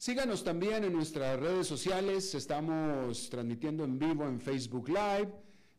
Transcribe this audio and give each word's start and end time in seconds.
Síganos 0.00 0.44
también 0.44 0.84
en 0.84 0.92
nuestras 0.92 1.40
redes 1.40 1.66
sociales, 1.66 2.32
estamos 2.36 3.28
transmitiendo 3.30 3.82
en 3.82 3.98
vivo 3.98 4.28
en 4.28 4.40
Facebook 4.40 4.88
Live, 4.90 5.32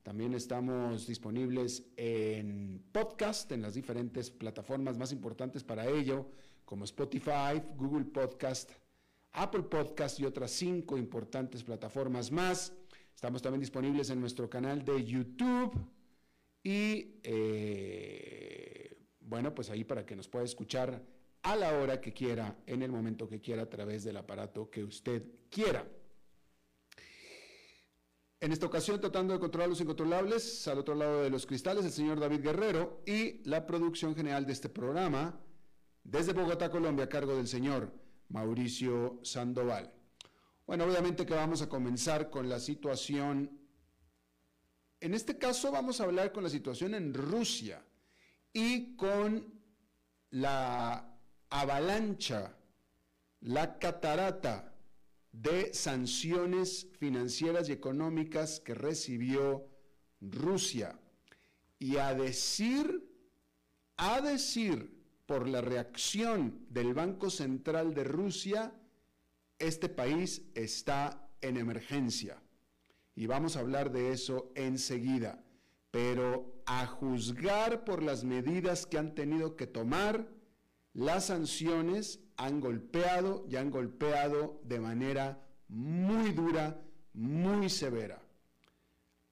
también 0.03 0.33
estamos 0.33 1.07
disponibles 1.07 1.85
en 1.95 2.83
podcast, 2.91 3.49
en 3.53 3.61
las 3.61 3.75
diferentes 3.75 4.29
plataformas 4.29 4.97
más 4.97 5.13
importantes 5.13 5.63
para 5.63 5.87
ello, 5.87 6.29
como 6.65 6.83
Spotify, 6.83 7.63
Google 7.77 8.03
Podcast, 8.03 8.71
Apple 9.31 9.63
Podcast 9.63 10.19
y 10.19 10.25
otras 10.25 10.51
cinco 10.51 10.97
importantes 10.97 11.63
plataformas 11.63 12.29
más. 12.29 12.73
Estamos 13.15 13.41
también 13.41 13.61
disponibles 13.61 14.09
en 14.09 14.19
nuestro 14.19 14.49
canal 14.49 14.83
de 14.83 15.01
YouTube 15.01 15.79
y 16.61 17.21
eh, 17.23 18.97
bueno, 19.21 19.55
pues 19.55 19.69
ahí 19.69 19.85
para 19.85 20.05
que 20.05 20.17
nos 20.17 20.27
pueda 20.27 20.43
escuchar 20.43 21.18
a 21.43 21.55
la 21.55 21.77
hora 21.77 22.01
que 22.01 22.13
quiera, 22.13 22.57
en 22.65 22.81
el 22.81 22.91
momento 22.91 23.27
que 23.27 23.39
quiera, 23.39 23.63
a 23.63 23.69
través 23.69 24.03
del 24.03 24.17
aparato 24.17 24.69
que 24.69 24.83
usted 24.83 25.23
quiera. 25.49 25.87
En 28.41 28.53
esta 28.53 28.65
ocasión, 28.65 29.01
tratando 29.01 29.33
de 29.33 29.39
controlar 29.39 29.67
los 29.67 29.81
incontrolables, 29.81 30.67
al 30.67 30.79
otro 30.79 30.95
lado 30.95 31.23
de 31.23 31.29
los 31.29 31.45
cristales, 31.45 31.83
el 31.83 31.91
señor 31.91 32.19
David 32.19 32.41
Guerrero 32.41 33.03
y 33.05 33.43
la 33.47 33.65
producción 33.65 34.15
general 34.15 34.45
de 34.45 34.53
este 34.53 34.69
programa, 34.69 35.41
desde 36.03 36.33
Bogotá, 36.33 36.71
Colombia, 36.71 37.05
a 37.05 37.09
cargo 37.09 37.35
del 37.35 37.47
señor 37.47 37.93
Mauricio 38.29 39.19
Sandoval. 39.23 39.93
Bueno, 40.65 40.85
obviamente 40.85 41.25
que 41.25 41.33
vamos 41.33 41.61
a 41.61 41.67
comenzar 41.67 42.29
con 42.29 42.47
la 42.47 42.59
situación, 42.59 43.59
en 45.01 45.13
este 45.13 45.37
caso 45.37 45.71
vamos 45.71 45.99
a 45.99 46.05
hablar 46.05 46.31
con 46.31 46.43
la 46.43 46.49
situación 46.49 46.93
en 46.93 47.13
Rusia 47.13 47.83
y 48.53 48.95
con 48.95 49.51
la 50.29 51.08
avalancha, 51.49 52.55
la 53.41 53.79
catarata 53.79 54.73
de 55.31 55.73
sanciones 55.73 56.87
financieras 56.99 57.69
y 57.69 57.71
económicas 57.71 58.59
que 58.59 58.73
recibió 58.73 59.65
Rusia. 60.21 60.99
Y 61.77 61.97
a 61.97 62.13
decir, 62.13 63.07
a 63.97 64.21
decir 64.21 64.91
por 65.25 65.47
la 65.47 65.61
reacción 65.61 66.65
del 66.69 66.93
Banco 66.93 67.29
Central 67.29 67.93
de 67.93 68.03
Rusia, 68.03 68.73
este 69.59 69.89
país 69.89 70.41
está 70.55 71.29
en 71.41 71.57
emergencia. 71.57 72.41
Y 73.15 73.27
vamos 73.27 73.55
a 73.55 73.59
hablar 73.59 73.91
de 73.91 74.11
eso 74.11 74.51
enseguida. 74.55 75.43
Pero 75.91 76.61
a 76.65 76.85
juzgar 76.85 77.83
por 77.83 78.03
las 78.03 78.23
medidas 78.23 78.85
que 78.85 78.97
han 78.97 79.15
tenido 79.15 79.55
que 79.55 79.67
tomar, 79.67 80.27
las 80.93 81.25
sanciones 81.25 82.19
han 82.37 82.59
golpeado 82.59 83.45
y 83.49 83.55
han 83.55 83.69
golpeado 83.69 84.61
de 84.63 84.79
manera 84.79 85.41
muy 85.67 86.31
dura, 86.31 86.81
muy 87.13 87.69
severa. 87.69 88.21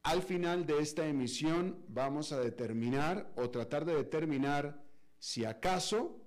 Al 0.04 0.22
final 0.22 0.66
de 0.66 0.80
esta 0.80 1.08
emisión 1.08 1.84
vamos 1.88 2.32
a 2.32 2.40
determinar 2.40 3.32
o 3.36 3.50
tratar 3.50 3.86
de 3.86 3.96
determinar 3.96 4.82
si 5.20 5.46
acaso 5.46 6.22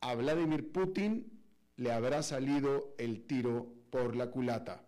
a 0.00 0.14
Vladimir 0.14 0.72
Putin 0.72 1.40
le 1.76 1.92
habrá 1.92 2.22
salido 2.22 2.94
el 2.98 3.22
tiro 3.26 3.72
por 3.90 4.16
la 4.16 4.30
culata. 4.30 4.84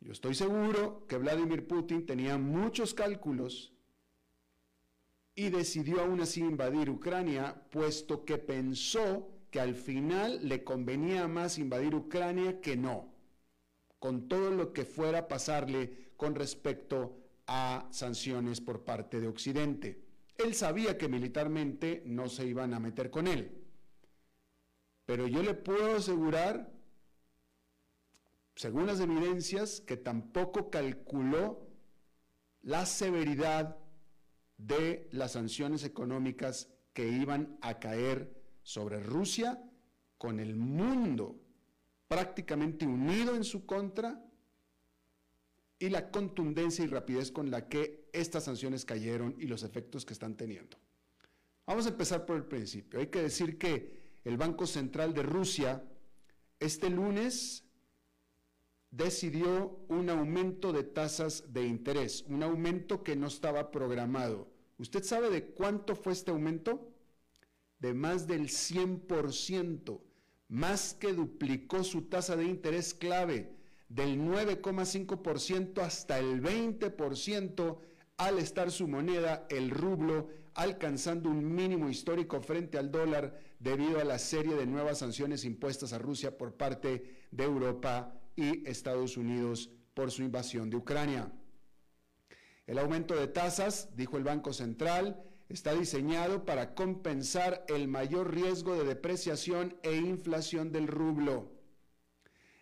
Yo 0.00 0.12
estoy 0.12 0.34
seguro 0.34 1.06
que 1.06 1.16
Vladimir 1.16 1.66
Putin 1.66 2.06
tenía 2.06 2.38
muchos 2.38 2.94
cálculos 2.94 3.71
y 5.34 5.48
decidió 5.50 6.02
aún 6.02 6.20
así 6.20 6.40
invadir 6.40 6.90
Ucrania, 6.90 7.66
puesto 7.70 8.24
que 8.24 8.38
pensó 8.38 9.28
que 9.50 9.60
al 9.60 9.74
final 9.74 10.48
le 10.48 10.64
convenía 10.64 11.28
más 11.28 11.58
invadir 11.58 11.94
Ucrania 11.94 12.60
que 12.60 12.76
no, 12.76 13.12
con 13.98 14.28
todo 14.28 14.50
lo 14.50 14.72
que 14.72 14.84
fuera 14.84 15.20
a 15.20 15.28
pasarle 15.28 16.12
con 16.16 16.34
respecto 16.34 17.18
a 17.46 17.88
sanciones 17.90 18.60
por 18.60 18.84
parte 18.84 19.20
de 19.20 19.28
Occidente. 19.28 20.02
Él 20.38 20.54
sabía 20.54 20.96
que 20.96 21.08
militarmente 21.08 22.02
no 22.06 22.28
se 22.28 22.46
iban 22.46 22.74
a 22.74 22.80
meter 22.80 23.10
con 23.10 23.26
él, 23.26 23.62
pero 25.06 25.26
yo 25.26 25.42
le 25.42 25.54
puedo 25.54 25.96
asegurar, 25.96 26.72
según 28.54 28.86
las 28.86 29.00
evidencias, 29.00 29.80
que 29.80 29.96
tampoco 29.96 30.70
calculó 30.70 31.66
la 32.62 32.86
severidad 32.86 33.81
de 34.66 35.08
las 35.12 35.32
sanciones 35.32 35.84
económicas 35.84 36.68
que 36.92 37.08
iban 37.08 37.58
a 37.60 37.78
caer 37.78 38.42
sobre 38.62 39.00
Rusia 39.00 39.62
con 40.18 40.40
el 40.40 40.54
mundo 40.56 41.40
prácticamente 42.06 42.86
unido 42.86 43.34
en 43.34 43.44
su 43.44 43.66
contra 43.66 44.22
y 45.78 45.88
la 45.88 46.10
contundencia 46.10 46.84
y 46.84 46.88
rapidez 46.88 47.32
con 47.32 47.50
la 47.50 47.68
que 47.68 48.08
estas 48.12 48.44
sanciones 48.44 48.84
cayeron 48.84 49.34
y 49.38 49.46
los 49.46 49.62
efectos 49.62 50.04
que 50.04 50.12
están 50.12 50.36
teniendo. 50.36 50.76
Vamos 51.66 51.86
a 51.86 51.90
empezar 51.90 52.24
por 52.26 52.36
el 52.36 52.44
principio. 52.44 53.00
Hay 53.00 53.06
que 53.08 53.22
decir 53.22 53.58
que 53.58 54.00
el 54.24 54.36
Banco 54.36 54.66
Central 54.66 55.14
de 55.14 55.22
Rusia 55.22 55.82
este 56.60 56.90
lunes 56.90 57.64
decidió 58.92 59.80
un 59.88 60.10
aumento 60.10 60.72
de 60.72 60.84
tasas 60.84 61.52
de 61.52 61.66
interés, 61.66 62.24
un 62.28 62.44
aumento 62.44 63.02
que 63.02 63.16
no 63.16 63.26
estaba 63.26 63.72
programado. 63.72 64.51
¿Usted 64.82 65.02
sabe 65.02 65.30
de 65.30 65.46
cuánto 65.46 65.96
fue 65.96 66.12
este 66.12 66.30
aumento? 66.30 66.92
de 67.82 67.94
más 67.94 68.28
del 68.28 68.42
100%, 68.48 70.00
más 70.48 70.94
que 70.94 71.12
duplicó 71.12 71.82
su 71.82 72.02
tasa 72.02 72.36
de 72.36 72.44
interés 72.44 72.94
clave 72.94 73.56
del 73.88 74.20
9,5% 74.20 75.82
hasta 75.82 76.20
el 76.20 76.40
20% 76.40 77.78
al 78.18 78.38
estar 78.38 78.70
su 78.70 78.86
moneda, 78.86 79.48
el 79.50 79.70
rublo, 79.70 80.28
alcanzando 80.54 81.28
un 81.28 81.52
mínimo 81.52 81.90
histórico 81.90 82.40
frente 82.40 82.78
al 82.78 82.92
dólar 82.92 83.36
debido 83.58 83.98
a 84.00 84.04
la 84.04 84.20
serie 84.20 84.54
de 84.54 84.66
nuevas 84.66 84.98
sanciones 84.98 85.44
impuestas 85.44 85.92
a 85.92 85.98
Rusia 85.98 86.38
por 86.38 86.54
parte 86.56 87.26
de 87.32 87.44
Europa 87.44 88.14
y 88.36 88.68
Estados 88.68 89.16
Unidos 89.16 89.70
por 89.92 90.12
su 90.12 90.22
invasión 90.22 90.70
de 90.70 90.76
Ucrania. 90.76 91.32
El 92.66 92.78
aumento 92.78 93.14
de 93.14 93.26
tasas, 93.26 93.96
dijo 93.96 94.16
el 94.16 94.24
Banco 94.24 94.52
Central, 94.52 95.22
está 95.48 95.74
diseñado 95.74 96.44
para 96.44 96.74
compensar 96.74 97.64
el 97.68 97.88
mayor 97.88 98.32
riesgo 98.32 98.76
de 98.76 98.84
depreciación 98.84 99.76
e 99.82 99.96
inflación 99.96 100.72
del 100.72 100.86
rublo. 100.86 101.50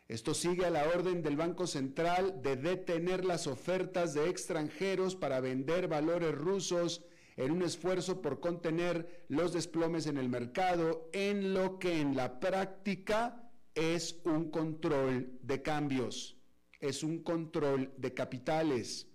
Esto 0.09 0.35
sigue 0.35 0.67
a 0.67 0.71
la 0.71 0.89
orden 0.89 1.23
del 1.23 1.37
Banco 1.37 1.69
Central 1.69 2.43
de 2.43 2.57
detener 2.57 3.25
las 3.25 3.47
ofertas 3.47 4.13
de 4.13 4.29
extranjeros 4.29 5.15
para 5.15 5.39
vender 5.39 5.87
valores 5.87 6.35
rusos 6.35 7.05
en 7.37 7.53
un 7.53 7.63
esfuerzo 7.63 8.21
por 8.21 8.41
contener 8.41 9.25
los 9.29 9.53
desplomes 9.53 10.07
en 10.07 10.19
el 10.19 10.29
mercado, 10.29 11.09
en 11.13 11.55
lo 11.55 11.79
que 11.79 12.01
en 12.01 12.17
la 12.17 12.41
práctica 12.41 13.51
es 13.75 14.21
un 14.25 14.51
control 14.51 15.39
de 15.43 15.63
cambios, 15.63 16.37
es 16.81 17.05
un 17.05 17.23
control 17.23 17.93
de 17.97 18.13
capitales. 18.13 19.10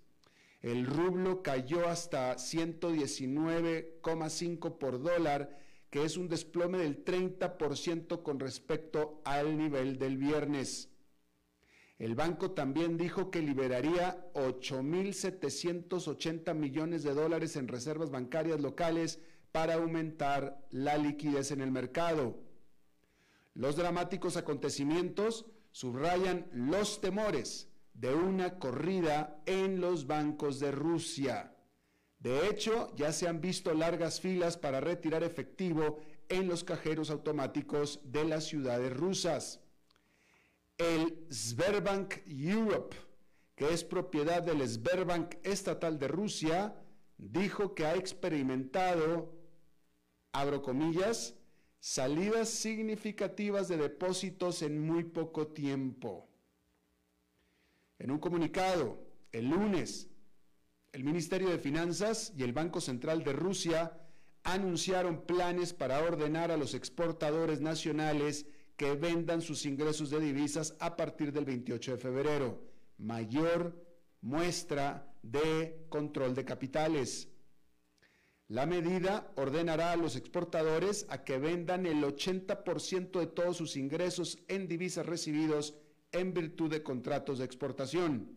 El 0.66 0.84
rublo 0.84 1.42
cayó 1.44 1.86
hasta 1.86 2.34
119,5 2.34 4.78
por 4.78 5.00
dólar, 5.00 5.56
que 5.90 6.02
es 6.02 6.16
un 6.16 6.28
desplome 6.28 6.78
del 6.78 7.04
30% 7.04 8.24
con 8.24 8.40
respecto 8.40 9.22
al 9.24 9.56
nivel 9.56 9.96
del 9.96 10.16
viernes. 10.16 10.90
El 12.00 12.16
banco 12.16 12.50
también 12.50 12.96
dijo 12.96 13.30
que 13.30 13.42
liberaría 13.42 14.28
8.780 14.34 16.52
millones 16.52 17.04
de 17.04 17.14
dólares 17.14 17.54
en 17.54 17.68
reservas 17.68 18.10
bancarias 18.10 18.60
locales 18.60 19.20
para 19.52 19.74
aumentar 19.74 20.66
la 20.72 20.98
liquidez 20.98 21.52
en 21.52 21.60
el 21.60 21.70
mercado. 21.70 22.40
Los 23.54 23.76
dramáticos 23.76 24.36
acontecimientos 24.36 25.46
subrayan 25.70 26.48
los 26.50 27.00
temores 27.00 27.68
de 27.98 28.14
una 28.14 28.58
corrida 28.58 29.42
en 29.46 29.80
los 29.80 30.06
bancos 30.06 30.60
de 30.60 30.70
Rusia. 30.70 31.54
De 32.18 32.48
hecho, 32.48 32.94
ya 32.96 33.12
se 33.12 33.28
han 33.28 33.40
visto 33.40 33.72
largas 33.72 34.20
filas 34.20 34.56
para 34.56 34.80
retirar 34.80 35.22
efectivo 35.22 35.98
en 36.28 36.48
los 36.48 36.64
cajeros 36.64 37.10
automáticos 37.10 38.00
de 38.04 38.24
las 38.24 38.44
ciudades 38.44 38.92
rusas. 38.94 39.60
El 40.76 41.26
Sberbank 41.30 42.16
Europe, 42.26 42.96
que 43.54 43.72
es 43.72 43.84
propiedad 43.84 44.42
del 44.42 44.66
Sberbank 44.68 45.36
estatal 45.42 45.98
de 45.98 46.08
Rusia, 46.08 46.74
dijo 47.16 47.74
que 47.74 47.86
ha 47.86 47.94
experimentado, 47.94 49.32
abro 50.32 50.60
comillas, 50.60 51.34
salidas 51.78 52.50
significativas 52.50 53.68
de 53.68 53.78
depósitos 53.78 54.60
en 54.62 54.84
muy 54.84 55.04
poco 55.04 55.46
tiempo. 55.46 56.25
En 57.98 58.10
un 58.10 58.18
comunicado, 58.18 58.98
el 59.32 59.48
lunes, 59.48 60.08
el 60.92 61.04
Ministerio 61.04 61.48
de 61.48 61.58
Finanzas 61.58 62.32
y 62.36 62.42
el 62.42 62.52
Banco 62.52 62.80
Central 62.80 63.24
de 63.24 63.32
Rusia 63.32 63.98
anunciaron 64.42 65.26
planes 65.26 65.72
para 65.72 66.00
ordenar 66.00 66.50
a 66.50 66.56
los 66.56 66.74
exportadores 66.74 67.60
nacionales 67.60 68.46
que 68.76 68.94
vendan 68.94 69.40
sus 69.40 69.64
ingresos 69.66 70.10
de 70.10 70.20
divisas 70.20 70.76
a 70.78 70.96
partir 70.96 71.32
del 71.32 71.44
28 71.46 71.92
de 71.92 71.98
febrero. 71.98 72.62
Mayor 72.98 73.82
muestra 74.20 75.12
de 75.22 75.86
control 75.88 76.34
de 76.34 76.44
capitales. 76.44 77.28
La 78.48 78.66
medida 78.66 79.32
ordenará 79.36 79.92
a 79.92 79.96
los 79.96 80.14
exportadores 80.14 81.06
a 81.08 81.24
que 81.24 81.38
vendan 81.38 81.84
el 81.86 82.04
80% 82.04 83.18
de 83.18 83.26
todos 83.26 83.56
sus 83.56 83.76
ingresos 83.76 84.38
en 84.46 84.68
divisas 84.68 85.04
recibidos 85.04 85.74
en 86.18 86.34
virtud 86.34 86.70
de 86.70 86.82
contratos 86.82 87.38
de 87.38 87.44
exportación. 87.44 88.36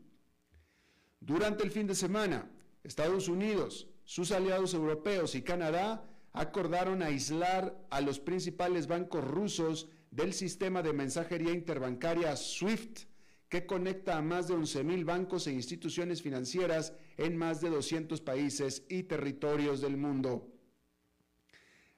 Durante 1.20 1.64
el 1.64 1.72
fin 1.72 1.88
de 1.88 1.96
semana, 1.96 2.50
Estados 2.84 3.28
Unidos, 3.28 3.88
sus 4.06 4.32
aliados 4.32 4.74
europeos 4.74 5.36
y 5.36 5.42
Canadá 5.42 6.06
acordaron 6.32 7.04
aislar 7.04 7.78
a 7.90 8.02
los 8.02 8.20
principales 8.20 8.88
bancos 8.88 9.24
rusos 9.24 9.90
del 10.12 10.34
sistema 10.34 10.82
de 10.82 10.94
mensajería 10.94 11.52
interbancaria 11.52 12.36
SWIFT, 12.36 13.02
que 13.50 13.66
conecta 13.66 14.18
a 14.18 14.22
más 14.22 14.48
de 14.48 14.54
11.000 14.54 15.06
bancos 15.06 15.48
e 15.48 15.54
instituciones 15.54 16.22
financieras 16.22 16.94
en 17.18 17.36
más 17.36 17.62
de 17.62 17.70
200 17.70 18.22
países 18.22 18.84
y 18.90 19.04
territorios 19.04 19.82
del 19.82 19.98
mundo. 19.98 20.48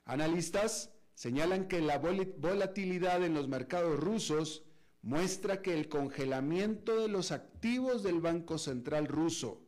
Analistas 0.05 0.91
señalan 1.13 1.67
que 1.67 1.81
la 1.81 1.99
volatilidad 1.99 3.23
en 3.23 3.33
los 3.33 3.47
mercados 3.47 3.99
rusos 3.99 4.63
muestra 5.01 5.61
que 5.61 5.73
el 5.73 5.89
congelamiento 5.89 7.01
de 7.01 7.07
los 7.07 7.31
activos 7.31 8.03
del 8.03 8.19
Banco 8.19 8.57
Central 8.57 9.07
ruso, 9.07 9.61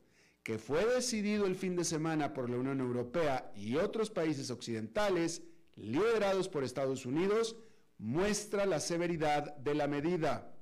que 0.44 0.58
fue 0.58 0.86
decidido 0.86 1.46
el 1.46 1.56
fin 1.56 1.76
de 1.76 1.84
semana 1.84 2.34
por 2.34 2.50
la 2.50 2.58
Unión 2.58 2.80
Europea 2.80 3.52
y 3.56 3.76
otros 3.78 4.10
países 4.10 4.52
occidentales, 4.52 5.42
liderados 5.76 6.50
por 6.50 6.64
Estados 6.64 7.06
Unidos, 7.06 7.56
muestra 7.98 8.66
la 8.66 8.80
severidad 8.80 9.56
de 9.58 9.76
la 9.76 9.88
medida. 9.88 10.54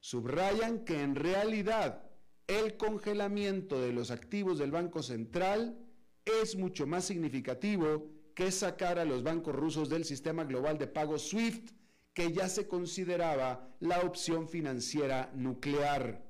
Subrayan 0.00 0.84
que 0.84 1.02
en 1.02 1.14
realidad 1.14 2.08
el 2.46 2.76
congelamiento 2.76 3.80
de 3.80 3.92
los 3.92 4.10
activos 4.10 4.58
del 4.58 4.70
Banco 4.70 5.02
Central 5.02 5.78
es 6.24 6.56
mucho 6.56 6.86
más 6.86 7.04
significativo 7.04 8.10
que 8.34 8.50
sacar 8.50 8.98
a 8.98 9.04
los 9.04 9.22
bancos 9.22 9.54
rusos 9.54 9.88
del 9.88 10.04
sistema 10.04 10.44
global 10.44 10.78
de 10.78 10.86
pago 10.86 11.18
SWIFT, 11.18 11.72
que 12.14 12.32
ya 12.32 12.48
se 12.48 12.66
consideraba 12.68 13.74
la 13.80 14.00
opción 14.00 14.48
financiera 14.48 15.30
nuclear. 15.34 16.22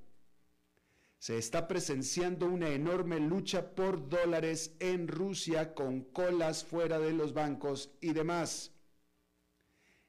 Se 1.19 1.39
está 1.39 1.69
presenciando 1.69 2.47
una 2.47 2.69
enorme 2.69 3.21
lucha 3.21 3.75
por 3.75 4.09
dólares 4.09 4.75
en 4.81 5.07
Rusia 5.07 5.75
con 5.75 6.03
colas 6.03 6.65
fuera 6.65 6.99
de 6.99 7.13
los 7.13 7.33
bancos 7.33 7.93
y 8.01 8.13
demás. 8.13 8.73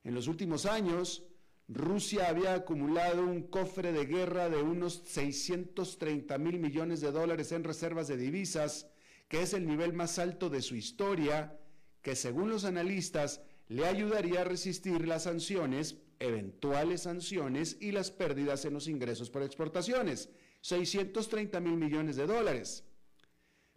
En 0.03 0.15
los 0.15 0.27
últimos 0.27 0.65
años, 0.65 1.23
Rusia 1.67 2.29
había 2.29 2.55
acumulado 2.55 3.23
un 3.23 3.43
cofre 3.43 3.93
de 3.93 4.05
guerra 4.05 4.49
de 4.49 4.61
unos 4.61 5.03
630 5.05 6.37
mil 6.37 6.59
millones 6.59 6.99
de 6.99 7.11
dólares 7.11 7.51
en 7.51 7.63
reservas 7.63 8.07
de 8.07 8.17
divisas, 8.17 8.87
que 9.27 9.41
es 9.41 9.53
el 9.53 9.65
nivel 9.65 9.93
más 9.93 10.19
alto 10.19 10.49
de 10.49 10.61
su 10.61 10.75
historia, 10.75 11.59
que 12.01 12.15
según 12.15 12.49
los 12.49 12.65
analistas 12.65 13.41
le 13.67 13.85
ayudaría 13.85 14.41
a 14.41 14.45
resistir 14.45 15.07
las 15.07 15.23
sanciones, 15.23 15.97
eventuales 16.19 17.03
sanciones 17.03 17.77
y 17.79 17.91
las 17.91 18.11
pérdidas 18.11 18.65
en 18.65 18.73
los 18.73 18.87
ingresos 18.87 19.29
por 19.29 19.43
exportaciones, 19.43 20.29
630 20.61 21.59
mil 21.59 21.77
millones 21.77 22.15
de 22.15 22.27
dólares. 22.27 22.85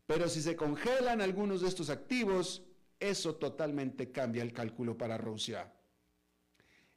Pero 0.06 0.28
si 0.28 0.40
se 0.40 0.54
congelan 0.54 1.20
algunos 1.20 1.60
de 1.60 1.68
estos 1.68 1.90
activos, 1.90 2.62
eso 3.00 3.36
totalmente 3.36 4.12
cambia 4.12 4.42
el 4.42 4.52
cálculo 4.52 4.96
para 4.96 5.18
Rusia. 5.18 5.72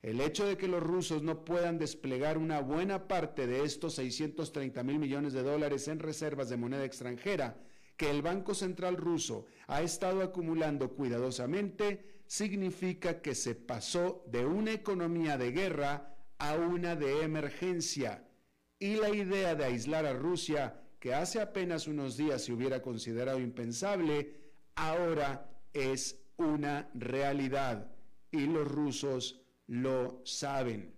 El 0.01 0.21
hecho 0.21 0.45
de 0.45 0.55
que 0.55 0.67
los 0.67 0.81
rusos 0.81 1.23
no 1.23 1.43
puedan 1.43 1.77
desplegar 1.77 2.37
una 2.37 2.61
buena 2.61 3.07
parte 3.07 3.47
de 3.47 3.63
estos 3.63 3.95
630 3.95 4.81
mil 4.83 4.97
millones 4.97 5.33
de 5.33 5.43
dólares 5.43 5.87
en 5.89 5.99
reservas 5.99 6.49
de 6.49 6.55
moneda 6.55 6.85
extranjera 6.85 7.59
que 7.97 8.09
el 8.09 8.21
Banco 8.21 8.55
Central 8.55 8.95
ruso 8.95 9.45
ha 9.67 9.81
estado 9.81 10.21
acumulando 10.21 10.93
cuidadosamente, 10.95 12.18
significa 12.29 13.23
que 13.23 13.33
se 13.33 13.55
pasó 13.55 14.23
de 14.27 14.45
una 14.45 14.71
economía 14.71 15.35
de 15.35 15.51
guerra 15.51 16.15
a 16.37 16.53
una 16.53 16.95
de 16.95 17.23
emergencia. 17.23 18.23
Y 18.77 18.97
la 18.97 19.09
idea 19.09 19.55
de 19.55 19.65
aislar 19.65 20.05
a 20.05 20.13
Rusia, 20.13 20.79
que 20.99 21.15
hace 21.15 21.41
apenas 21.41 21.87
unos 21.87 22.17
días 22.17 22.43
se 22.43 22.53
hubiera 22.53 22.83
considerado 22.83 23.39
impensable, 23.39 24.35
ahora 24.75 25.49
es 25.73 26.21
una 26.37 26.91
realidad. 26.93 27.91
Y 28.29 28.45
los 28.45 28.71
rusos 28.71 29.41
lo 29.65 30.21
saben. 30.23 30.93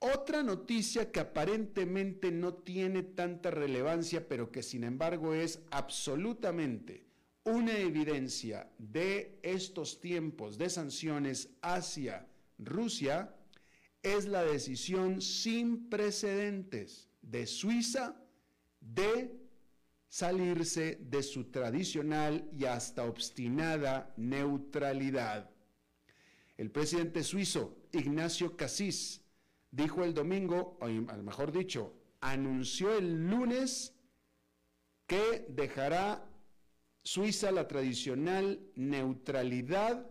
Otra 0.00 0.42
noticia 0.42 1.12
que 1.12 1.20
aparentemente 1.20 2.32
no 2.32 2.54
tiene 2.54 3.04
tanta 3.04 3.52
relevancia, 3.52 4.26
pero 4.26 4.50
que 4.50 4.64
sin 4.64 4.82
embargo 4.82 5.34
es 5.34 5.62
absolutamente 5.70 7.07
una 7.48 7.76
evidencia 7.76 8.70
de 8.78 9.38
estos 9.42 10.00
tiempos 10.00 10.58
de 10.58 10.70
sanciones 10.70 11.50
hacia 11.62 12.26
Rusia, 12.58 13.34
es 14.02 14.26
la 14.26 14.44
decisión 14.44 15.20
sin 15.20 15.88
precedentes 15.88 17.10
de 17.22 17.46
Suiza 17.46 18.16
de 18.80 19.38
salirse 20.08 20.98
de 21.00 21.22
su 21.22 21.50
tradicional 21.50 22.48
y 22.52 22.64
hasta 22.64 23.04
obstinada 23.04 24.12
neutralidad. 24.16 25.50
El 26.56 26.70
presidente 26.70 27.22
suizo 27.22 27.76
Ignacio 27.92 28.56
Cassis 28.56 29.20
dijo 29.70 30.04
el 30.04 30.14
domingo, 30.14 30.78
o 30.80 30.88
mejor 30.88 31.52
dicho, 31.52 31.94
anunció 32.20 32.96
el 32.96 33.28
lunes 33.28 33.94
que 35.06 35.46
dejará 35.48 36.28
Suiza 37.10 37.50
la 37.50 37.66
tradicional 37.66 38.60
neutralidad 38.74 40.10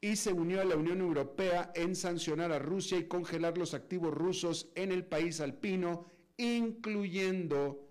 y 0.00 0.16
se 0.16 0.32
unió 0.32 0.60
a 0.60 0.64
la 0.64 0.74
Unión 0.74 1.00
Europea 1.00 1.70
en 1.76 1.94
sancionar 1.94 2.50
a 2.50 2.58
Rusia 2.58 2.98
y 2.98 3.06
congelar 3.06 3.56
los 3.56 3.72
activos 3.72 4.12
rusos 4.12 4.72
en 4.74 4.90
el 4.90 5.04
país 5.04 5.40
alpino, 5.40 6.06
incluyendo 6.38 7.88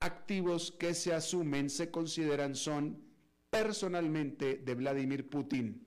activos 0.00 0.72
que 0.72 0.92
se 0.94 1.14
asumen, 1.14 1.70
se 1.70 1.92
consideran 1.92 2.56
son 2.56 3.00
personalmente 3.48 4.56
de 4.56 4.74
Vladimir 4.74 5.30
Putin. 5.30 5.86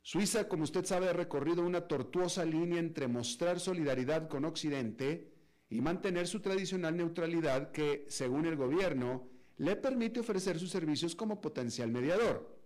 Suiza, 0.00 0.48
como 0.48 0.64
usted 0.64 0.86
sabe, 0.86 1.10
ha 1.10 1.12
recorrido 1.12 1.66
una 1.66 1.86
tortuosa 1.86 2.46
línea 2.46 2.78
entre 2.78 3.08
mostrar 3.08 3.60
solidaridad 3.60 4.26
con 4.26 4.46
Occidente 4.46 5.37
y 5.70 5.80
mantener 5.80 6.26
su 6.26 6.40
tradicional 6.40 6.96
neutralidad 6.96 7.72
que, 7.72 8.06
según 8.08 8.46
el 8.46 8.56
gobierno, 8.56 9.28
le 9.58 9.76
permite 9.76 10.20
ofrecer 10.20 10.58
sus 10.58 10.70
servicios 10.70 11.14
como 11.14 11.40
potencial 11.40 11.90
mediador. 11.90 12.56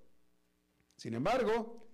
Sin 0.96 1.14
embargo, 1.14 1.88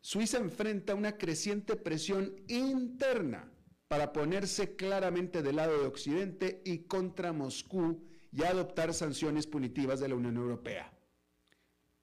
Suiza 0.00 0.38
enfrenta 0.38 0.94
una 0.94 1.16
creciente 1.16 1.76
presión 1.76 2.34
interna 2.48 3.50
para 3.88 4.12
ponerse 4.12 4.74
claramente 4.74 5.42
del 5.42 5.56
lado 5.56 5.78
de 5.78 5.86
Occidente 5.86 6.62
y 6.64 6.80
contra 6.80 7.32
Moscú 7.32 8.02
y 8.32 8.42
adoptar 8.42 8.92
sanciones 8.94 9.46
punitivas 9.46 10.00
de 10.00 10.08
la 10.08 10.14
Unión 10.14 10.36
Europea. 10.36 10.92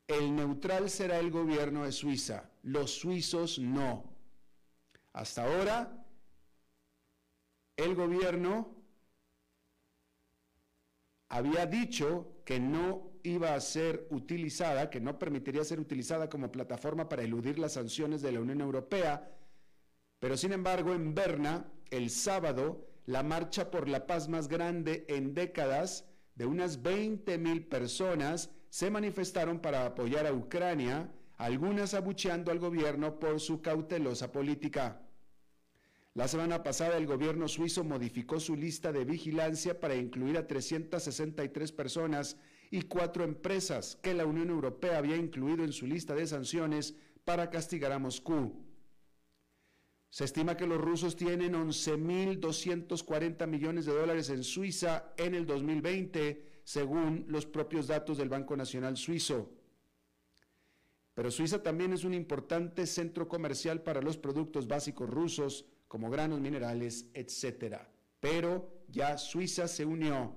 El 0.07 0.35
neutral 0.35 0.89
será 0.89 1.19
el 1.19 1.29
gobierno 1.29 1.83
de 1.83 1.91
Suiza, 1.91 2.49
los 2.63 2.91
suizos 2.91 3.59
no. 3.59 4.15
Hasta 5.13 5.43
ahora, 5.43 6.07
el 7.83 7.95
gobierno 7.95 8.75
había 11.29 11.65
dicho 11.65 12.41
que 12.45 12.59
no 12.59 13.11
iba 13.23 13.53
a 13.53 13.59
ser 13.61 14.07
utilizada, 14.09 14.89
que 14.89 14.99
no 14.99 15.19
permitiría 15.19 15.63
ser 15.63 15.79
utilizada 15.79 16.29
como 16.29 16.51
plataforma 16.51 17.07
para 17.07 17.23
eludir 17.23 17.59
las 17.59 17.73
sanciones 17.73 18.21
de 18.21 18.31
la 18.31 18.39
Unión 18.41 18.61
Europea, 18.61 19.31
pero 20.19 20.35
sin 20.35 20.53
embargo 20.53 20.93
en 20.93 21.13
Berna, 21.13 21.71
el 21.91 22.09
sábado, 22.09 22.87
la 23.05 23.23
marcha 23.23 23.71
por 23.71 23.87
la 23.87 24.05
paz 24.05 24.27
más 24.27 24.47
grande 24.47 25.05
en 25.07 25.33
décadas 25.33 26.05
de 26.35 26.45
unas 26.45 26.81
20 26.81 27.37
mil 27.37 27.65
personas 27.65 28.51
se 28.69 28.89
manifestaron 28.91 29.59
para 29.59 29.85
apoyar 29.85 30.27
a 30.27 30.33
Ucrania, 30.33 31.11
algunas 31.37 31.93
abucheando 31.93 32.51
al 32.51 32.59
gobierno 32.59 33.19
por 33.19 33.39
su 33.39 33.61
cautelosa 33.61 34.31
política. 34.31 35.01
La 36.15 36.27
semana 36.27 36.63
pasada 36.63 36.97
el 36.97 37.05
gobierno 37.05 37.47
suizo 37.47 37.83
modificó 37.83 38.39
su 38.39 38.55
lista 38.55 38.91
de 38.91 39.05
vigilancia 39.05 39.79
para 39.79 39.95
incluir 39.95 40.37
a 40.37 40.47
363 40.47 41.71
personas 41.71 42.37
y 42.71 42.81
cuatro 42.83 43.23
empresas 43.23 43.97
que 44.01 44.13
la 44.13 44.25
Unión 44.25 44.49
Europea 44.49 44.97
había 44.97 45.15
incluido 45.15 45.63
en 45.63 45.71
su 45.71 45.87
lista 45.87 46.15
de 46.15 46.27
sanciones 46.27 46.95
para 47.23 47.49
castigar 47.49 47.91
a 47.91 47.99
Moscú. 47.99 48.65
Se 50.09 50.25
estima 50.25 50.57
que 50.57 50.65
los 50.65 50.81
rusos 50.81 51.15
tienen 51.15 51.53
11.240 51.53 53.45
millones 53.45 53.85
de 53.85 53.93
dólares 53.93 54.31
en 54.31 54.43
Suiza 54.43 55.13
en 55.17 55.35
el 55.35 55.45
2020, 55.45 56.61
según 56.63 57.25
los 57.27 57.45
propios 57.45 57.85
datos 57.85 58.17
del 58.17 58.29
Banco 58.29 58.57
Nacional 58.57 58.97
Suizo. 58.97 59.51
Pero 61.13 61.29
Suiza 61.29 61.61
también 61.61 61.93
es 61.93 62.03
un 62.03 62.15
importante 62.15 62.87
centro 62.87 63.27
comercial 63.27 63.83
para 63.83 64.01
los 64.01 64.17
productos 64.17 64.67
básicos 64.67 65.07
rusos, 65.09 65.65
como 65.89 66.09
granos 66.09 66.39
minerales, 66.39 67.09
etc. 67.13 67.81
Pero 68.21 68.85
ya 68.87 69.17
Suiza 69.17 69.67
se 69.67 69.83
unió 69.83 70.35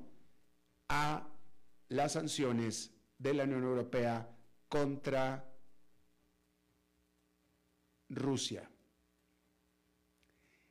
a 0.88 1.28
las 1.88 2.12
sanciones 2.12 2.90
de 3.18 3.34
la 3.34 3.44
Unión 3.44 3.62
Europea 3.62 4.28
contra 4.68 5.48
Rusia. 8.08 8.68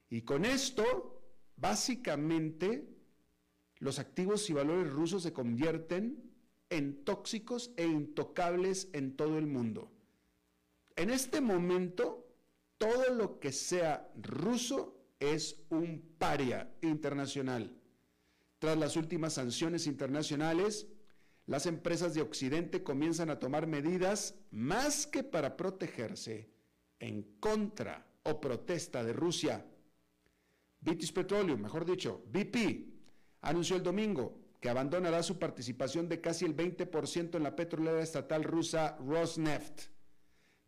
Y 0.09 0.23
con 0.23 0.45
esto, 0.45 1.21
básicamente, 1.55 2.89
los 3.77 3.99
activos 3.99 4.49
y 4.49 4.53
valores 4.53 4.91
rusos 4.91 5.21
se 5.23 5.31
convierten 5.31 6.33
en 6.69 7.05
tóxicos 7.05 7.71
e 7.77 7.85
intocables 7.85 8.89
en 8.93 9.15
todo 9.15 9.37
el 9.37 9.45
mundo. 9.45 9.91
En 10.95 11.11
este 11.11 11.39
momento, 11.39 12.20
todo 12.81 13.13
lo 13.13 13.39
que 13.39 13.51
sea 13.51 14.09
ruso 14.15 14.97
es 15.19 15.55
un 15.69 16.15
paria 16.17 16.73
internacional. 16.81 17.77
Tras 18.57 18.75
las 18.75 18.95
últimas 18.97 19.33
sanciones 19.33 19.85
internacionales, 19.85 20.87
las 21.45 21.67
empresas 21.67 22.15
de 22.15 22.23
Occidente 22.23 22.81
comienzan 22.81 23.29
a 23.29 23.37
tomar 23.37 23.67
medidas 23.67 24.33
más 24.49 25.05
que 25.05 25.23
para 25.23 25.57
protegerse 25.57 26.49
en 26.99 27.37
contra 27.39 28.03
o 28.23 28.41
protesta 28.41 29.03
de 29.03 29.13
Rusia. 29.13 29.63
British 30.79 31.13
Petroleum, 31.13 31.61
mejor 31.61 31.85
dicho, 31.85 32.23
BP, 32.31 32.87
anunció 33.41 33.75
el 33.75 33.83
domingo 33.83 34.39
que 34.59 34.69
abandonará 34.69 35.21
su 35.21 35.37
participación 35.37 36.09
de 36.09 36.19
casi 36.19 36.45
el 36.45 36.57
20% 36.57 37.35
en 37.35 37.43
la 37.43 37.55
petrolera 37.55 38.01
estatal 38.01 38.43
rusa 38.43 38.97
Rosneft, 39.05 39.90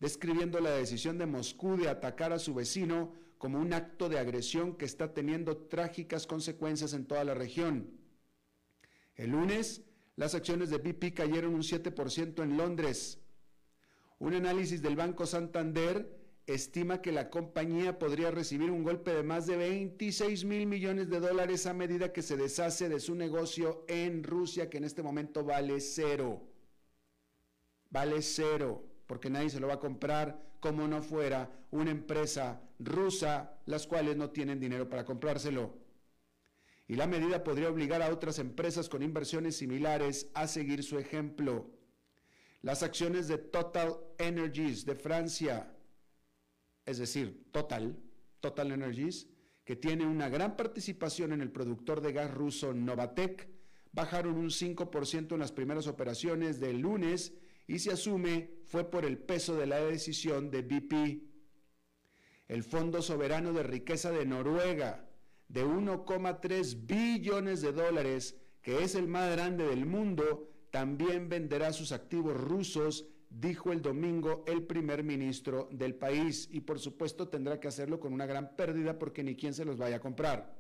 describiendo 0.04 0.60
la 0.60 0.72
decisión 0.72 1.18
de 1.18 1.26
Moscú 1.26 1.78
de 1.78 1.88
atacar 1.88 2.34
a 2.34 2.40
su 2.40 2.54
vecino 2.54 3.14
como 3.38 3.58
un 3.58 3.72
acto 3.72 4.10
de 4.10 4.20
agresión 4.20 4.76
que 4.76 4.84
está 4.84 5.14
teniendo 5.14 5.56
trágicas 5.56 6.28
consecuencias 6.28 6.94
en 6.94 7.06
toda 7.06 7.24
la 7.24 7.34
región. 7.34 7.90
El 9.16 9.30
lunes, 9.30 9.82
las 10.18 10.36
acciones 10.36 10.70
de 10.70 10.80
BP 10.80 11.14
cayeron 11.14 11.54
un 11.54 11.62
7% 11.62 12.44
en 12.44 12.58
Londres. 12.58 13.22
Un 14.20 14.34
análisis 14.34 14.82
del 14.82 14.98
Banco 14.98 15.26
Santander 15.26 16.20
estima 16.48 17.02
que 17.02 17.14
la 17.14 17.30
compañía 17.30 17.98
podría 17.98 18.30
recibir 18.30 18.72
un 18.72 18.84
golpe 18.84 19.14
de 19.14 19.24
más 19.24 19.48
de 19.48 19.56
26 19.56 20.44
mil 20.44 20.68
millones 20.68 21.10
de 21.10 21.22
dólares 21.22 21.66
a 21.66 21.74
medida 21.74 22.12
que 22.12 22.22
se 22.22 22.36
deshace 22.36 22.90
de 22.90 23.00
su 23.00 23.16
negocio 23.16 23.86
en 23.88 24.22
Rusia, 24.26 24.70
que 24.70 24.80
en 24.80 24.84
este 24.84 25.02
momento 25.02 25.46
vale 25.46 25.80
cero. 25.80 26.42
Vale 27.90 28.22
cero, 28.22 28.93
porque 29.08 29.30
nadie 29.30 29.50
se 29.50 29.60
lo 29.60 29.68
va 29.68 29.76
a 29.76 29.80
comprar 29.80 30.42
como 30.60 30.88
no 30.88 31.02
fuera 31.02 31.50
una 31.72 31.92
empresa 31.92 32.62
rusa, 32.80 33.58
las 33.66 33.88
cuales 33.88 34.16
no 34.16 34.30
tienen 34.30 34.60
dinero 34.60 34.90
para 34.90 35.06
comprárselo 35.06 35.84
y 36.88 36.96
la 36.96 37.08
medida 37.08 37.44
podría 37.44 37.70
obligar 37.70 38.02
a 38.02 38.10
otras 38.10 38.40
empresas 38.40 38.90
con 38.90 39.04
inversiones 39.04 39.58
similares 39.58 40.30
a 40.34 40.48
seguir 40.48 40.84
su 40.84 41.00
ejemplo. 41.00 41.72
Las 42.62 42.84
acciones 42.84 43.28
de 43.28 43.38
Total 43.38 43.98
Energies 44.18 44.86
de 44.86 44.96
Francia, 44.96 45.76
es 46.86 46.98
decir, 46.98 47.48
Total, 47.52 47.98
Total 48.42 48.72
Energies, 48.72 49.28
que 49.64 49.76
tiene 49.78 50.06
una 50.06 50.28
gran 50.28 50.58
participación 50.58 51.32
en 51.32 51.42
el 51.42 51.52
productor 51.52 52.02
de 52.02 52.12
gas 52.12 52.32
ruso 52.32 52.74
Novatec, 52.74 53.50
bajaron 53.94 54.36
un 54.38 54.50
5% 54.50 55.34
en 55.34 55.40
las 55.40 55.52
primeras 55.52 55.88
operaciones 55.88 56.60
del 56.60 56.80
lunes 56.80 57.34
y 57.68 57.80
se 57.80 57.92
asume 57.92 58.52
fue 58.66 58.90
por 58.90 59.06
el 59.06 59.18
peso 59.18 59.56
de 59.56 59.68
la 59.68 59.78
decisión 59.78 60.52
de 60.52 60.62
BP. 60.62 61.24
El 62.48 62.64
Fondo 62.64 63.02
Soberano 63.02 63.54
de 63.54 63.64
Riqueza 63.64 64.12
de 64.12 64.26
Noruega, 64.26 65.10
de 65.48 65.66
1,3 65.66 66.86
billones 66.86 67.62
de 67.62 67.72
dólares, 67.72 68.36
que 68.62 68.84
es 68.84 68.96
el 68.96 69.08
más 69.08 69.32
grande 69.32 69.68
del 69.68 69.86
mundo, 69.86 70.50
también 70.72 71.30
venderá 71.30 71.72
sus 71.72 71.92
activos 71.92 72.36
rusos, 72.36 73.08
dijo 73.30 73.72
el 73.72 73.82
domingo 73.82 74.44
el 74.48 74.64
primer 74.64 75.04
ministro 75.04 75.70
del 75.72 75.96
país. 75.96 76.50
Y 76.52 76.62
por 76.62 76.80
supuesto 76.80 77.30
tendrá 77.30 77.60
que 77.60 77.68
hacerlo 77.68 78.00
con 78.00 78.14
una 78.14 78.26
gran 78.26 78.56
pérdida 78.56 78.98
porque 78.98 79.24
ni 79.24 79.36
quien 79.36 79.54
se 79.54 79.66
los 79.66 79.78
vaya 79.78 79.98
a 79.98 80.02
comprar. 80.02 80.58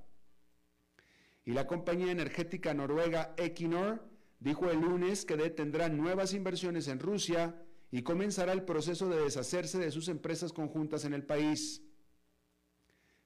Y 1.45 1.51
la 1.51 1.67
compañía 1.67 2.11
energética 2.11 2.73
noruega 2.73 3.33
Equinor 3.37 4.12
dijo 4.43 4.69
el 4.69 4.81
lunes 4.81 5.23
que 5.23 5.37
detendrá 5.37 5.87
nuevas 5.87 6.33
inversiones 6.33 6.89
en 6.89 6.99
Rusia 6.99 7.55
y 7.91 8.01
comenzará 8.01 8.51
el 8.51 8.63
proceso 8.63 9.07
de 9.07 9.21
deshacerse 9.21 9.79
de 9.79 9.89
sus 9.89 10.09
empresas 10.09 10.51
conjuntas 10.51 11.05
en 11.05 11.13
el 11.13 11.23
país. 11.23 11.81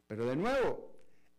Pero 0.05 0.27
de 0.27 0.35
nuevo, 0.35 0.93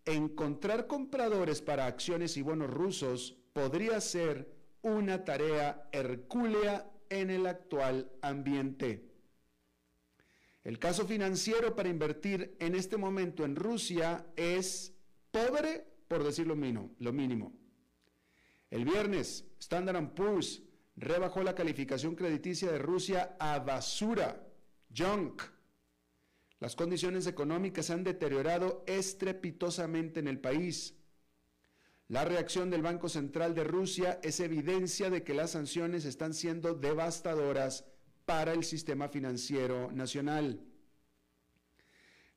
encontrar 0.04 0.88
compradores 0.88 1.62
para 1.62 1.86
acciones 1.86 2.36
y 2.36 2.42
bonos 2.42 2.70
rusos 2.70 3.38
podría 3.52 4.00
ser 4.00 4.52
una 4.82 5.24
tarea 5.24 5.88
hercúlea 5.92 6.90
en 7.08 7.30
el 7.30 7.46
actual 7.46 8.10
ambiente. 8.20 9.04
El 10.64 10.80
caso 10.80 11.06
financiero 11.06 11.76
para 11.76 11.88
invertir 11.88 12.56
en 12.58 12.74
este 12.74 12.96
momento 12.96 13.44
en 13.44 13.54
Rusia 13.54 14.26
es 14.36 14.92
pobre 15.30 15.86
por 16.08 16.24
decir 16.24 16.48
lo 16.48 16.56
mínimo. 16.56 16.90
Lo 16.98 17.12
mínimo. 17.12 17.52
El 18.70 18.84
viernes, 18.84 19.47
Standard 19.58 20.14
Poor's 20.14 20.62
rebajó 20.96 21.42
la 21.42 21.54
calificación 21.54 22.14
crediticia 22.14 22.70
de 22.70 22.78
Rusia 22.78 23.36
a 23.38 23.58
basura, 23.58 24.46
junk. 24.96 25.42
Las 26.60 26.74
condiciones 26.74 27.26
económicas 27.26 27.90
han 27.90 28.02
deteriorado 28.02 28.84
estrepitosamente 28.86 30.20
en 30.20 30.28
el 30.28 30.40
país. 30.40 30.96
La 32.08 32.24
reacción 32.24 32.70
del 32.70 32.82
Banco 32.82 33.08
Central 33.08 33.54
de 33.54 33.64
Rusia 33.64 34.18
es 34.22 34.40
evidencia 34.40 35.10
de 35.10 35.22
que 35.22 35.34
las 35.34 35.50
sanciones 35.50 36.04
están 36.04 36.34
siendo 36.34 36.74
devastadoras 36.74 37.84
para 38.24 38.52
el 38.52 38.64
sistema 38.64 39.08
financiero 39.08 39.92
nacional. 39.92 40.60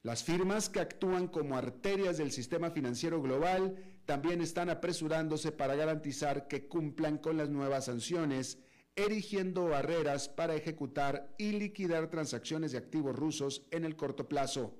Las 0.03 0.23
firmas 0.23 0.69
que 0.69 0.79
actúan 0.79 1.27
como 1.27 1.57
arterias 1.57 2.17
del 2.17 2.31
sistema 2.31 2.71
financiero 2.71 3.21
global 3.21 3.75
también 4.05 4.41
están 4.41 4.69
apresurándose 4.69 5.51
para 5.51 5.75
garantizar 5.75 6.47
que 6.47 6.67
cumplan 6.67 7.17
con 7.17 7.37
las 7.37 7.49
nuevas 7.49 7.85
sanciones, 7.85 8.57
erigiendo 8.95 9.65
barreras 9.65 10.27
para 10.27 10.55
ejecutar 10.55 11.33
y 11.37 11.53
liquidar 11.53 12.09
transacciones 12.09 12.71
de 12.71 12.79
activos 12.79 13.15
rusos 13.15 13.67
en 13.71 13.85
el 13.85 13.95
corto 13.95 14.27
plazo. 14.27 14.75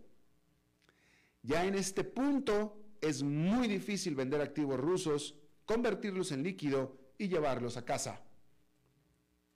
Ya 1.44 1.66
en 1.66 1.76
este 1.76 2.04
punto 2.04 2.78
es 3.00 3.24
muy 3.24 3.68
difícil 3.68 4.16
vender 4.16 4.42
activos 4.42 4.80
rusos, 4.80 5.36
convertirlos 5.66 6.32
en 6.32 6.44
líquido 6.44 6.98
y 7.18 7.30
llevarlos 7.30 7.78
a 7.78 7.86
casa. 7.86 8.22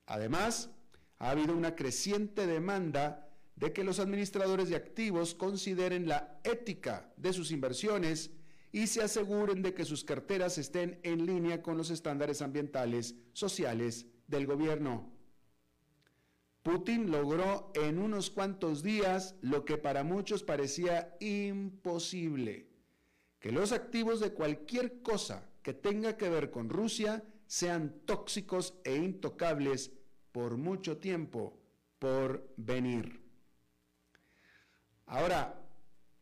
Además, 0.07 0.69
ha 1.19 1.31
habido 1.31 1.55
una 1.55 1.75
creciente 1.75 2.47
demanda 2.47 3.29
de 3.55 3.71
que 3.71 3.83
los 3.83 3.99
administradores 3.99 4.69
de 4.69 4.75
activos 4.75 5.33
consideren 5.33 6.07
la 6.07 6.39
ética 6.43 7.11
de 7.17 7.33
sus 7.33 7.51
inversiones 7.51 8.31
y 8.75 8.87
se 8.87 9.01
aseguren 9.01 9.61
de 9.61 9.73
que 9.73 9.85
sus 9.85 10.03
carteras 10.03 10.57
estén 10.57 10.99
en 11.03 11.25
línea 11.25 11.61
con 11.61 11.77
los 11.77 11.89
estándares 11.91 12.41
ambientales, 12.41 13.15
sociales 13.31 14.05
del 14.27 14.45
gobierno. 14.45 15.13
Putin 16.61 17.09
logró 17.09 17.71
en 17.73 17.99
unos 17.99 18.29
cuantos 18.29 18.83
días 18.83 19.35
lo 19.39 19.63
que 19.63 19.77
para 19.77 20.03
muchos 20.03 20.43
parecía 20.43 21.15
imposible, 21.21 22.67
que 23.39 23.53
los 23.53 23.71
activos 23.71 24.19
de 24.19 24.33
cualquier 24.33 25.01
cosa 25.01 25.49
que 25.61 25.73
tenga 25.73 26.17
que 26.17 26.27
ver 26.27 26.51
con 26.51 26.67
Rusia 26.67 27.23
sean 27.47 28.01
tóxicos 28.03 28.73
e 28.83 28.97
intocables 28.97 29.93
por 30.33 30.57
mucho 30.57 30.97
tiempo 30.97 31.57
por 31.97 32.53
venir. 32.57 33.21
Ahora, 35.05 35.64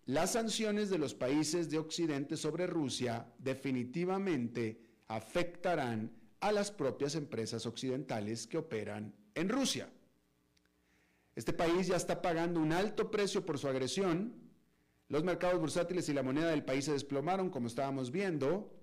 las 0.05 0.33
sanciones 0.33 0.89
de 0.89 0.97
los 0.97 1.13
países 1.13 1.69
de 1.69 1.77
Occidente 1.77 2.35
sobre 2.35 2.67
Rusia 2.67 3.25
definitivamente 3.39 4.81
afectarán 5.07 6.11
a 6.41 6.51
las 6.51 6.71
propias 6.71 7.15
empresas 7.15 7.65
occidentales 7.65 8.47
que 8.47 8.57
operan 8.57 9.15
en 9.33 9.47
Rusia. 9.47 9.89
Este 11.35 11.53
país 11.53 11.87
ya 11.87 11.95
está 11.95 12.21
pagando 12.21 12.59
un 12.59 12.73
alto 12.73 13.09
precio 13.09 13.45
por 13.45 13.57
su 13.57 13.67
agresión. 13.67 14.33
Los 15.07 15.23
mercados 15.23 15.59
bursátiles 15.59 16.09
y 16.09 16.13
la 16.13 16.21
moneda 16.21 16.49
del 16.49 16.65
país 16.65 16.85
se 16.85 16.91
desplomaron, 16.91 17.49
como 17.49 17.67
estábamos 17.67 18.11
viendo. 18.11 18.73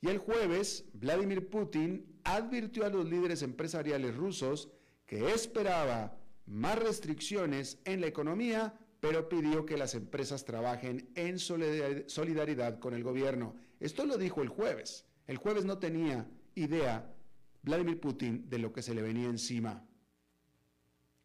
Y 0.00 0.08
el 0.08 0.18
jueves, 0.18 0.86
Vladimir 0.94 1.48
Putin 1.50 2.20
advirtió 2.24 2.86
a 2.86 2.90
los 2.90 3.06
líderes 3.06 3.42
empresariales 3.42 4.16
rusos 4.16 4.70
que 5.04 5.32
esperaba 5.32 6.18
más 6.46 6.78
restricciones 6.78 7.78
en 7.84 8.00
la 8.00 8.06
economía 8.06 8.74
pero 9.08 9.28
pidió 9.28 9.64
que 9.64 9.76
las 9.76 9.94
empresas 9.94 10.44
trabajen 10.44 11.08
en 11.14 11.38
solidaridad 11.38 12.80
con 12.80 12.92
el 12.92 13.04
gobierno. 13.04 13.54
Esto 13.78 14.04
lo 14.04 14.18
dijo 14.18 14.42
el 14.42 14.48
jueves. 14.48 15.04
El 15.28 15.36
jueves 15.36 15.64
no 15.64 15.78
tenía 15.78 16.28
idea 16.56 17.14
Vladimir 17.62 18.00
Putin 18.00 18.50
de 18.50 18.58
lo 18.58 18.72
que 18.72 18.82
se 18.82 18.94
le 18.94 19.02
venía 19.02 19.28
encima. 19.28 19.86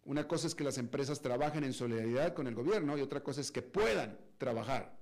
Una 0.04 0.28
cosa 0.28 0.46
es 0.46 0.54
que 0.54 0.63
las 0.63 0.78
empresas 0.78 1.22
trabajen 1.22 1.63
en 1.63 1.74
solidaridad 1.74 2.36
con 2.36 2.46
el 2.46 2.54
gobierno 2.54 3.00
y 3.00 3.02
otra 3.02 3.24
cosa 3.24 3.41
es 3.41 3.52
que 3.52 3.63
puedan 3.63 4.20
trabajar. 4.38 5.00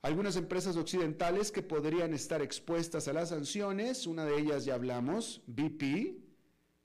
Algunas 0.00 0.36
empresas 0.36 0.74
occidentales 0.78 1.52
que 1.52 1.62
podrían 1.62 2.14
estar 2.14 2.40
expuestas 2.40 3.08
a 3.08 3.12
las 3.12 3.28
sanciones, 3.28 4.06
una 4.06 4.24
de 4.24 4.38
ellas 4.38 4.64
ya 4.64 4.74
hablamos, 4.74 5.42
BP, 5.46 6.27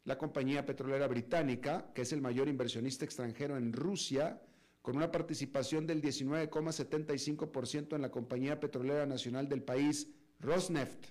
la 0.05 0.17
compañía 0.17 0.65
petrolera 0.65 1.07
británica, 1.07 1.91
que 1.93 2.01
es 2.01 2.11
el 2.11 2.21
mayor 2.21 2.49
inversionista 2.49 3.05
extranjero 3.05 3.55
en 3.57 3.71
Rusia, 3.71 4.41
con 4.81 4.97
una 4.97 5.11
participación 5.11 5.87
del 5.87 6.01
19,75% 6.01 7.95
en 7.95 8.01
la 8.01 8.11
compañía 8.11 8.59
petrolera 8.59 9.05
nacional 9.05 9.47
del 9.47 9.63
país, 9.63 10.09
Rosneft. 10.39 11.05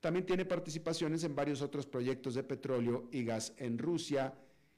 También 0.00 0.24
tiene 0.24 0.44
participaciones 0.44 1.24
en 1.24 1.34
varios 1.34 1.60
otros 1.60 1.86
proyectos 1.86 2.34
de 2.34 2.44
petróleo 2.44 3.08
y 3.10 3.24
gas 3.24 3.52
en 3.56 3.78
Rusia 3.78 4.32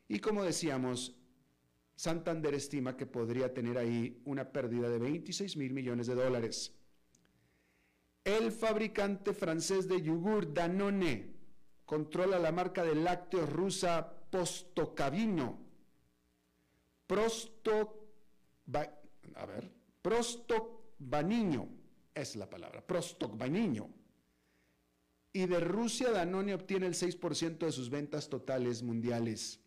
y 0.09 0.19
como 0.19 0.43
decíamos, 0.43 1.15
Santander 1.95 2.55
estima 2.55 2.97
que 2.97 3.05
podría 3.05 3.53
tener 3.53 3.77
ahí 3.77 4.23
una 4.25 4.51
pérdida 4.51 4.89
de 4.89 4.99
26 4.99 5.59
mil 5.59 5.75
millones 5.75 6.07
de 6.07 6.15
dólares. 6.15 6.75
El 8.25 8.51
fabricante 8.51 9.35
francés 9.35 9.87
de 9.87 10.01
yogur 10.01 10.55
Danone 10.55 11.40
controla 11.91 12.39
la 12.39 12.53
marca 12.53 12.85
de 12.85 12.95
lácteos 12.95 13.51
rusa 13.51 14.09
Postocavino. 14.31 15.59
Prosto, 17.05 18.07
a 19.35 19.45
ver, 19.45 19.73
es 22.15 22.37
la 22.37 22.49
palabra, 22.49 22.87
Prostokvaniño. 22.87 23.91
Y 25.33 25.47
de 25.47 25.59
Rusia 25.59 26.13
Danone 26.13 26.55
obtiene 26.55 26.87
el 26.87 26.95
6% 26.95 27.59
de 27.59 27.73
sus 27.73 27.91
ventas 27.91 28.29
totales 28.29 28.85
mundiales. 28.85 29.59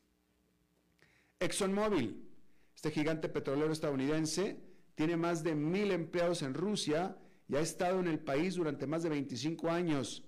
ExxonMobil, 1.41 2.25
este 2.73 2.91
gigante 2.91 3.27
petrolero 3.27 3.73
estadounidense, 3.73 4.63
tiene 4.95 5.17
más 5.17 5.43
de 5.43 5.55
mil 5.55 5.91
empleados 5.91 6.41
en 6.41 6.53
Rusia 6.53 7.17
y 7.49 7.57
ha 7.57 7.59
estado 7.59 7.99
en 7.99 8.07
el 8.07 8.19
país 8.19 8.55
durante 8.55 8.87
más 8.87 9.03
de 9.03 9.09
25 9.09 9.69
años. 9.69 10.23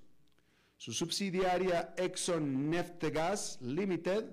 Su 0.77 0.91
subsidiaria 0.91 1.93
Exxon 1.97 2.69
Neftegas 2.69 3.59
Limited 3.61 4.25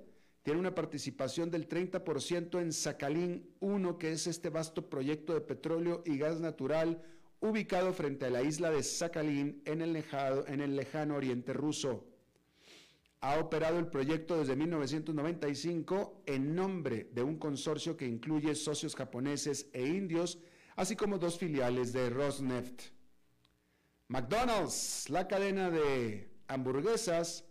tiene 0.42 0.58
una 0.58 0.74
participación 0.74 1.50
del 1.50 1.68
30% 1.68 2.60
en 2.60 2.72
Sakhalin 2.72 3.54
1, 3.60 3.98
que 3.98 4.12
es 4.12 4.26
este 4.26 4.50
vasto 4.50 4.90
proyecto 4.90 5.34
de 5.34 5.40
petróleo 5.40 6.02
y 6.04 6.18
gas 6.18 6.40
natural 6.40 7.00
ubicado 7.40 7.92
frente 7.92 8.26
a 8.26 8.30
la 8.30 8.42
isla 8.42 8.70
de 8.70 8.82
Sakhalin 8.82 9.62
en 9.64 9.82
el, 9.82 10.04
en 10.48 10.60
el 10.60 10.76
lejano 10.76 11.16
oriente 11.16 11.52
ruso. 11.52 12.08
Ha 13.20 13.38
operado 13.38 13.78
el 13.78 13.86
proyecto 13.86 14.36
desde 14.36 14.56
1995 14.56 16.24
en 16.26 16.56
nombre 16.56 17.08
de 17.12 17.22
un 17.22 17.38
consorcio 17.38 17.96
que 17.96 18.06
incluye 18.06 18.56
socios 18.56 18.96
japoneses 18.96 19.68
e 19.72 19.86
indios, 19.86 20.40
así 20.74 20.96
como 20.96 21.18
dos 21.18 21.38
filiales 21.38 21.92
de 21.92 22.10
Rosneft. 22.10 22.82
McDonald's, 24.08 25.08
la 25.08 25.28
cadena 25.28 25.70
de 25.70 26.31
hamburguesas, 26.52 27.44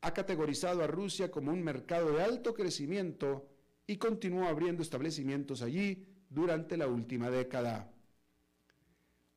ha 0.00 0.12
categorizado 0.12 0.82
a 0.82 0.86
Rusia 0.86 1.30
como 1.30 1.52
un 1.52 1.62
mercado 1.62 2.12
de 2.12 2.22
alto 2.22 2.54
crecimiento 2.54 3.48
y 3.86 3.96
continuó 3.96 4.48
abriendo 4.48 4.82
establecimientos 4.82 5.62
allí 5.62 6.06
durante 6.28 6.76
la 6.76 6.86
última 6.86 7.30
década. 7.30 7.90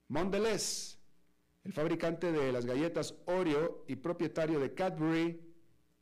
Mondelez, 0.09 0.97
el 1.63 1.73
fabricante 1.73 2.31
de 2.31 2.51
las 2.51 2.65
galletas 2.65 3.13
Oreo 3.25 3.83
y 3.87 3.95
propietario 3.97 4.59
de 4.59 4.73
Cadbury, 4.73 5.41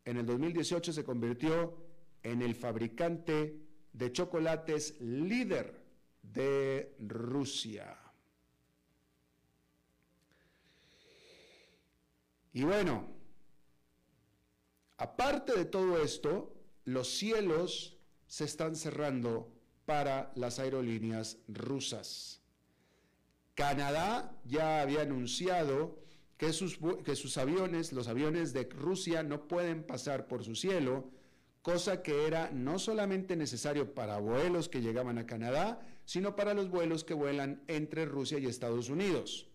en 0.05 0.17
el 0.17 0.25
2018 0.25 0.93
se 0.93 1.03
convirtió 1.03 1.77
en 2.21 2.41
el 2.41 2.55
fabricante 2.55 3.59
de 3.91 4.11
chocolates 4.11 4.99
líder 5.01 5.83
de 6.21 6.95
Rusia. 6.99 8.04
Y 12.55 12.63
bueno, 12.63 13.05
aparte 14.95 15.57
de 15.57 15.65
todo 15.65 16.01
esto, 16.01 16.55
los 16.85 17.09
cielos 17.09 17.97
se 18.27 18.45
están 18.45 18.77
cerrando 18.77 19.51
para 19.85 20.31
las 20.35 20.59
aerolíneas 20.59 21.37
rusas. 21.49 22.41
Canadá 23.55 24.39
ya 24.45 24.81
había 24.81 25.01
anunciado 25.01 25.99
que 26.37 26.53
sus, 26.53 27.37
aviones, 27.37 27.91
los 27.91 28.07
aviones 28.07 28.53
de 28.53 28.63
Rusia, 28.63 29.21
no 29.21 29.49
pueden 29.49 29.83
pasar 29.83 30.29
por 30.29 30.45
su 30.45 30.55
cielo, 30.55 31.09
cosa 31.61 32.01
que 32.03 32.25
era 32.25 32.51
no 32.51 32.79
solamente 32.79 33.35
necesario 33.35 33.93
para 33.93 34.17
vuelos 34.19 34.69
que 34.69 34.81
llegaban 34.81 35.17
a 35.17 35.25
Canadá, 35.25 35.85
sino 36.05 36.37
para 36.37 36.53
los 36.53 36.69
vuelos 36.69 37.03
que 37.03 37.15
vuelan 37.15 37.65
entre 37.67 38.05
Rusia 38.05 38.39
y 38.39 38.45
Estados 38.45 38.87
Unidos. 38.87 39.49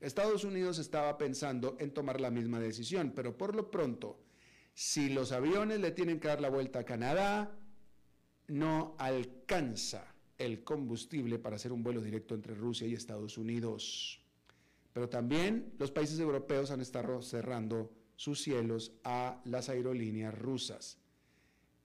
Estados 0.00 0.44
Unidos 0.44 0.78
estaba 0.78 1.18
pensando 1.18 1.76
en 1.78 1.92
tomar 1.92 2.20
la 2.20 2.30
misma 2.30 2.58
decisión, 2.58 3.12
pero 3.14 3.36
por 3.36 3.54
lo 3.54 3.70
pronto, 3.70 4.18
si 4.72 5.10
los 5.10 5.30
aviones 5.30 5.80
le 5.80 5.90
tienen 5.90 6.18
que 6.18 6.28
dar 6.28 6.40
la 6.40 6.48
vuelta 6.48 6.80
a 6.80 6.84
Canadá, 6.84 7.54
no 8.48 8.96
alcanza 8.98 10.14
el 10.38 10.64
combustible 10.64 11.38
para 11.38 11.56
hacer 11.56 11.70
un 11.70 11.82
vuelo 11.82 12.00
directo 12.00 12.34
entre 12.34 12.54
Rusia 12.54 12.86
y 12.86 12.94
Estados 12.94 13.36
Unidos. 13.36 14.20
Pero 14.94 15.08
también 15.08 15.74
los 15.78 15.90
países 15.90 16.18
europeos 16.18 16.70
han 16.70 16.80
estado 16.80 17.20
cerrando 17.20 17.92
sus 18.16 18.42
cielos 18.42 18.92
a 19.04 19.40
las 19.44 19.68
aerolíneas 19.68 20.36
rusas. 20.36 20.98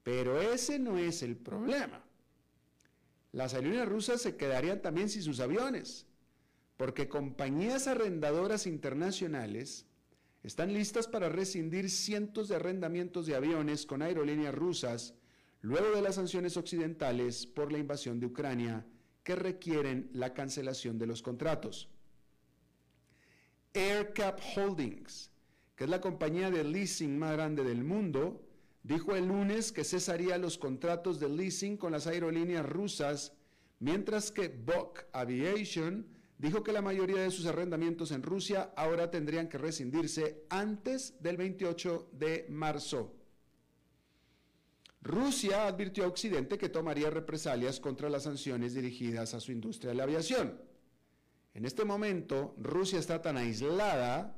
Pero 0.03 0.39
ese 0.41 0.79
no 0.79 0.97
es 0.97 1.21
el 1.21 1.35
problema. 1.35 2.03
Las 3.33 3.53
aerolíneas 3.53 3.89
rusas 3.89 4.21
se 4.21 4.37
quedarían 4.37 4.81
también 4.81 5.09
sin 5.09 5.21
sus 5.21 5.41
aviones, 5.41 6.04
porque 6.77 7.07
compañías 7.07 7.87
arrendadoras 7.87 8.67
internacionales 8.67 9.85
están 10.43 10.73
listas 10.73 11.07
para 11.07 11.29
rescindir 11.29 11.89
cientos 11.89 12.49
de 12.49 12.55
arrendamientos 12.57 13.25
de 13.25 13.35
aviones 13.35 13.85
con 13.85 14.01
aerolíneas 14.01 14.53
rusas 14.53 15.15
luego 15.61 15.95
de 15.95 16.01
las 16.01 16.15
sanciones 16.15 16.57
occidentales 16.57 17.47
por 17.47 17.71
la 17.71 17.79
invasión 17.79 18.19
de 18.19 18.27
Ucrania 18.27 18.85
que 19.23 19.35
requieren 19.35 20.09
la 20.13 20.33
cancelación 20.33 20.99
de 20.99 21.07
los 21.07 21.23
contratos. 21.23 21.89
AirCap 23.73 24.39
Holdings, 24.55 25.31
que 25.75 25.85
es 25.85 25.89
la 25.89 25.99
compañía 25.99 26.51
de 26.51 26.63
leasing 26.63 27.17
más 27.17 27.33
grande 27.33 27.63
del 27.63 27.83
mundo, 27.83 28.45
dijo 28.83 29.15
el 29.15 29.27
lunes 29.27 29.71
que 29.71 29.83
cesaría 29.83 30.37
los 30.37 30.59
contratos 30.59 31.19
de 31.19 31.29
leasing 31.29 31.75
con 31.75 31.93
las 31.93 32.05
aerolíneas 32.05 32.65
rusas, 32.65 33.33
mientras 33.79 34.31
que 34.31 34.49
Bok 34.49 35.05
Aviation 35.11 36.14
dijo 36.37 36.63
que 36.63 36.73
la 36.73 36.81
mayoría 36.81 37.21
de 37.21 37.31
sus 37.31 37.45
arrendamientos 37.45 38.11
en 38.11 38.23
Rusia 38.23 38.73
ahora 38.75 39.09
tendrían 39.09 39.47
que 39.47 39.57
rescindirse 39.57 40.45
antes 40.49 41.21
del 41.21 41.37
28 41.37 42.09
de 42.13 42.45
marzo. 42.49 43.13
Rusia 45.01 45.67
advirtió 45.67 46.03
a 46.03 46.07
Occidente 46.07 46.57
que 46.57 46.69
tomaría 46.69 47.09
represalias 47.09 47.79
contra 47.79 48.09
las 48.09 48.23
sanciones 48.23 48.73
dirigidas 48.73 49.33
a 49.33 49.39
su 49.39 49.51
industria 49.51 49.91
de 49.91 49.95
la 49.95 50.03
aviación. 50.03 50.59
En 51.53 51.65
este 51.65 51.85
momento, 51.85 52.55
Rusia 52.57 52.99
está 52.99 53.21
tan 53.21 53.37
aislada 53.37 54.35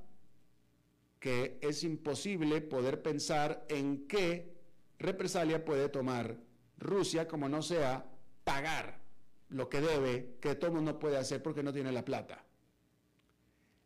que 1.20 1.58
es 1.62 1.84
imposible 1.84 2.62
poder 2.62 3.02
pensar 3.02 3.66
en 3.70 4.08
qué 4.08 4.56
represalia 5.00 5.64
puede 5.64 5.90
tomar 5.90 6.38
Rusia 6.78 7.28
como 7.28 7.50
no 7.50 7.62
sea 7.62 8.06
pagar 8.44 9.07
lo 9.50 9.70
que 9.70 9.82
debe, 9.82 10.38
que 10.42 10.56
todo 10.56 10.82
no 10.82 11.00
puede 11.00 11.18
hacer 11.18 11.42
porque 11.42 11.64
no 11.64 11.74
tiene 11.74 11.92
la 11.92 12.06
plata. 12.06 12.44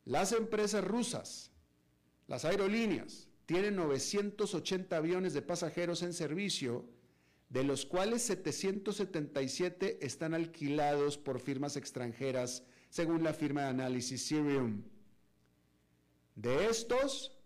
Las 0.05 0.31
empresas 0.31 0.83
rusas, 0.83 1.51
las 2.27 2.45
aerolíneas, 2.45 3.27
tienen 3.45 3.75
980 3.75 4.95
aviones 4.95 5.33
de 5.33 5.41
pasajeros 5.41 6.01
en 6.03 6.13
servicio, 6.13 6.85
de 7.49 7.63
los 7.63 7.85
cuales 7.85 8.21
777 8.23 10.05
están 10.05 10.33
alquilados 10.33 11.17
por 11.17 11.39
firmas 11.39 11.75
extranjeras, 11.75 12.63
según 12.89 13.23
la 13.23 13.33
firma 13.33 13.63
de 13.63 13.67
análisis 13.67 14.25
Sirium. 14.25 14.83
De 16.35 16.67
estos, 16.67 17.37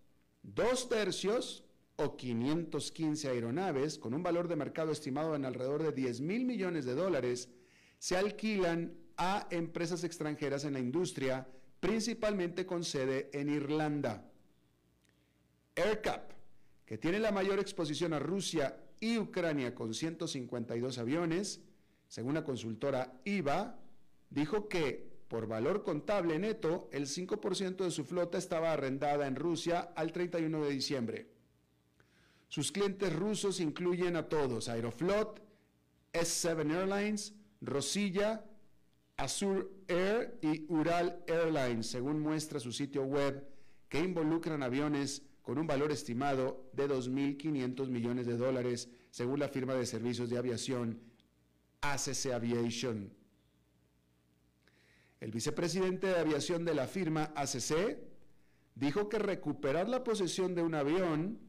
dos 0.44 0.88
tercios 0.90 1.66
o 1.96 2.18
515 2.18 3.30
aeronaves, 3.30 3.98
con 3.98 4.14
un 4.14 4.22
valor 4.22 4.48
de 4.48 4.56
mercado 4.56 4.92
estimado 4.92 5.36
en 5.36 5.46
alrededor 5.46 5.82
de 5.82 5.92
10 5.92 6.22
mil 6.22 6.46
millones 6.46 6.86
de 6.86 6.94
dólares, 6.94 7.50
se 8.00 8.18
alquilan 8.18 8.94
a 9.18 9.48
empresas 9.50 10.04
extranjeras 10.04 10.66
en 10.66 10.74
la 10.74 10.80
industria, 10.80 11.48
principalmente 11.80 12.66
con 12.66 12.84
sede 12.84 13.30
en 13.34 13.50
Irlanda. 13.50 14.30
AirCap, 15.76 16.32
que 16.86 16.98
tiene 16.98 17.20
la 17.20 17.32
mayor 17.32 17.60
exposición 17.60 18.14
a 18.14 18.20
Rusia 18.20 18.78
y 19.00 19.18
Ucrania 19.18 19.74
con 19.76 19.94
152 19.94 20.98
aviones, 20.98 21.62
según 22.08 22.36
la 22.36 22.44
consultora 22.44 23.20
IVA, 23.24 23.80
dijo 24.30 24.68
que 24.70 25.16
por 25.28 25.48
valor 25.48 25.84
contable 25.84 26.38
neto, 26.38 26.88
el 26.92 27.08
5% 27.08 27.84
de 27.84 27.92
su 27.92 28.06
flota 28.06 28.38
estaba 28.38 28.72
arrendada 28.72 29.28
en 29.28 29.36
Rusia 29.36 29.92
al 29.96 30.12
31 30.12 30.64
de 30.64 30.70
diciembre. 30.70 31.28
Sus 32.48 32.72
clientes 32.72 33.12
rusos 33.14 33.60
incluyen 33.60 34.16
a 34.16 34.30
todos, 34.30 34.70
Aeroflot, 34.70 35.42
S7 36.14 36.72
Airlines, 36.72 37.34
Rosilla, 37.62 38.46
Azur 39.18 39.72
Air 39.88 40.38
y 40.42 40.66
Ural 40.72 41.24
Airlines, 41.28 41.88
según 41.88 42.20
muestra 42.20 42.60
su 42.60 42.72
sitio 42.72 43.04
web, 43.04 43.48
que 43.88 44.00
involucran 44.00 44.62
aviones 44.64 45.24
con 45.42 45.58
un 45.58 45.68
valor 45.68 45.92
estimado 45.92 46.70
de 46.74 46.90
2.500 46.90 47.88
millones 47.90 48.26
de 48.26 48.36
dólares, 48.36 48.90
según 49.12 49.40
la 49.40 49.48
firma 49.48 49.76
de 49.76 49.86
servicios 49.86 50.30
de 50.30 50.38
aviación 50.38 51.00
ACC 51.82 52.34
Aviation. 52.34 53.14
El 55.20 55.32
vicepresidente 55.32 56.08
de 56.08 56.20
aviación 56.20 56.66
de 56.66 56.76
la 56.76 56.88
firma 56.88 57.32
ACC 57.36 57.98
dijo 58.76 59.08
que 59.08 59.20
recuperar 59.20 59.88
la 59.88 60.04
posesión 60.04 60.56
de 60.56 60.62
un 60.62 60.76
avión 60.76 61.40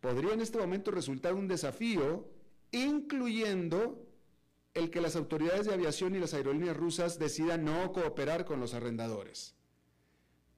podría 0.00 0.34
en 0.34 0.40
este 0.40 0.58
momento 0.58 0.90
resultar 0.90 1.34
un 1.34 1.48
desafío, 1.48 2.30
incluyendo 2.70 4.05
el 4.76 4.90
que 4.90 5.00
las 5.00 5.16
autoridades 5.16 5.66
de 5.66 5.74
aviación 5.74 6.14
y 6.14 6.18
las 6.18 6.34
aerolíneas 6.34 6.76
rusas 6.76 7.18
decidan 7.18 7.64
no 7.64 7.92
cooperar 7.92 8.44
con 8.44 8.60
los 8.60 8.74
arrendadores. 8.74 9.54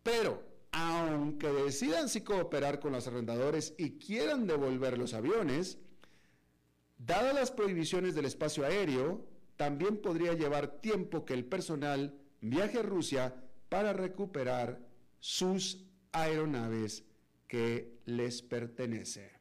Pero, 0.02 0.42
aunque 0.72 1.48
decidan 1.48 2.09
sí 2.09 2.22
cooperar 2.22 2.81
con 2.81 2.92
los 2.92 3.07
arrendadores 3.07 3.74
y 3.78 3.98
quieran 3.98 4.46
devolver 4.46 4.98
los 4.98 5.14
aviones, 5.14 5.78
dadas 6.98 7.33
las 7.33 7.52
prohibiciones 7.52 8.16
del 8.16 8.24
espacio 8.24 8.66
aéreo, 8.66 9.24
también 9.57 9.96
podría 9.98 10.35
llevar 10.35 10.81
tiempo 10.81 11.24
que 11.24 11.35
el 11.35 11.44
personal 11.44 12.18
viaje 12.40 12.81
a 12.81 12.83
Rusia 12.83 13.37
para 13.68 13.92
recuperar 13.92 14.81
sus 15.20 15.85
aeronaves 16.11 17.04
que 17.46 18.00
les 18.04 18.42
pertenece. 18.42 19.38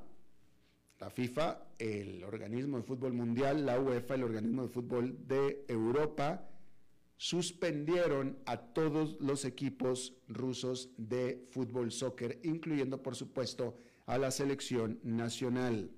la 1.00 1.10
FIFA, 1.10 1.64
el 1.78 2.24
organismo 2.24 2.78
de 2.78 2.84
fútbol 2.84 3.14
mundial, 3.14 3.66
la 3.66 3.80
UEFA, 3.80 4.16
el 4.16 4.24
organismo 4.24 4.64
de 4.64 4.70
fútbol 4.70 5.28
de 5.28 5.66
Europa, 5.68 6.50
suspendieron 7.18 8.38
a 8.46 8.58
todos 8.58 9.18
los 9.20 9.44
equipos 9.44 10.14
rusos 10.28 10.92
de 10.98 11.46
fútbol 11.52 11.92
soccer, 11.92 12.40
incluyendo 12.44 13.02
por 13.02 13.16
supuesto 13.16 13.78
a 14.06 14.18
la 14.18 14.32
selección 14.32 15.00
nacional. 15.04 15.92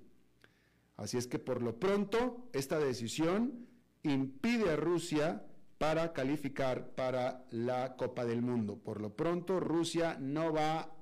Así 0.96 1.16
es 1.16 1.26
que 1.26 1.38
por 1.38 1.62
lo 1.62 1.78
pronto 1.78 2.48
esta 2.52 2.78
decisión 2.78 3.66
impide 4.02 4.70
a 4.70 4.76
Rusia 4.76 5.46
para 5.78 6.12
calificar 6.12 6.94
para 6.94 7.44
la 7.50 7.96
Copa 7.96 8.24
del 8.24 8.42
Mundo. 8.42 8.76
Por 8.78 9.00
lo 9.00 9.16
pronto 9.16 9.58
Rusia 9.58 10.16
no 10.20 10.52
va, 10.52 10.94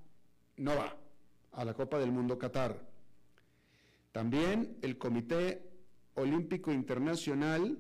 no 0.61 0.77
va 0.77 0.95
a 1.53 1.65
la 1.65 1.75
Copa 1.75 1.99
del 1.99 2.13
Mundo 2.13 2.39
Qatar. 2.39 2.87
También 4.13 4.77
el 4.83 4.99
Comité 4.99 5.63
Olímpico 6.15 6.71
Internacional 6.71 7.79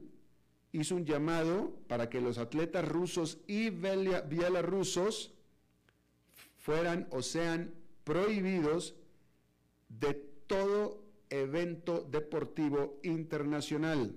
hizo 0.72 0.96
un 0.96 1.04
llamado 1.04 1.76
para 1.88 2.08
que 2.08 2.22
los 2.22 2.38
atletas 2.38 2.88
rusos 2.88 3.38
y 3.46 3.68
bielorrusos 3.68 5.34
fueran 6.56 7.06
o 7.10 7.20
sean 7.20 7.74
prohibidos 8.04 8.94
de 9.88 10.14
todo 10.46 11.04
evento 11.28 12.06
deportivo 12.10 12.98
internacional. 13.02 14.14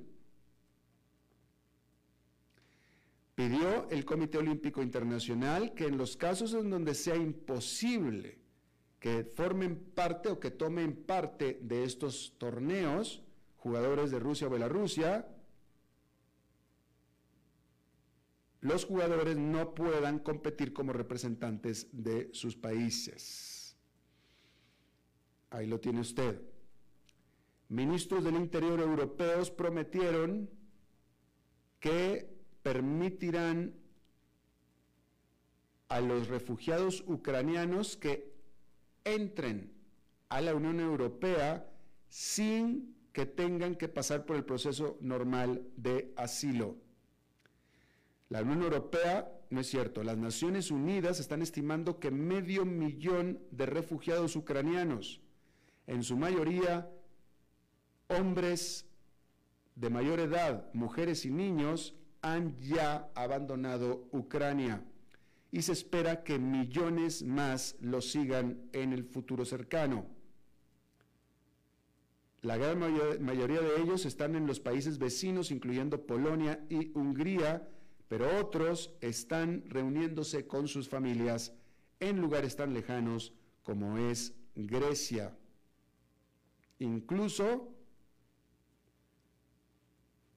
Pidió 3.35 3.89
el 3.89 4.05
Comité 4.05 4.37
Olímpico 4.37 4.81
Internacional 4.81 5.73
que 5.73 5.87
en 5.87 5.97
los 5.97 6.15
casos 6.15 6.53
en 6.53 6.69
donde 6.69 6.93
sea 6.93 7.17
imposible 7.17 8.42
que 9.03 9.25
formen 9.35 9.75
parte 9.75 10.31
o 10.31 10.39
que 10.39 10.47
tomen 10.47 10.95
parte 10.95 11.59
de 11.59 11.83
estos 11.83 12.39
torneos 12.39 13.19
jugadores 13.59 14.15
de 14.15 14.19
Rusia 14.23 14.47
o 14.47 14.49
Bielorrusia, 14.49 15.27
los 18.61 18.85
jugadores 18.85 19.35
no 19.35 19.75
puedan 19.75 20.19
competir 20.19 20.71
como 20.71 20.93
representantes 20.93 21.91
de 21.91 22.29
sus 22.31 22.55
países. 22.55 23.75
Ahí 25.49 25.67
lo 25.67 25.81
tiene 25.81 25.99
usted. 25.99 26.39
Ministros 27.67 28.23
del 28.23 28.35
Interior 28.35 28.79
europeos 28.79 29.51
prometieron 29.51 30.49
que 31.81 32.33
permitirán 32.63 33.75
a 35.89 35.99
los 35.99 36.29
refugiados 36.29 37.03
ucranianos 37.05 37.97
que 37.97 38.32
entren 39.05 39.71
a 40.29 40.41
la 40.41 40.55
Unión 40.55 40.79
Europea 40.79 41.69
sin 42.07 42.95
que 43.11 43.25
tengan 43.25 43.75
que 43.75 43.87
pasar 43.87 44.25
por 44.25 44.35
el 44.35 44.43
proceso 44.43 44.97
normal 45.01 45.67
de 45.77 46.13
asilo. 46.15 46.77
La 48.29 48.41
Unión 48.41 48.63
Europea, 48.63 49.31
no 49.51 49.59
es 49.59 49.67
cierto, 49.67 50.03
las 50.03 50.17
Naciones 50.17 50.71
Unidas 50.71 51.19
están 51.19 51.41
estimando 51.41 51.99
que 51.99 52.09
medio 52.09 52.65
millón 52.65 53.39
de 53.51 53.67
refugiados 53.67 54.35
ucranianos, 54.35 55.21
en 55.85 56.03
su 56.03 56.17
mayoría 56.17 56.89
hombres 58.07 58.87
de 59.75 59.89
mayor 59.89 60.19
edad, 60.19 60.71
mujeres 60.73 61.25
y 61.25 61.31
niños, 61.31 61.95
han 62.21 62.57
ya 62.59 63.11
abandonado 63.15 64.07
Ucrania 64.11 64.83
y 65.53 65.61
se 65.61 65.71
espera 65.71 66.23
que 66.23 66.39
millones 66.39 67.21
más 67.21 67.75
lo 67.79 68.01
sigan 68.01 68.59
en 68.73 68.91
el 68.91 69.03
futuro 69.03 69.45
cercano. 69.45 70.07
La 72.41 72.57
gran 72.57 72.79
mayoría 72.79 73.61
de 73.61 73.79
ellos 73.79 74.07
están 74.07 74.35
en 74.35 74.47
los 74.47 74.59
países 74.59 74.97
vecinos, 74.97 75.51
incluyendo 75.51 76.07
Polonia 76.07 76.65
y 76.69 76.91
Hungría, 76.97 77.69
pero 78.07 78.39
otros 78.39 78.95
están 78.99 79.63
reuniéndose 79.67 80.47
con 80.47 80.67
sus 80.67 80.89
familias 80.89 81.53
en 81.99 82.19
lugares 82.19 82.55
tan 82.55 82.73
lejanos 82.73 83.31
como 83.61 83.99
es 83.99 84.33
Grecia. 84.55 85.37
Incluso, 86.79 87.71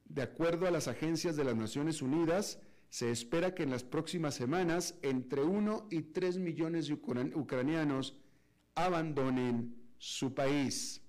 de 0.05 0.21
acuerdo 0.21 0.67
a 0.67 0.71
las 0.71 0.89
agencias 0.89 1.37
de 1.37 1.45
las 1.45 1.57
Naciones 1.57 2.03
Unidas, 2.03 2.61
se 2.97 3.11
espera 3.11 3.55
que 3.55 3.63
en 3.63 3.69
las 3.69 3.85
próximas 3.85 4.35
semanas 4.35 4.95
entre 5.03 5.43
1 5.43 5.89
y 5.91 6.01
3 6.01 6.39
millones 6.39 6.89
de 6.89 6.95
ucranianos 6.95 8.17
abandonen 8.75 9.77
su 9.99 10.33
país. 10.33 11.03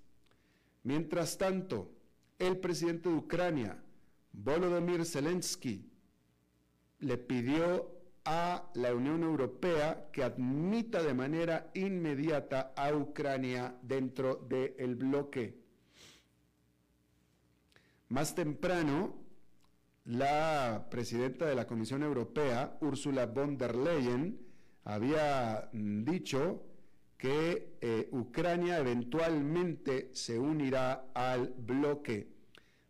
Mientras 0.82 1.38
tanto, 1.38 1.90
el 2.38 2.58
presidente 2.58 3.08
de 3.08 3.14
Ucrania, 3.14 3.82
Volodymyr 4.34 5.06
Zelensky, 5.06 5.90
le 6.98 7.16
pidió 7.16 7.90
a 8.26 8.70
la 8.74 8.94
Unión 8.94 9.22
Europea 9.22 10.10
que 10.12 10.22
admita 10.22 11.02
de 11.02 11.14
manera 11.14 11.70
inmediata 11.72 12.74
a 12.76 12.94
Ucrania 12.94 13.74
dentro 13.80 14.36
del 14.46 14.94
bloque. 14.94 15.58
Más 18.10 18.34
temprano, 18.34 19.27
la 20.08 20.86
presidenta 20.90 21.44
de 21.44 21.54
la 21.54 21.66
Comisión 21.66 22.02
Europea, 22.02 22.78
Ursula 22.80 23.26
von 23.26 23.58
der 23.58 23.76
Leyen, 23.76 24.40
había 24.84 25.68
dicho 25.72 26.62
que 27.18 27.76
eh, 27.82 28.08
Ucrania 28.12 28.78
eventualmente 28.78 30.10
se 30.14 30.38
unirá 30.38 31.10
al 31.12 31.48
bloque. 31.58 32.26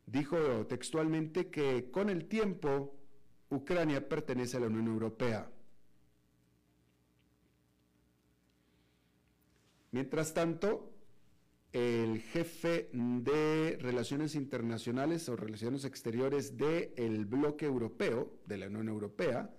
Dijo 0.07 0.67
textualmente 0.69 1.51
que 1.51 1.91
con 1.91 2.09
el 2.09 2.29
tiempo 2.29 2.95
Ucrania 3.51 4.09
pertenece 4.09 4.59
a 4.59 4.61
la 4.61 4.67
Unión 4.67 4.87
Europea. 4.87 5.51
Mientras 9.91 10.35
tanto, 10.35 10.93
el 11.73 12.21
jefe 12.21 12.89
de 12.93 13.77
Relaciones 13.81 14.35
Internacionales 14.35 15.29
o 15.29 15.37
Relaciones 15.37 15.85
Exteriores 15.85 16.57
del 16.57 17.27
bloque 17.27 17.67
europeo, 17.67 18.33
de 18.47 18.59
la 18.59 18.67
Unión 18.67 18.89
Europea, 18.89 19.55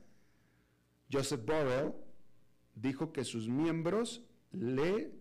Joseph 1.11 1.45
Borrell, 1.45 1.93
dijo 2.75 3.11
que 3.11 3.23
sus 3.23 3.47
miembros 3.47 4.23
le 4.51 5.11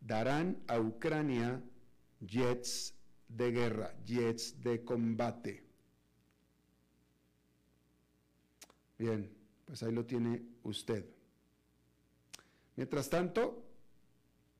darán 0.00 0.62
a 0.68 0.78
Ucrania 0.78 1.62
jets 2.20 2.94
de 3.28 3.50
guerra, 3.50 3.94
jets 4.04 4.62
de 4.62 4.84
combate. 4.84 5.64
Bien, 8.98 9.30
pues 9.64 9.82
ahí 9.82 9.92
lo 9.92 10.06
tiene 10.06 10.42
usted. 10.62 11.04
Mientras 12.76 13.10
tanto, 13.10 13.64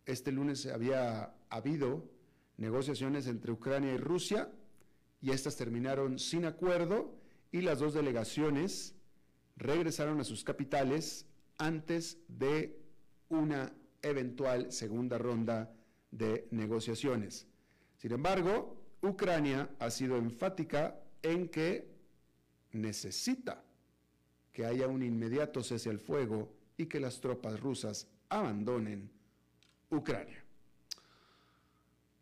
este 0.05 0.33
lunes 0.33 0.67
había 0.67 1.36
habido 1.51 2.09
negociaciones 2.57 3.27
entre 3.27 3.53
Ucrania 3.53 3.95
y 3.95 3.99
Rusia 3.99 4.51
y 5.21 5.31
estas 5.31 5.57
terminaron 5.57 6.19
sin 6.19 6.45
acuerdo 6.45 7.15
y 7.53 7.61
las 7.61 7.79
dos 7.79 7.95
delegaciones 7.95 8.95
regresaron 9.57 10.21
a 10.21 10.25
sus 10.25 10.45
capitales 10.45 11.27
antes 11.59 12.19
de 12.29 12.79
una 13.29 13.73
eventual 14.03 14.73
segunda 14.73 15.19
ronda 15.19 15.75
de 16.11 16.47
negociaciones. 16.51 17.47
Sin 17.97 18.13
embargo, 18.13 18.77
Ucrania 19.03 19.71
ha 19.79 19.91
sido 19.91 20.17
enfática 20.17 21.01
en 21.23 21.49
que 21.49 21.89
necesita 22.73 23.65
que 24.53 24.65
haya 24.65 24.87
un 24.87 25.03
inmediato 25.03 25.63
cese 25.63 25.91
al 25.91 25.99
fuego 25.99 26.55
y 26.77 26.87
que 26.87 27.01
las 27.01 27.21
tropas 27.21 27.59
rusas 27.61 28.09
abandonen 28.29 29.11
Ucrania. 29.91 30.46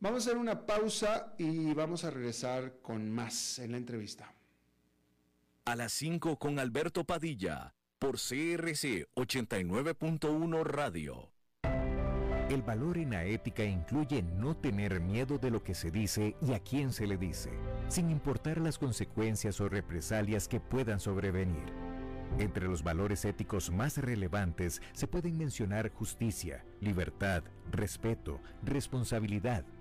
Vamos 0.01 0.27
a 0.27 0.31
hacer 0.31 0.39
una 0.39 0.67
pausa 0.67 1.35
y 1.39 1.73
vamos 1.73 2.05
a 2.05 2.11
regresar 2.11 2.81
con 2.83 3.11
más 3.11 3.59
en 3.59 3.73
la 3.73 3.79
entrevista. 3.79 4.35
A 5.65 5.77
las 5.77 5.93
5 5.95 6.39
con 6.39 6.59
Alberto 6.59 7.05
Padilla, 7.05 7.75
por 7.99 8.17
CRC 8.17 9.09
89.1 9.15 10.63
Radio. 10.65 11.31
El 12.51 12.63
valor 12.63 12.99
en 12.99 13.13
la 13.13 13.25
ética 13.25 13.65
incluye 13.65 14.23
no 14.23 14.55
tener 14.55 15.01
miedo 15.01 15.39
de 15.39 15.51
lo 15.51 15.65
que 15.65 15.75
se 15.75 15.91
dice 15.91 16.37
y 16.43 16.53
a 16.53 16.61
quién 16.61 16.93
se 16.93 17.07
le 17.07 17.17
dice, 17.17 17.51
sin 17.89 18.11
importar 18.11 18.61
las 18.61 18.79
consecuencias 18.79 19.63
o 19.63 19.71
represalias 19.71 20.47
que 20.47 20.61
puedan 20.61 21.01
sobrevenir. 21.01 21.73
Entre 22.39 22.67
los 22.67 22.83
valores 22.83 23.25
éticos 23.25 23.71
más 23.71 23.97
relevantes 23.97 24.83
se 24.93 25.07
pueden 25.07 25.39
mencionar 25.39 25.91
justicia, 25.91 26.65
libertad, 26.81 27.45
respeto, 27.71 28.41
responsabilidad, 28.63 29.65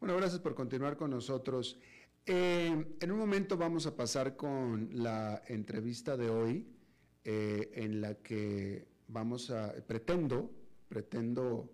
Bueno, 0.00 0.16
gracias 0.16 0.40
por 0.40 0.54
continuar 0.54 0.96
con 0.96 1.10
nosotros. 1.10 1.78
Eh, 2.24 2.96
en 3.00 3.12
un 3.12 3.18
momento 3.18 3.58
vamos 3.58 3.84
a 3.84 3.94
pasar 3.94 4.34
con 4.34 4.88
la 4.94 5.42
entrevista 5.46 6.16
de 6.16 6.30
hoy, 6.30 6.66
eh, 7.22 7.70
en 7.74 8.00
la 8.00 8.14
que 8.14 8.88
vamos 9.08 9.50
a, 9.50 9.74
pretendo, 9.86 10.50
pretendo 10.88 11.70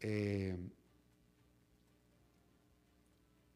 eh, 0.00 0.58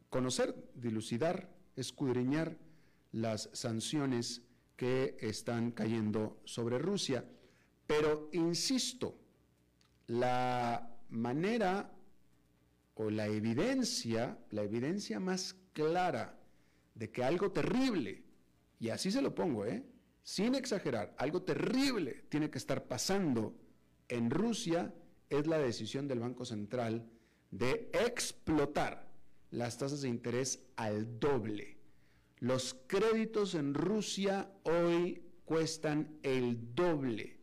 conocer, 0.09 0.55
dilucidar, 0.77 1.53
escudriñar 1.75 2.57
las 3.11 3.51
sanciones 3.55 4.43
que 4.77 5.17
están 5.19 5.73
cayendo 5.73 6.41
sobre 6.45 6.79
Rusia. 6.79 7.25
Pero, 7.89 8.29
insisto, 8.33 9.19
la 10.07 10.97
manera 11.09 11.96
o 12.97 13.11
la 13.11 13.27
evidencia, 13.27 14.39
la 14.51 14.63
evidencia 14.63 15.21
más 15.21 15.55
clara 15.73 16.39
de 16.95 17.11
que 17.11 17.23
algo 17.23 17.53
terrible, 17.53 18.25
y 18.81 18.89
así 18.89 19.11
se 19.11 19.23
lo 19.23 19.35
pongo, 19.35 19.67
¿eh? 19.67 19.85
sin 20.23 20.55
exagerar, 20.55 21.15
algo 21.19 21.43
terrible 21.43 22.25
tiene 22.29 22.51
que 22.51 22.59
estar 22.59 22.87
pasando 22.89 23.55
en 24.09 24.31
Rusia, 24.31 24.95
es 25.29 25.47
la 25.47 25.59
decisión 25.59 26.09
del 26.09 26.21
Banco 26.21 26.45
Central 26.45 27.09
de 27.51 27.91
explotar 27.93 29.13
las 29.51 29.79
tasas 29.79 30.01
de 30.01 30.09
interés 30.09 30.65
al 30.77 31.21
doble. 31.21 31.77
Los 32.39 32.75
créditos 32.87 33.55
en 33.55 33.75
Rusia 33.75 34.51
hoy 34.63 35.23
cuestan 35.45 36.19
el 36.23 36.75
doble. 36.75 37.41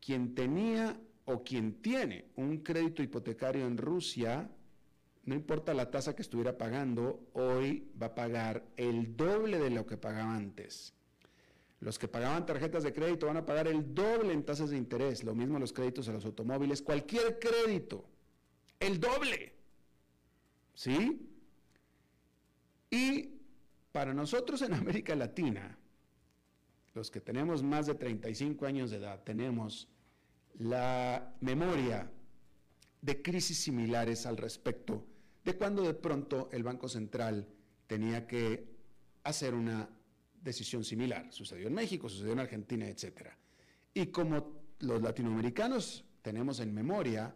Quien 0.00 0.34
tenía 0.34 1.00
o 1.24 1.42
quien 1.42 1.80
tiene 1.80 2.32
un 2.36 2.58
crédito 2.58 3.02
hipotecario 3.02 3.66
en 3.66 3.78
Rusia, 3.78 4.50
no 5.26 5.34
importa 5.34 5.72
la 5.72 5.90
tasa 5.90 6.14
que 6.14 6.22
estuviera 6.22 6.58
pagando, 6.58 7.28
hoy 7.32 7.90
va 8.00 8.08
a 8.08 8.14
pagar 8.14 8.64
el 8.76 9.16
doble 9.16 9.58
de 9.58 9.70
lo 9.70 9.86
que 9.86 9.96
pagaba 9.96 10.34
antes. 10.34 10.92
Los 11.80 11.98
que 11.98 12.08
pagaban 12.08 12.46
tarjetas 12.46 12.82
de 12.82 12.92
crédito 12.92 13.26
van 13.26 13.38
a 13.38 13.46
pagar 13.46 13.68
el 13.68 13.94
doble 13.94 14.32
en 14.32 14.44
tasas 14.44 14.70
de 14.70 14.76
interés, 14.76 15.24
lo 15.24 15.34
mismo 15.34 15.58
los 15.58 15.72
créditos 15.72 16.08
a 16.08 16.12
los 16.12 16.24
automóviles, 16.24 16.82
cualquier 16.82 17.38
crédito, 17.38 18.04
el 18.80 19.00
doble. 19.00 19.54
¿Sí? 20.74 21.30
Y 22.90 23.30
para 23.92 24.12
nosotros 24.12 24.60
en 24.62 24.74
América 24.74 25.14
Latina, 25.14 25.78
los 26.94 27.10
que 27.10 27.20
tenemos 27.20 27.62
más 27.62 27.86
de 27.86 27.94
35 27.94 28.66
años 28.66 28.90
de 28.90 28.98
edad, 28.98 29.22
tenemos 29.24 29.88
la 30.58 31.34
memoria 31.40 32.10
de 33.00 33.22
crisis 33.22 33.58
similares 33.58 34.26
al 34.26 34.36
respecto 34.36 35.04
de 35.44 35.54
cuando 35.56 35.82
de 35.82 35.94
pronto 35.94 36.48
el 36.52 36.62
Banco 36.62 36.88
Central 36.88 37.46
tenía 37.86 38.26
que 38.26 38.74
hacer 39.24 39.54
una 39.54 39.88
decisión 40.42 40.84
similar. 40.84 41.32
Sucedió 41.32 41.68
en 41.68 41.74
México, 41.74 42.08
sucedió 42.08 42.32
en 42.32 42.40
Argentina, 42.40 42.88
etc. 42.88 43.28
Y 43.92 44.06
como 44.06 44.64
los 44.80 45.02
latinoamericanos 45.02 46.04
tenemos 46.22 46.60
en 46.60 46.72
memoria, 46.72 47.34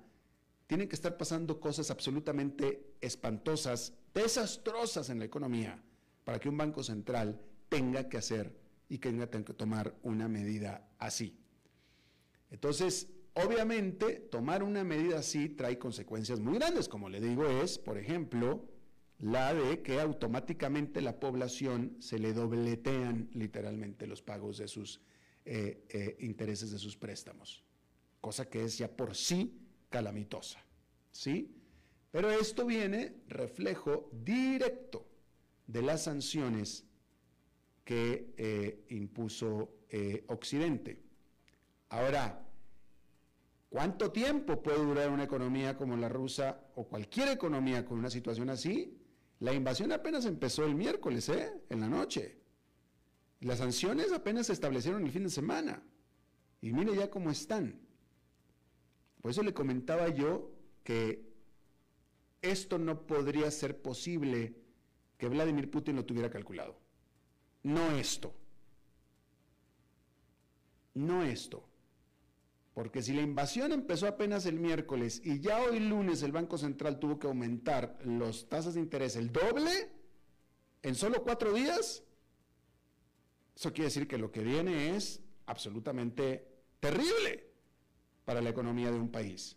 tienen 0.67 0.89
que 0.89 0.95
estar 0.95 1.17
pasando 1.17 1.61
cosas 1.61 1.91
absolutamente 1.91 2.95
espantosas, 3.01 3.95
desastrosas 4.15 5.09
en 5.11 5.19
la 5.19 5.25
economía, 5.25 5.83
para 6.25 6.39
que 6.39 6.49
un 6.49 6.57
banco 6.57 6.83
central 6.83 7.41
tenga 7.69 8.09
que 8.09 8.19
hacer 8.19 8.55
y 8.89 8.99
tenga 8.99 9.29
que 9.31 9.55
tomar 9.55 9.95
una 10.03 10.29
medida 10.29 10.89
así. 10.99 11.39
Entonces, 12.51 13.09
Obviamente, 13.41 14.19
tomar 14.19 14.65
una 14.65 14.83
medida 14.83 15.21
así 15.21 15.49
trae 15.49 15.79
consecuencias 15.79 16.41
muy 16.41 16.55
grandes, 16.59 16.89
como 16.89 17.09
le 17.09 17.21
digo, 17.21 17.47
es, 17.47 17.79
por 17.79 17.97
ejemplo, 17.97 18.69
la 19.21 19.55
de 19.55 19.81
que 19.81 20.01
automáticamente 20.01 21.01
la 21.01 21.21
población 21.21 21.97
se 22.01 22.19
le 22.19 22.33
dobletean 22.33 23.31
literalmente 23.35 24.09
los 24.09 24.23
pagos 24.23 24.59
de 24.59 24.67
sus 24.67 25.01
eh, 25.45 25.85
eh, 25.89 26.17
intereses 26.19 26.73
de 26.73 26.79
sus 26.81 26.97
préstamos, 26.97 27.63
cosa 28.21 28.49
que 28.49 28.65
es 28.65 28.77
ya 28.77 28.89
por 28.91 29.15
sí 29.15 29.57
calamitosa, 29.89 30.59
¿sí? 31.13 31.55
Pero 32.11 32.33
esto 32.33 32.67
viene 32.67 33.23
reflejo 33.29 34.11
directo 34.13 35.07
de 35.65 35.83
las 35.83 36.03
sanciones 36.03 36.85
que 37.85 38.35
eh, 38.37 38.85
impuso 38.89 39.77
Occidente. 40.27 41.01
Ahora, 41.89 42.48
¿Cuánto 43.69 44.11
tiempo 44.11 44.63
puede 44.63 44.79
durar 44.79 45.11
una 45.11 45.25
economía 45.25 45.77
como 45.77 45.97
la 45.97 46.09
rusa 46.09 46.61
o 46.75 46.89
cualquier 46.89 47.29
economía 47.29 47.85
con 47.85 47.99
una 47.99 48.09
situación 48.09 48.49
así? 48.49 48.99
La 49.41 49.53
invasión 49.53 49.93
apenas 49.93 50.25
empezó 50.25 50.65
el 50.65 50.75
miércoles, 50.75 51.29
¿eh? 51.29 51.53
En 51.69 51.81
la 51.81 51.89
noche. 51.89 52.39
Las 53.41 53.59
sanciones 53.59 54.13
apenas 54.13 54.47
se 54.47 54.55
establecieron 54.55 55.05
el 55.05 55.13
fin 55.13 55.25
de 55.25 55.31
semana. 55.31 55.83
Y 56.61 56.73
mire 56.73 56.97
ya 56.97 57.11
cómo 57.11 57.31
están. 57.31 57.79
Por 59.21 59.31
eso 59.31 59.43
le 59.43 59.55
comentaba 59.55 60.09
yo 60.09 60.51
que 60.83 61.29
esto 62.41 62.79
no 62.79 63.07
podría 63.07 63.51
ser 63.51 63.81
posible 63.81 64.57
que 65.19 65.29
Vladimir 65.29 65.71
Putin 65.71 65.97
lo 65.97 66.05
tuviera 66.05 66.31
calculado. 66.31 66.79
No 67.63 67.93
esto. 67.93 68.35
No 70.95 71.23
esto. 71.23 71.69
Porque 72.79 73.03
si 73.03 73.13
la 73.13 73.23
invasión 73.23 73.73
empezó 73.73 74.07
apenas 74.07 74.47
el 74.47 74.61
miércoles 74.61 75.21
y 75.25 75.41
ya 75.41 75.61
hoy 75.65 75.81
lunes 75.81 76.23
el 76.23 76.31
Banco 76.31 76.57
Central 76.57 77.01
tuvo 77.01 77.19
que 77.19 77.27
aumentar 77.27 77.99
las 78.05 78.49
tasas 78.49 78.75
de 78.75 78.81
interés 78.81 79.17
el 79.17 79.33
doble 79.33 79.91
en 80.83 80.95
solo 80.95 81.25
cuatro 81.25 81.53
días, 81.53 82.05
eso 83.57 83.73
quiere 83.73 83.87
decir 83.87 84.07
que 84.07 84.17
lo 84.17 84.31
que 84.31 84.45
viene 84.45 84.95
es 84.95 85.21
absolutamente 85.47 86.47
terrible 86.79 87.51
para 88.25 88.41
la 88.41 88.51
economía 88.51 88.93
de 88.93 89.01
un 89.01 89.11
país. 89.11 89.57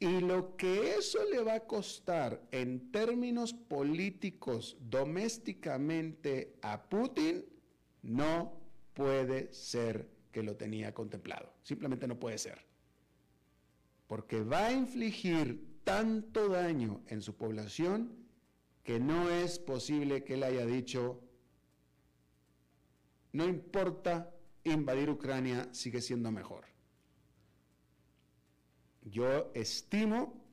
Y 0.00 0.18
lo 0.18 0.56
que 0.56 0.96
eso 0.96 1.20
le 1.30 1.44
va 1.44 1.54
a 1.54 1.66
costar 1.68 2.42
en 2.50 2.90
términos 2.90 3.54
políticos 3.54 4.76
domésticamente 4.80 6.56
a 6.60 6.88
Putin 6.88 7.46
no 8.02 8.60
puede 8.94 9.54
ser 9.54 10.19
que 10.32 10.42
lo 10.42 10.56
tenía 10.56 10.94
contemplado. 10.94 11.52
Simplemente 11.62 12.06
no 12.06 12.18
puede 12.18 12.38
ser. 12.38 12.58
Porque 14.06 14.42
va 14.42 14.66
a 14.66 14.72
infligir 14.72 15.80
tanto 15.84 16.48
daño 16.48 17.02
en 17.06 17.22
su 17.22 17.36
población 17.36 18.20
que 18.82 18.98
no 18.98 19.30
es 19.30 19.58
posible 19.58 20.24
que 20.24 20.34
él 20.34 20.42
haya 20.42 20.66
dicho, 20.66 21.20
no 23.32 23.46
importa, 23.46 24.34
invadir 24.64 25.10
Ucrania 25.10 25.68
sigue 25.72 26.00
siendo 26.00 26.30
mejor. 26.30 26.64
Yo 29.02 29.50
estimo, 29.54 30.44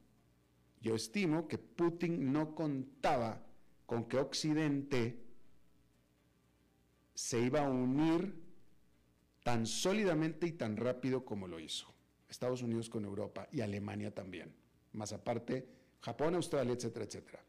yo 0.81 0.95
estimo 0.95 1.47
que 1.47 1.57
Putin 1.57 2.31
no 2.31 2.55
contaba 2.55 3.43
con 3.85 4.05
que 4.05 4.17
Occidente 4.17 5.23
se 7.13 7.39
iba 7.39 7.65
a 7.65 7.69
unir 7.69 8.46
tan 9.47 9.65
sólidamente 9.65 10.45
y 10.45 10.51
tan 10.51 10.75
rápido 10.75 11.23
como 11.23 11.47
lo 11.47 11.57
hizo. 11.57 11.87
Estados 12.27 12.63
Unidos 12.63 12.89
con 12.89 13.05
Europa 13.05 13.47
y 13.49 13.61
Alemania 13.61 14.13
también. 14.13 14.53
Más 14.91 15.13
aparte, 15.13 15.65
Japón, 16.01 16.35
Australia, 16.35 16.73
etcétera, 16.73 17.05
etcétera. 17.05 17.39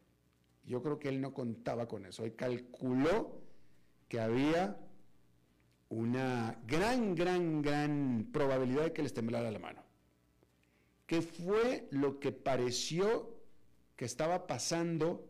Yo 0.63 0.81
creo 0.81 0.97
que 0.97 1.09
él 1.09 1.19
no 1.19 1.33
contaba 1.33 1.89
con 1.89 2.05
eso. 2.05 2.23
Él 2.23 2.37
calculó 2.37 3.41
que 4.07 4.21
había 4.21 4.77
una 5.89 6.57
gran, 6.65 7.15
gran, 7.15 7.61
gran 7.61 8.29
probabilidad 8.31 8.83
de 8.83 8.93
que 8.93 9.03
les 9.03 9.13
temblara 9.13 9.51
la 9.51 9.59
mano. 9.59 9.83
¿Qué 11.05 11.21
fue 11.21 11.89
lo 11.91 12.21
que 12.21 12.31
pareció 12.31 13.41
que 13.97 14.05
estaba 14.05 14.47
pasando 14.47 15.27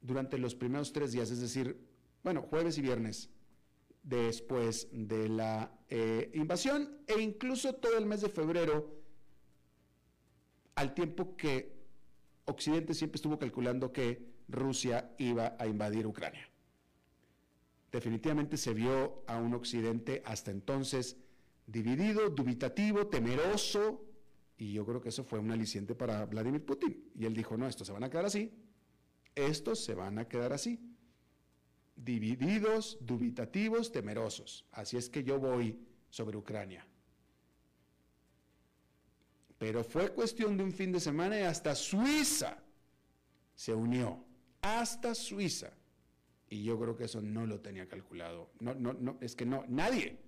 durante 0.00 0.38
los 0.38 0.54
primeros 0.54 0.94
tres 0.94 1.12
días? 1.12 1.30
Es 1.30 1.42
decir, 1.42 1.78
bueno, 2.24 2.40
jueves 2.40 2.78
y 2.78 2.80
viernes 2.80 3.28
después 4.06 4.88
de 4.92 5.28
la 5.28 5.70
eh, 5.88 6.30
invasión 6.34 7.00
e 7.08 7.20
incluso 7.20 7.74
todo 7.74 7.98
el 7.98 8.06
mes 8.06 8.20
de 8.20 8.28
febrero, 8.28 8.94
al 10.76 10.94
tiempo 10.94 11.36
que 11.36 11.74
Occidente 12.44 12.94
siempre 12.94 13.16
estuvo 13.16 13.38
calculando 13.38 13.92
que 13.92 14.34
Rusia 14.48 15.12
iba 15.18 15.56
a 15.58 15.66
invadir 15.66 16.06
Ucrania. 16.06 16.48
Definitivamente 17.90 18.56
se 18.56 18.74
vio 18.74 19.24
a 19.26 19.38
un 19.38 19.54
Occidente 19.54 20.22
hasta 20.24 20.52
entonces 20.52 21.16
dividido, 21.66 22.30
dubitativo, 22.30 23.08
temeroso, 23.08 24.04
y 24.56 24.72
yo 24.72 24.86
creo 24.86 25.00
que 25.00 25.08
eso 25.08 25.24
fue 25.24 25.40
un 25.40 25.50
aliciente 25.50 25.96
para 25.96 26.24
Vladimir 26.26 26.64
Putin. 26.64 27.10
Y 27.14 27.24
él 27.24 27.34
dijo, 27.34 27.56
no, 27.56 27.66
estos 27.66 27.88
se 27.88 27.92
van 27.92 28.04
a 28.04 28.10
quedar 28.10 28.26
así, 28.26 28.52
estos 29.34 29.84
se 29.84 29.94
van 29.94 30.18
a 30.18 30.28
quedar 30.28 30.52
así, 30.52 30.95
divididos, 31.96 32.98
dubitativos, 33.00 33.90
temerosos. 33.90 34.64
Así 34.72 34.96
es 34.96 35.08
que 35.08 35.24
yo 35.24 35.38
voy 35.38 35.78
sobre 36.10 36.36
Ucrania. 36.36 36.86
Pero 39.58 39.82
fue 39.82 40.12
cuestión 40.12 40.56
de 40.56 40.64
un 40.64 40.72
fin 40.72 40.92
de 40.92 41.00
semana 41.00 41.40
y 41.40 41.42
hasta 41.42 41.74
Suiza 41.74 42.62
se 43.54 43.74
unió, 43.74 44.24
hasta 44.60 45.14
Suiza. 45.14 45.72
Y 46.48 46.62
yo 46.62 46.78
creo 46.78 46.96
que 46.96 47.04
eso 47.04 47.20
no 47.20 47.46
lo 47.46 47.60
tenía 47.60 47.88
calculado. 47.88 48.50
No, 48.60 48.74
no, 48.74 48.92
no, 48.92 49.18
es 49.20 49.34
que 49.34 49.46
no, 49.46 49.64
nadie 49.68 50.18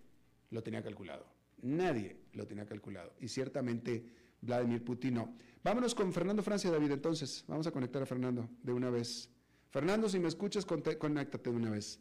lo 0.50 0.62
tenía 0.62 0.82
calculado. 0.82 1.26
Nadie 1.62 2.16
lo 2.32 2.46
tenía 2.46 2.66
calculado. 2.66 3.14
Y 3.20 3.28
ciertamente 3.28 4.04
Vladimir 4.40 4.84
Putin 4.84 5.14
no. 5.14 5.34
Vámonos 5.62 5.94
con 5.94 6.12
Fernando 6.12 6.42
Francia, 6.42 6.70
David, 6.70 6.92
entonces. 6.92 7.44
Vamos 7.46 7.66
a 7.66 7.70
conectar 7.70 8.02
a 8.02 8.06
Fernando 8.06 8.48
de 8.62 8.72
una 8.72 8.90
vez. 8.90 9.30
Fernando, 9.70 10.08
si 10.08 10.18
me 10.18 10.28
escuchas, 10.28 10.64
conéctate 10.64 11.50
una 11.50 11.70
vez. 11.70 12.00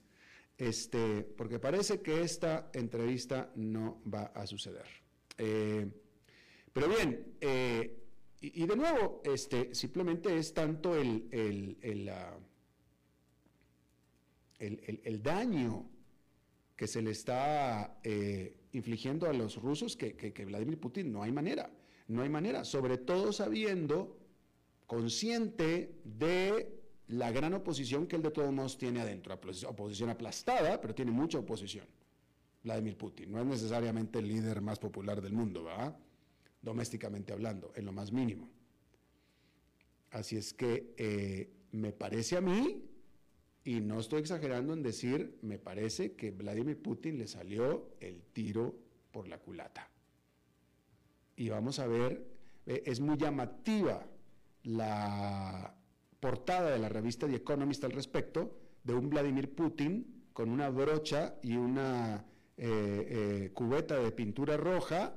Este, 0.58 1.24
porque 1.24 1.60
parece 1.60 2.02
que 2.02 2.22
esta 2.22 2.72
entrevista 2.74 3.52
no 3.56 4.02
va 4.12 4.32
a 4.34 4.48
suceder. 4.48 4.88
Eh, 5.38 5.88
pero 6.74 6.90
bien, 6.90 7.36
eh, 7.42 8.04
y, 8.42 8.66
de 8.66 8.76
nuevo, 8.76 9.22
este, 9.24 9.74
simplemente 9.76 10.36
es 10.36 10.54
tanto 10.54 10.96
el, 10.96 11.28
el, 11.32 11.78
el, 11.82 12.10
ah, 12.10 12.38
el 14.60 15.22
daño 15.22 15.90
que 16.78 16.88
se 16.88 17.02
le 17.02 17.12
está 17.12 18.00
eh, 18.04 18.56
infligiendo 18.72 19.28
a 19.28 19.34
los 19.34 19.56
rusos 19.56 19.98
que, 19.98 20.16
que, 20.16 20.46
Vladimir 20.46 20.80
Putin 20.80 21.12
no 21.12 21.24
hay 21.24 21.32
manera, 21.32 21.72
no 22.08 22.22
hay 22.22 22.30
manera, 22.30 22.64
sobre 22.64 23.00
todo 23.00 23.34
sabiendo, 23.34 24.18
consciente 24.86 26.00
de 26.04 26.77
la 27.08 27.32
gran 27.32 27.54
oposición 27.54 28.08
que 28.08 28.18
él 28.18 28.22
de 28.22 28.32
todos 28.32 28.52
modos 28.52 28.78
tiene 28.78 29.02
adentro, 29.02 29.34
oposición 29.34 30.10
aplastada, 30.10 30.80
pero 30.82 30.94
tiene 30.94 31.12
mucha 31.12 31.40
oposición. 31.40 31.86
Vladimir 32.64 32.98
Putin 32.98 33.32
no 33.32 33.40
es 33.40 33.46
necesariamente 33.46 34.20
el 34.20 34.28
líder 34.28 34.62
más 34.62 34.78
popular 34.80 35.22
del 35.22 35.34
mundo, 35.34 35.64
¿verdad? 35.64 35.98
domésticamente 36.62 37.32
hablando, 37.32 37.72
en 37.76 37.86
lo 37.86 37.94
más 37.94 38.12
mínimo. 38.12 38.50
Así 40.12 40.36
es 40.36 40.54
que 40.54 40.94
eh, 40.98 41.50
me 41.72 41.94
parece 41.94 42.36
a 42.36 42.42
mí, 42.42 42.84
y 43.64 43.80
no 43.80 44.00
estoy 44.00 44.20
exagerando 44.20 44.74
en 44.74 44.84
decir, 44.84 45.38
me 45.42 45.60
parece 45.60 46.14
que 46.14 46.32
Vladimir 46.32 46.82
Putin 46.82 47.18
le 47.18 47.28
salió 47.28 47.96
el 48.00 48.22
tiro 48.34 48.76
por 49.12 49.28
la 49.28 49.40
culata. 49.40 49.90
Y 51.38 51.50
vamos 51.50 51.80
a 51.80 51.88
ver, 51.88 52.26
eh, 52.66 52.84
es 52.86 53.00
muy 53.00 53.18
llamativa 53.18 54.06
la 54.64 55.77
portada 56.20 56.72
de 56.72 56.80
la 56.80 56.90
revista 56.90 57.28
The 57.28 57.36
Economist 57.36 57.84
al 57.84 57.92
respecto, 57.92 58.58
de 58.84 58.94
un 58.94 59.10
Vladimir 59.10 59.54
Putin 59.54 60.26
con 60.34 60.50
una 60.50 60.70
brocha 60.70 61.36
y 61.42 61.56
una 61.56 62.26
eh, 62.58 63.52
cubeta 63.54 64.00
de 64.00 64.12
pintura 64.12 64.58
roja 64.58 65.16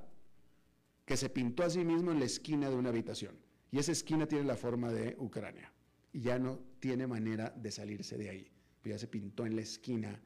que 1.05 1.17
se 1.17 1.29
pintó 1.29 1.65
a 1.65 1.71
sí 1.71 1.85
mismo 1.85 2.13
en 2.13 2.21
la 2.21 2.25
esquina 2.25 2.71
de 2.71 2.77
una 2.77 2.91
habitación. 2.91 3.37
Y 3.71 3.79
esa 3.79 3.93
esquina 3.93 4.27
tiene 4.27 4.45
la 4.45 4.57
forma 4.57 4.93
de 4.93 5.17
Ucrania. 5.19 5.73
Y 6.13 6.21
ya 6.21 6.39
no 6.39 6.59
tiene 6.81 7.07
manera 7.07 7.51
de 7.51 7.71
salirse 7.71 8.17
de 8.17 8.31
ahí. 8.31 8.53
Ya 8.85 8.99
se 8.99 9.09
pintó 9.09 9.47
en 9.47 9.57
la 9.57 9.63
esquina 9.63 10.21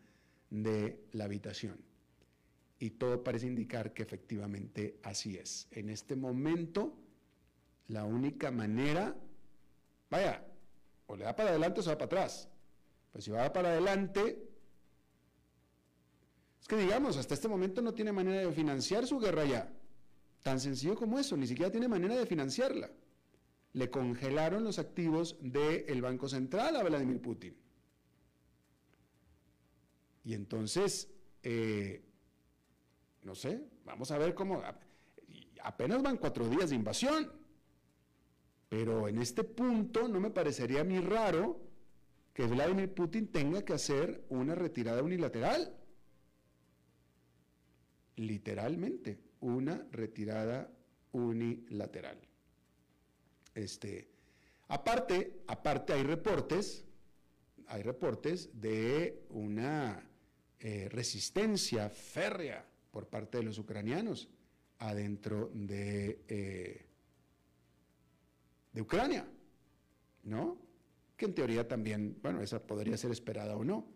de 0.51 1.07
la 1.13 1.25
habitación. 1.25 1.79
Y 2.79 2.91
todo 2.91 3.23
parece 3.23 3.47
indicar 3.47 3.93
que 3.93 4.03
efectivamente 4.03 4.99
así 5.03 5.37
es. 5.37 5.69
En 5.71 5.91
este 5.91 6.17
momento, 6.17 6.99
la 7.89 8.05
única 8.05 8.51
manera, 8.51 9.17
vaya, 10.11 10.45
o 11.15 11.17
le 11.17 11.25
da 11.25 11.35
para 11.35 11.51
adelante 11.51 11.79
o 11.79 11.83
se 11.83 11.91
va 11.91 11.97
para 11.97 12.07
atrás. 12.07 12.49
Pues 13.13 13.25
si 13.25 13.31
va 13.31 13.53
para 13.53 13.69
adelante, 13.69 14.51
es 16.61 16.67
que 16.67 16.77
digamos, 16.77 17.17
hasta 17.17 17.35
este 17.35 17.47
momento 17.47 17.81
no 17.81 17.95
tiene 17.95 18.11
manera 18.11 18.41
de 18.41 18.53
financiar 18.53 19.07
su 19.07 19.21
guerra 19.21 19.45
ya. 19.45 19.73
Tan 20.43 20.59
sencillo 20.59 20.97
como 20.97 21.19
eso, 21.21 21.37
ni 21.37 21.47
siquiera 21.47 21.71
tiene 21.71 21.87
manera 21.87 22.17
de 22.17 22.27
financiarla. 22.27 22.91
Le 23.75 23.91
congelaron 23.91 24.65
los 24.65 24.81
activos 24.81 25.37
del 25.41 26.03
Banco 26.03 26.29
Central 26.29 26.75
a 26.75 26.83
Vladimir 26.83 27.23
Putin. 27.23 27.57
Y 30.25 30.35
entonces, 30.35 31.09
eh, 31.45 32.05
no 33.23 33.37
sé, 33.37 33.69
vamos 33.85 34.11
a 34.11 34.19
ver 34.19 34.35
cómo... 34.35 34.63
Apenas 35.63 36.03
van 36.03 36.19
cuatro 36.19 36.49
días 36.49 36.71
de 36.71 36.77
invasión. 36.77 37.44
Pero 38.77 39.07
en 39.07 39.19
este 39.19 39.45
punto 39.45 40.09
no 40.09 40.19
me 40.19 40.31
parecería 40.31 40.81
a 40.81 40.85
mí 40.85 40.99
raro 40.99 41.61
que 42.33 42.45
Vladimir 42.45 42.93
Putin 42.93 43.29
tenga 43.29 43.65
que 43.65 43.73
hacer 43.73 44.25
una 44.31 44.57
retirada 44.57 45.01
unilateral. 45.01 45.73
Literalmente 48.17 49.21
una 49.39 49.87
retirada 49.93 50.69
unilateral. 51.13 52.19
Este, 53.55 54.09
aparte, 54.67 55.45
aparte 55.47 55.93
hay 55.93 56.03
reportes, 56.03 56.85
hay 57.69 57.83
reportes 57.85 58.61
de 58.61 59.25
una 59.29 60.05
eh, 60.59 60.89
resistencia 60.91 61.89
férrea 61.91 62.67
por 62.91 63.07
parte 63.07 63.39
de 63.39 63.45
los 63.45 63.57
ucranianos 63.57 64.29
adentro 64.81 65.53
de, 65.55 66.25
eh, 66.27 66.87
de 68.75 68.83
Ucrania, 68.83 69.27
¿no? 70.25 70.59
Que 71.17 71.27
en 71.27 71.35
teoría 71.35 71.67
también, 71.67 72.19
bueno, 72.21 72.43
esa 72.43 72.67
podría 72.67 72.97
ser 72.97 73.13
esperada 73.13 73.57
o 73.57 73.65
no, 73.65 73.87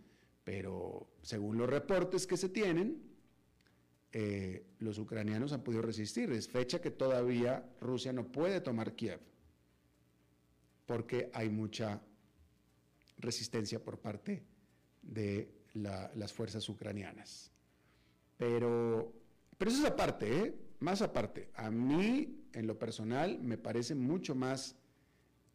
pero 0.45 1.11
según 1.21 1.59
los 1.59 1.69
reportes 1.69 2.27
que 2.27 2.37
se 2.37 2.49
tienen, 2.49 3.03
eh, 4.13 4.65
los 4.79 4.99
ucranianos 4.99 5.53
han 5.53 5.63
podido 5.63 5.83
resistir. 5.83 6.31
Es 6.33 6.49
fecha 6.49 6.81
que 6.81 6.91
todavía 6.91 7.69
Rusia 7.81 8.13
no 8.13 8.31
puede 8.33 8.61
tomar 8.61 8.95
Kiev, 8.95 9.21
porque 10.87 11.29
hay 11.35 11.51
mucha 11.51 12.01
resistencia 13.19 13.83
por 13.83 13.99
parte 13.99 14.45
de 15.03 15.53
las 15.75 16.33
fuerzas 16.33 16.69
ucranianas. 16.69 17.51
Pero, 18.37 19.13
pero 19.59 19.71
eso 19.71 19.81
es 19.81 19.91
aparte, 19.91 20.45
¿eh? 20.45 20.68
Más 20.81 21.03
aparte. 21.03 21.51
A 21.55 21.71
mí, 21.71 22.45
en 22.53 22.67
lo 22.67 22.79
personal, 22.79 23.39
me 23.41 23.59
parece 23.59 23.95
mucho 23.95 24.35
más 24.35 24.77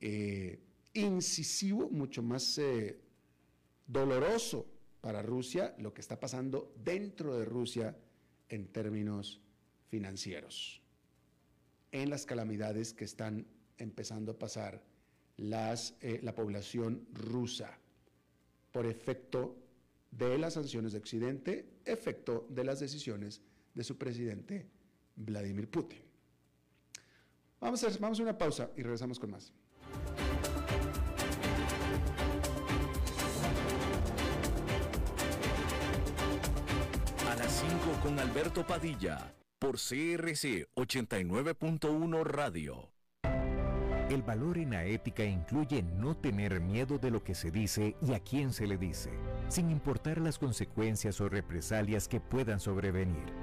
eh, 0.01 0.59
incisivo, 0.93 1.89
mucho 1.89 2.21
más 2.21 2.59
doloroso 3.87 4.67
para 5.01 5.21
Rusia 5.21 5.75
lo 5.79 5.93
que 5.93 6.01
está 6.01 6.19
pasando 6.19 6.73
dentro 6.83 7.37
de 7.37 7.45
Rusia 7.45 7.97
en 8.49 8.67
términos 8.67 9.41
financieros, 9.89 10.81
en 11.91 12.09
las 12.09 12.25
calamidades 12.25 12.93
que 12.93 13.05
están 13.05 13.45
empezando 13.77 14.33
a 14.33 14.39
pasar 14.39 14.81
eh, 15.37 16.19
la 16.21 16.35
población 16.35 17.07
rusa 17.11 17.77
por 18.71 18.85
efecto 18.85 19.57
de 20.11 20.37
las 20.37 20.53
sanciones 20.53 20.93
de 20.93 20.99
Occidente, 20.99 21.65
efecto 21.85 22.47
de 22.49 22.63
las 22.63 22.79
decisiones 22.79 23.41
de 23.73 23.83
su 23.83 23.97
presidente 23.97 24.67
Vladimir 25.15 25.69
Putin. 25.69 25.99
Vamos 27.59 27.83
a, 27.83 27.89
vamos 27.99 28.19
a 28.19 28.23
una 28.23 28.37
pausa 28.37 28.69
y 28.75 28.83
regresamos 28.83 29.19
con 29.19 29.31
más. 29.31 29.53
con 38.03 38.19
Alberto 38.19 38.67
Padilla 38.67 39.33
por 39.57 39.75
CRC 39.75 40.67
89.1 40.75 42.23
Radio. 42.23 42.91
El 44.09 44.21
valor 44.21 44.57
en 44.57 44.71
la 44.71 44.83
ética 44.83 45.23
incluye 45.23 45.81
no 45.81 46.17
tener 46.17 46.59
miedo 46.59 46.97
de 46.97 47.11
lo 47.11 47.23
que 47.23 47.33
se 47.33 47.49
dice 47.49 47.95
y 48.01 48.13
a 48.13 48.19
quién 48.19 48.51
se 48.51 48.67
le 48.67 48.77
dice, 48.77 49.09
sin 49.47 49.71
importar 49.71 50.19
las 50.19 50.37
consecuencias 50.37 51.21
o 51.21 51.29
represalias 51.29 52.09
que 52.09 52.19
puedan 52.19 52.59
sobrevenir. 52.59 53.42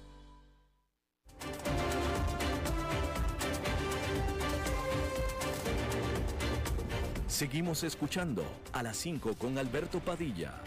Seguimos 7.41 7.83
escuchando 7.83 8.45
a 8.71 8.83
las 8.83 8.97
5 8.97 9.33
con 9.33 9.57
Alberto 9.57 9.99
Padilla. 9.99 10.61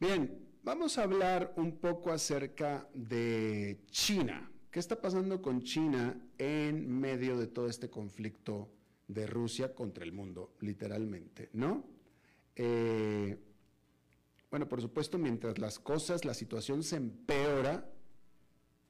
Bien, 0.00 0.48
vamos 0.64 0.98
a 0.98 1.04
hablar 1.04 1.52
un 1.54 1.78
poco 1.78 2.10
acerca 2.10 2.88
de 2.92 3.84
China. 3.92 4.50
¿Qué 4.68 4.80
está 4.80 5.00
pasando 5.00 5.40
con 5.40 5.62
China 5.62 6.20
en 6.38 6.90
medio 6.90 7.38
de 7.38 7.46
todo 7.46 7.68
este 7.68 7.88
conflicto 7.88 8.68
de 9.06 9.28
Rusia 9.28 9.72
contra 9.72 10.02
el 10.02 10.10
mundo, 10.10 10.56
literalmente, 10.58 11.50
¿no? 11.52 11.84
Eh, 12.56 13.38
bueno, 14.50 14.68
por 14.68 14.80
supuesto, 14.80 15.18
mientras 15.18 15.56
las 15.58 15.78
cosas, 15.78 16.24
la 16.24 16.34
situación 16.34 16.82
se 16.82 16.96
empeora, 16.96 17.88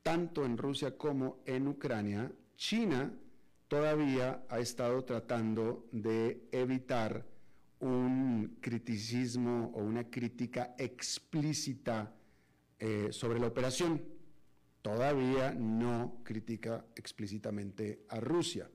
tanto 0.03 0.47
en 0.47 0.57
Rusia 0.57 0.97
como 0.97 1.43
en 1.45 1.69
Ucrania, 1.69 2.33
China 2.57 3.13
todavía 3.69 4.45
ha 4.49 4.59
estado 4.59 5.05
tratando 5.05 5.89
de 5.93 6.49
evitar 6.53 7.25
un 7.81 8.59
criticismo 8.61 9.73
o 9.75 9.83
una 9.83 10.09
crítica 10.09 10.75
explícita 10.79 12.15
eh, 12.79 13.09
sobre 13.11 13.41
la 13.41 13.49
operación. 13.49 14.03
Todavía 14.83 15.53
no 15.53 16.21
critica 16.23 16.85
explícitamente 16.97 18.05
a 18.09 18.21
Rusia. 18.21 18.71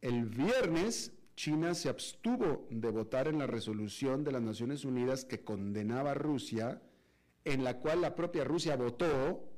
El 0.00 0.26
viernes, 0.26 1.12
China 1.36 1.74
se 1.74 1.88
abstuvo 1.88 2.66
de 2.70 2.90
votar 2.90 3.28
en 3.28 3.38
la 3.38 3.46
resolución 3.46 4.24
de 4.24 4.32
las 4.32 4.42
Naciones 4.42 4.84
Unidas 4.84 5.24
que 5.24 5.42
condenaba 5.42 6.12
a 6.12 6.14
Rusia, 6.14 6.82
en 7.44 7.64
la 7.64 7.78
cual 7.78 8.02
la 8.02 8.14
propia 8.14 8.44
Rusia 8.44 8.76
votó, 8.76 9.48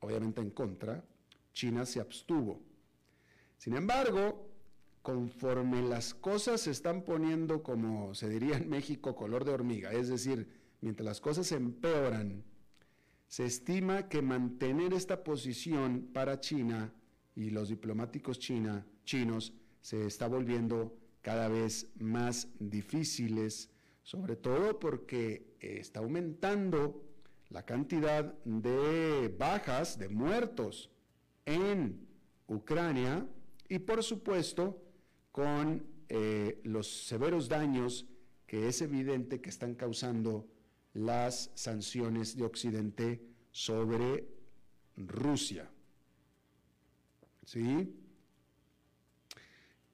obviamente 0.00 0.40
en 0.40 0.50
contra, 0.50 1.04
China 1.54 1.86
se 1.86 2.00
abstuvo. 2.00 2.60
Sin 3.56 3.74
embargo, 3.74 4.50
conforme 5.00 5.80
las 5.82 6.12
cosas 6.12 6.62
se 6.62 6.70
están 6.70 7.02
poniendo, 7.02 7.62
como 7.62 8.14
se 8.14 8.28
diría 8.28 8.56
en 8.56 8.68
México, 8.68 9.16
color 9.16 9.44
de 9.44 9.52
hormiga, 9.52 9.92
es 9.92 10.08
decir, 10.08 10.48
mientras 10.80 11.06
las 11.06 11.20
cosas 11.20 11.50
empeoran, 11.52 12.44
se 13.26 13.46
estima 13.46 14.08
que 14.08 14.20
mantener 14.20 14.92
esta 14.92 15.24
posición 15.24 16.10
para 16.12 16.40
China 16.40 16.92
y 17.34 17.50
los 17.50 17.68
diplomáticos 17.68 18.38
china, 18.38 18.86
chinos 19.04 19.54
se 19.80 20.06
está 20.06 20.28
volviendo 20.28 20.96
cada 21.20 21.48
vez 21.48 21.90
más 21.98 22.48
difíciles, 22.58 23.70
sobre 24.02 24.36
todo 24.36 24.78
porque 24.78 25.56
está 25.60 26.00
aumentando 26.00 27.02
la 27.48 27.64
cantidad 27.64 28.34
de 28.44 29.34
bajas, 29.36 29.98
de 29.98 30.08
muertos 30.08 30.93
en 31.46 32.06
Ucrania 32.46 33.26
y 33.68 33.78
por 33.78 34.02
supuesto 34.02 34.82
con 35.32 35.84
eh, 36.08 36.60
los 36.64 37.06
severos 37.06 37.48
daños 37.48 38.06
que 38.46 38.68
es 38.68 38.82
evidente 38.82 39.40
que 39.40 39.50
están 39.50 39.74
causando 39.74 40.46
las 40.92 41.50
sanciones 41.54 42.36
de 42.36 42.44
Occidente 42.44 43.22
sobre 43.50 44.28
Rusia. 44.96 45.70
¿Sí? 47.44 47.94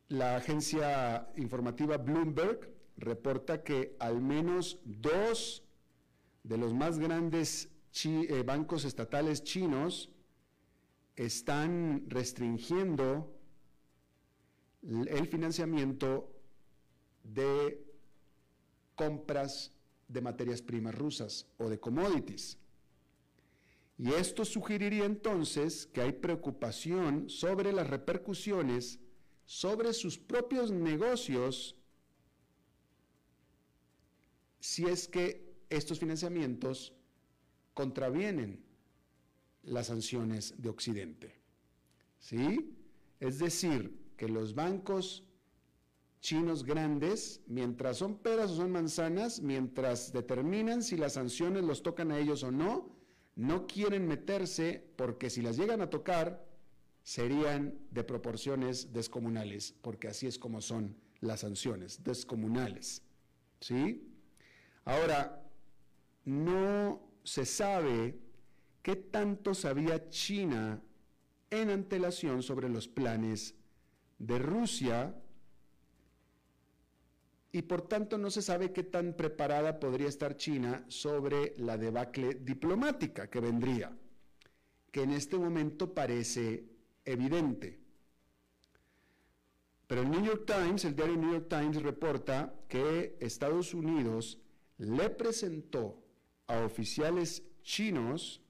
La 0.08 0.36
agencia 0.36 1.30
informativa 1.36 1.96
Bloomberg 1.96 2.68
reporta 2.96 3.62
que 3.62 3.96
al 3.98 4.20
menos 4.20 4.78
dos 4.84 5.64
de 6.42 6.58
los 6.58 6.74
más 6.74 6.98
grandes 6.98 7.70
eh, 8.04 8.42
bancos 8.44 8.84
estatales 8.84 9.42
chinos 9.42 10.10
están 11.16 12.04
restringiendo 12.08 13.36
el 14.82 15.26
financiamiento 15.26 16.32
de 17.22 17.84
compras 18.94 19.72
de 20.08 20.20
materias 20.20 20.62
primas 20.62 20.94
rusas 20.94 21.46
o 21.58 21.68
de 21.68 21.78
commodities. 21.78 22.58
Y 23.98 24.12
esto 24.14 24.44
sugeriría 24.44 25.04
entonces 25.04 25.86
que 25.86 26.00
hay 26.00 26.12
preocupación 26.12 27.28
sobre 27.28 27.72
las 27.72 27.86
repercusiones 27.86 28.98
sobre 29.44 29.92
sus 29.92 30.16
propios 30.16 30.70
negocios 30.70 31.76
si 34.60 34.86
es 34.86 35.08
que 35.08 35.52
estos 35.68 35.98
financiamientos 35.98 36.92
contravienen 37.74 38.64
las 39.62 39.86
sanciones 39.88 40.54
de 40.58 40.68
Occidente. 40.68 41.34
¿Sí? 42.18 42.76
Es 43.18 43.38
decir, 43.38 43.98
que 44.16 44.28
los 44.28 44.54
bancos 44.54 45.24
chinos 46.20 46.64
grandes, 46.64 47.40
mientras 47.46 47.96
son 47.96 48.18
peras 48.18 48.50
o 48.50 48.56
son 48.56 48.70
manzanas, 48.70 49.40
mientras 49.40 50.12
determinan 50.12 50.82
si 50.82 50.96
las 50.96 51.14
sanciones 51.14 51.64
los 51.64 51.82
tocan 51.82 52.12
a 52.12 52.18
ellos 52.18 52.42
o 52.42 52.50
no, 52.50 52.94
no 53.36 53.66
quieren 53.66 54.06
meterse 54.06 54.84
porque 54.96 55.30
si 55.30 55.40
las 55.40 55.56
llegan 55.56 55.80
a 55.80 55.88
tocar 55.88 56.46
serían 57.02 57.78
de 57.90 58.04
proporciones 58.04 58.92
descomunales, 58.92 59.74
porque 59.80 60.08
así 60.08 60.26
es 60.26 60.38
como 60.38 60.60
son 60.60 60.96
las 61.20 61.40
sanciones, 61.40 62.04
descomunales. 62.04 63.02
¿Sí? 63.60 64.06
Ahora, 64.84 65.42
no 66.24 67.00
se 67.24 67.44
sabe 67.44 68.18
qué 68.82 68.96
tanto 68.96 69.54
sabía 69.54 70.08
China 70.08 70.82
en 71.50 71.70
antelación 71.70 72.42
sobre 72.42 72.68
los 72.68 72.88
planes 72.88 73.54
de 74.18 74.38
Rusia 74.38 75.14
y 77.52 77.62
por 77.62 77.82
tanto 77.82 78.16
no 78.16 78.30
se 78.30 78.42
sabe 78.42 78.72
qué 78.72 78.84
tan 78.84 79.14
preparada 79.14 79.80
podría 79.80 80.08
estar 80.08 80.36
China 80.36 80.84
sobre 80.88 81.54
la 81.58 81.76
debacle 81.76 82.34
diplomática 82.34 83.28
que 83.28 83.40
vendría, 83.40 83.96
que 84.92 85.02
en 85.02 85.10
este 85.10 85.36
momento 85.36 85.92
parece 85.92 86.64
evidente. 87.04 87.80
Pero 89.88 90.02
el 90.02 90.10
New 90.10 90.24
York 90.24 90.44
Times, 90.46 90.84
el 90.84 90.94
diario 90.94 91.16
New 91.16 91.32
York 91.32 91.48
Times 91.48 91.82
reporta 91.82 92.54
que 92.68 93.16
Estados 93.18 93.74
Unidos 93.74 94.38
le 94.78 95.10
presentó 95.10 96.00
a 96.46 96.60
oficiales 96.60 97.42
chinos 97.62 98.40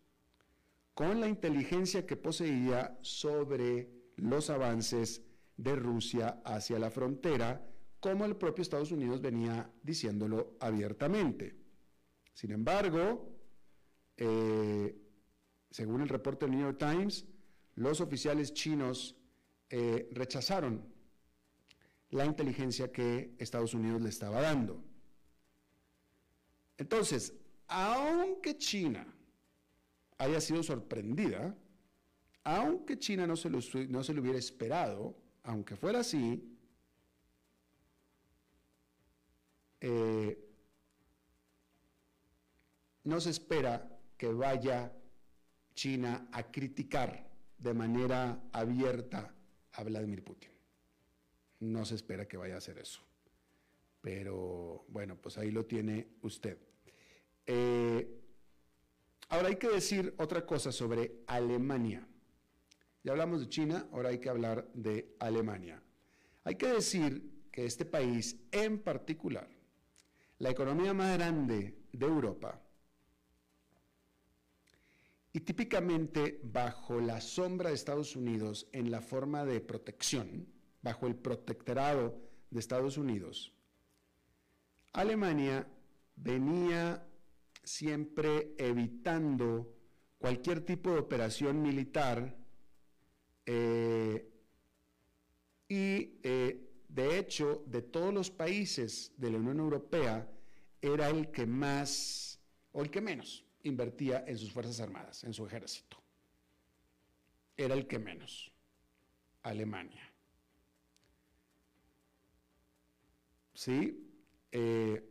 con 1.01 1.19
la 1.19 1.29
inteligencia 1.29 2.05
que 2.05 2.15
poseía 2.15 2.99
sobre 3.01 3.89
los 4.17 4.51
avances 4.51 5.23
de 5.57 5.75
Rusia 5.75 6.43
hacia 6.45 6.79
la 6.79 6.91
frontera 6.91 7.67
como 8.01 8.27
el 8.27 8.37
propio 8.37 8.61
Estados 8.61 8.93
Unidos 8.93 9.23
venía 9.23 9.73
diciéndolo 9.83 10.59
abiertamente. 10.61 11.57
Sin 12.35 12.53
embargo, 12.53 13.35
eh, 14.19 14.95
según 15.71 16.03
el 16.03 16.09
reporte 16.11 16.45
del 16.45 16.57
New 16.57 16.67
York 16.67 16.77
Times, 16.79 17.25
los 17.77 18.03
oficiales 18.03 18.53
chinos 18.53 19.17
eh, 19.71 20.07
rechazaron 20.13 20.85
la 22.11 22.27
inteligencia 22.27 22.93
que 22.93 23.37
Estados 23.39 23.73
Unidos 23.73 24.03
le 24.03 24.11
estaba 24.11 24.43
dando. 24.43 24.85
Entonces, 26.77 27.33
aunque 27.69 28.59
China 28.59 29.07
haya 30.21 30.41
sido 30.41 30.63
sorprendida, 30.63 31.57
aunque 32.45 32.99
China 32.99 33.27
no 33.27 33.37
se 33.37 33.49
lo, 33.49 33.59
no 33.89 34.05
se 34.05 34.13
hubiera 34.13 34.39
esperado, 34.39 35.17
aunque 35.43 35.77
fuera 35.77 36.01
así, 36.01 36.59
eh, 39.81 40.39
no 43.05 43.19
se 43.19 43.31
espera 43.31 43.99
que 44.19 44.29
vaya 44.29 44.93
China 45.75 46.29
a 46.33 46.43
criticar 46.51 47.31
de 47.57 47.73
manera 47.73 48.43
abierta 48.53 49.35
a 49.73 49.83
Vladimir 49.83 50.23
Putin. 50.23 50.51
No 51.61 51.87
se 51.87 51.95
espera 51.95 52.29
que 52.29 52.37
vaya 52.37 52.57
a 52.57 52.59
hacer 52.59 52.77
eso. 52.79 53.01
Pero 54.03 54.85
bueno, 54.89 55.17
pues 55.17 55.39
ahí 55.39 55.51
lo 55.51 55.65
tiene 55.65 56.09
usted. 56.21 56.59
Eh, 57.47 58.20
ahora 59.31 59.49
hay 59.49 59.57
que 59.57 59.69
decir 59.69 60.15
otra 60.19 60.45
cosa 60.45 60.71
sobre 60.71 61.23
Alemania. 61.27 62.07
Ya 63.03 63.13
hablamos 63.13 63.41
de 63.41 63.49
China, 63.49 63.89
ahora 63.93 64.11
hay 64.11 64.19
que 64.19 64.29
hablar 64.29 64.69
de 64.75 65.17
Alemania. 65.19 65.83
Hay 66.45 66.57
que 66.57 66.67
decir 66.67 67.49
que 67.51 67.65
este 67.65 67.85
país 67.85 68.37
en 68.53 68.79
particular, 68.81 69.49
la 70.39 70.51
economía 70.51 70.93
más 70.93 71.17
grande 71.17 71.79
de 71.93 72.07
Europa, 72.07 72.61
y 75.33 75.41
típicamente 75.41 76.41
bajo 76.43 77.01
la 77.01 77.21
sombra 77.21 77.69
de 77.69 77.77
Estados 77.77 78.17
Unidos 78.17 78.67
en 78.73 78.91
la 78.91 79.01
forma 79.01 79.45
de 79.45 79.61
protección, 79.61 80.47
bajo 80.83 81.07
el 81.07 81.15
protectorado 81.15 82.21
de 82.51 82.59
Estados 82.59 82.99
Unidos, 82.99 83.55
Alemania 84.93 85.69
venía 86.17 87.07
siempre 87.71 88.55
evitando 88.59 89.73
cualquier 90.19 90.65
tipo 90.65 90.91
de 90.91 90.99
operación 90.99 91.63
militar 91.63 92.37
eh, 93.47 94.29
y 95.69 96.19
eh, 96.23 96.69
de 96.89 97.19
hecho 97.19 97.63
de 97.67 97.83
todos 97.83 98.13
los 98.13 98.31
países 98.31 99.13
de 99.17 99.31
la 99.31 99.39
Unión 99.39 99.61
Europea 99.61 100.29
era 100.83 101.09
el 101.11 101.31
que 101.31 101.47
más 101.47 102.41
o 102.73 102.83
el 102.83 102.91
que 102.91 103.01
menos 103.01 103.45
invertía 103.63 104.25
en 104.27 104.37
sus 104.37 104.51
Fuerzas 104.53 104.81
Armadas, 104.81 105.23
en 105.23 105.33
su 105.33 105.47
ejército. 105.47 105.97
Era 107.57 107.75
el 107.75 107.87
que 107.87 107.99
menos. 107.99 108.51
Alemania. 109.43 110.13
¿Sí? 113.55 114.11
Eh, 114.51 115.10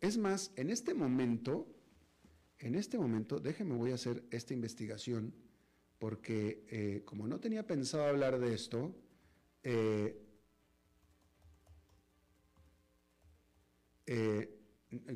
es 0.00 0.16
más, 0.18 0.52
en 0.56 0.70
este 0.70 0.94
momento, 0.94 1.66
en 2.58 2.74
este 2.74 2.98
momento, 2.98 3.38
déjeme, 3.38 3.74
voy 3.74 3.92
a 3.92 3.94
hacer 3.94 4.24
esta 4.30 4.54
investigación, 4.54 5.34
porque 5.98 6.64
eh, 6.68 7.02
como 7.04 7.26
no 7.26 7.40
tenía 7.40 7.66
pensado 7.66 8.04
hablar 8.04 8.38
de 8.38 8.54
esto, 8.54 8.94
eh, 9.62 10.26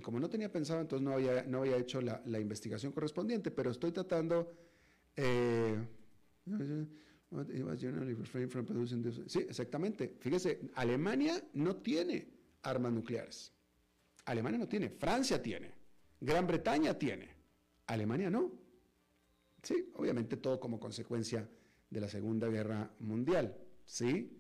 como 0.02 0.20
no 0.20 0.28
tenía 0.28 0.52
pensado, 0.52 0.80
entonces 0.80 1.04
no 1.04 1.12
había, 1.12 1.42
no 1.44 1.60
había 1.60 1.76
hecho 1.76 2.00
la, 2.00 2.22
la 2.26 2.38
investigación 2.38 2.92
correspondiente, 2.92 3.50
pero 3.50 3.70
estoy 3.70 3.92
tratando... 3.92 4.56
Sí, 9.26 9.40
exactamente. 9.40 10.16
Fíjese, 10.20 10.60
Alemania 10.74 11.42
no 11.54 11.76
tiene 11.76 12.28
armas 12.62 12.92
nucleares. 12.92 13.52
Alemania 14.26 14.58
no 14.58 14.68
tiene, 14.68 14.90
Francia 14.90 15.42
tiene, 15.42 15.72
Gran 16.20 16.46
Bretaña 16.46 16.98
tiene, 16.98 17.28
Alemania 17.86 18.30
no. 18.30 18.52
Sí, 19.62 19.90
obviamente 19.94 20.36
todo 20.36 20.60
como 20.60 20.78
consecuencia 20.78 21.48
de 21.90 22.00
la 22.00 22.08
Segunda 22.08 22.48
Guerra 22.48 22.90
Mundial, 23.00 23.56
¿sí? 23.84 24.30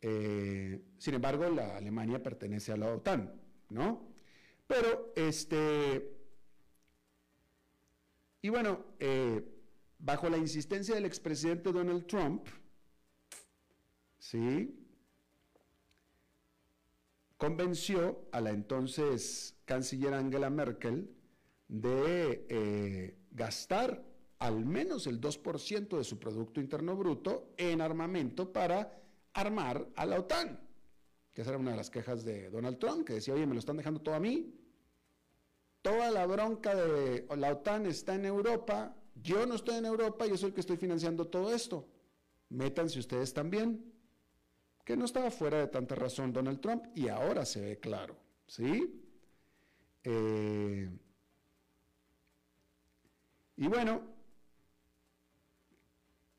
Eh, 0.00 0.82
sin 0.98 1.14
embargo, 1.14 1.48
la 1.48 1.76
Alemania 1.76 2.22
pertenece 2.22 2.72
a 2.72 2.76
la 2.76 2.92
OTAN, 2.92 3.32
¿no? 3.70 4.08
Pero, 4.66 5.12
este, 5.14 6.16
y 8.40 8.48
bueno, 8.48 8.86
eh, 8.98 9.44
bajo 9.98 10.28
la 10.28 10.38
insistencia 10.38 10.94
del 10.94 11.04
expresidente 11.04 11.72
Donald 11.72 12.06
Trump, 12.06 12.46
¿sí? 14.18 14.81
Convenció 17.42 18.28
a 18.30 18.40
la 18.40 18.50
entonces 18.50 19.56
canciller 19.64 20.14
Angela 20.14 20.48
Merkel 20.48 21.12
de 21.66 22.46
eh, 22.48 23.18
gastar 23.32 24.06
al 24.38 24.64
menos 24.64 25.08
el 25.08 25.20
2% 25.20 25.98
de 25.98 26.04
su 26.04 26.20
Producto 26.20 26.60
Interno 26.60 26.94
Bruto 26.94 27.52
en 27.56 27.80
armamento 27.80 28.52
para 28.52 28.96
armar 29.32 29.88
a 29.96 30.06
la 30.06 30.20
OTAN. 30.20 30.60
Que 31.32 31.40
esa 31.40 31.50
era 31.50 31.58
una 31.58 31.72
de 31.72 31.78
las 31.78 31.90
quejas 31.90 32.24
de 32.24 32.48
Donald 32.48 32.78
Trump, 32.78 33.04
que 33.04 33.14
decía, 33.14 33.34
oye, 33.34 33.44
me 33.44 33.54
lo 33.54 33.58
están 33.58 33.76
dejando 33.76 34.00
todo 34.02 34.14
a 34.14 34.20
mí. 34.20 34.54
Toda 35.80 36.12
la 36.12 36.24
bronca 36.26 36.76
de 36.76 37.26
la 37.36 37.50
OTAN 37.50 37.86
está 37.86 38.14
en 38.14 38.24
Europa, 38.24 38.94
yo 39.16 39.46
no 39.46 39.56
estoy 39.56 39.78
en 39.78 39.86
Europa 39.86 40.26
yo 40.26 40.36
soy 40.36 40.50
el 40.50 40.54
que 40.54 40.60
estoy 40.60 40.76
financiando 40.76 41.26
todo 41.26 41.52
esto. 41.52 41.88
Métanse 42.50 43.00
ustedes 43.00 43.34
también 43.34 43.91
que 44.84 44.96
no 44.96 45.04
estaba 45.04 45.30
fuera 45.30 45.58
de 45.58 45.68
tanta 45.68 45.94
razón 45.94 46.32
Donald 46.32 46.60
Trump 46.60 46.86
y 46.94 47.08
ahora 47.08 47.44
se 47.44 47.60
ve 47.60 47.78
claro, 47.78 48.16
¿sí? 48.46 49.00
Eh, 50.04 50.90
y 53.56 53.66
bueno, 53.68 54.02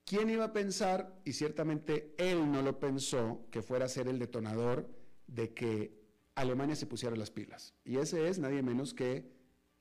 ¿quién 0.06 0.30
iba 0.30 0.46
a 0.46 0.54
pensar, 0.54 1.22
y 1.24 1.34
ciertamente 1.34 2.14
él 2.18 2.52
no 2.52 2.62
lo 2.62 2.80
pensó, 2.80 3.48
que 3.50 3.62
fuera 3.62 3.86
a 3.86 3.89
ser 3.89 4.08
el 4.08 4.20
detonador 4.20 4.89
de 5.28 5.54
que 5.54 6.04
Alemania 6.36 6.76
se 6.76 6.86
pusiera 6.86 7.16
las 7.16 7.32
pilas? 7.32 7.74
Y 7.86 7.98
ese 7.98 8.28
es 8.28 8.39
nadie 8.39 8.62
menos 8.62 8.94
que 8.94 9.32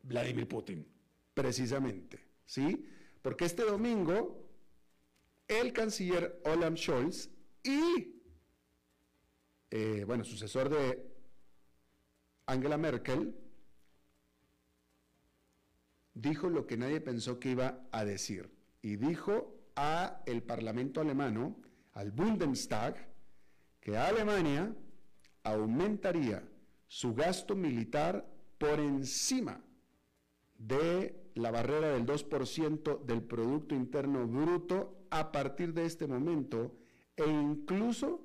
Vladimir 0.02 0.46
Putin, 0.46 0.86
precisamente, 1.34 2.20
¿sí? 2.46 2.86
Porque 3.22 3.44
este 3.44 3.64
domingo 3.64 4.48
el 5.48 5.72
canciller 5.72 6.40
Olaf 6.44 6.76
Scholz 6.76 7.28
y 7.62 8.21
eh, 9.72 10.04
bueno, 10.06 10.22
sucesor 10.22 10.68
de 10.68 11.02
Angela 12.44 12.76
Merkel, 12.76 13.34
dijo 16.12 16.50
lo 16.50 16.66
que 16.66 16.76
nadie 16.76 17.00
pensó 17.00 17.40
que 17.40 17.52
iba 17.52 17.80
a 17.90 18.04
decir. 18.04 18.50
Y 18.82 18.96
dijo 18.96 19.56
a 19.74 20.22
el 20.26 20.42
Parlamento 20.42 21.00
alemano, 21.00 21.56
al 21.94 22.10
Bundestag, 22.10 23.08
que 23.80 23.96
Alemania 23.96 24.76
aumentaría 25.42 26.46
su 26.86 27.14
gasto 27.14 27.56
militar 27.56 28.28
por 28.58 28.78
encima 28.78 29.58
de 30.58 31.30
la 31.34 31.50
barrera 31.50 31.88
del 31.88 32.04
2% 32.04 33.04
del 33.06 33.22
Producto 33.22 33.74
Interno 33.74 34.26
Bruto 34.26 35.06
a 35.08 35.32
partir 35.32 35.72
de 35.72 35.86
este 35.86 36.06
momento 36.06 36.76
e 37.16 37.26
incluso 37.26 38.20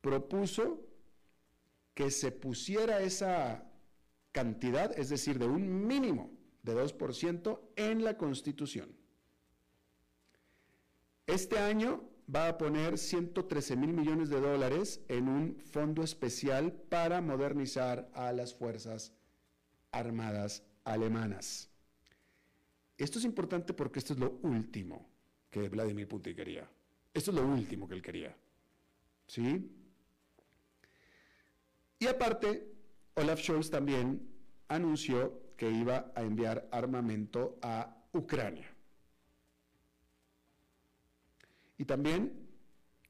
propuso 0.00 0.91
que 1.94 2.10
se 2.10 2.32
pusiera 2.32 3.00
esa 3.00 3.64
cantidad, 4.32 4.98
es 4.98 5.08
decir, 5.10 5.38
de 5.38 5.46
un 5.46 5.86
mínimo 5.86 6.30
de 6.62 6.74
2% 6.74 7.60
en 7.76 8.04
la 8.04 8.16
Constitución. 8.16 8.96
Este 11.26 11.58
año 11.58 12.08
va 12.34 12.48
a 12.48 12.58
poner 12.58 12.98
113 12.98 13.76
mil 13.76 13.92
millones 13.92 14.28
de 14.30 14.40
dólares 14.40 15.00
en 15.08 15.28
un 15.28 15.56
fondo 15.56 16.02
especial 16.02 16.72
para 16.72 17.20
modernizar 17.20 18.10
a 18.14 18.32
las 18.32 18.54
Fuerzas 18.54 19.12
Armadas 19.90 20.62
alemanas. 20.84 21.68
Esto 22.96 23.18
es 23.18 23.24
importante 23.24 23.74
porque 23.74 23.98
esto 23.98 24.14
es 24.14 24.18
lo 24.18 24.38
último 24.42 25.08
que 25.50 25.68
Vladimir 25.68 26.08
Putin 26.08 26.34
quería. 26.34 26.68
Esto 27.12 27.30
es 27.30 27.36
lo 27.36 27.46
último 27.46 27.86
que 27.86 27.94
él 27.94 28.02
quería. 28.02 28.34
¿Sí? 29.26 29.70
Y 32.02 32.08
aparte, 32.08 32.66
Olaf 33.14 33.38
Scholz 33.38 33.70
también 33.70 34.28
anunció 34.66 35.54
que 35.56 35.70
iba 35.70 36.10
a 36.16 36.22
enviar 36.24 36.68
armamento 36.72 37.60
a 37.62 37.96
Ucrania. 38.12 38.68
Y 41.78 41.84
también 41.84 42.32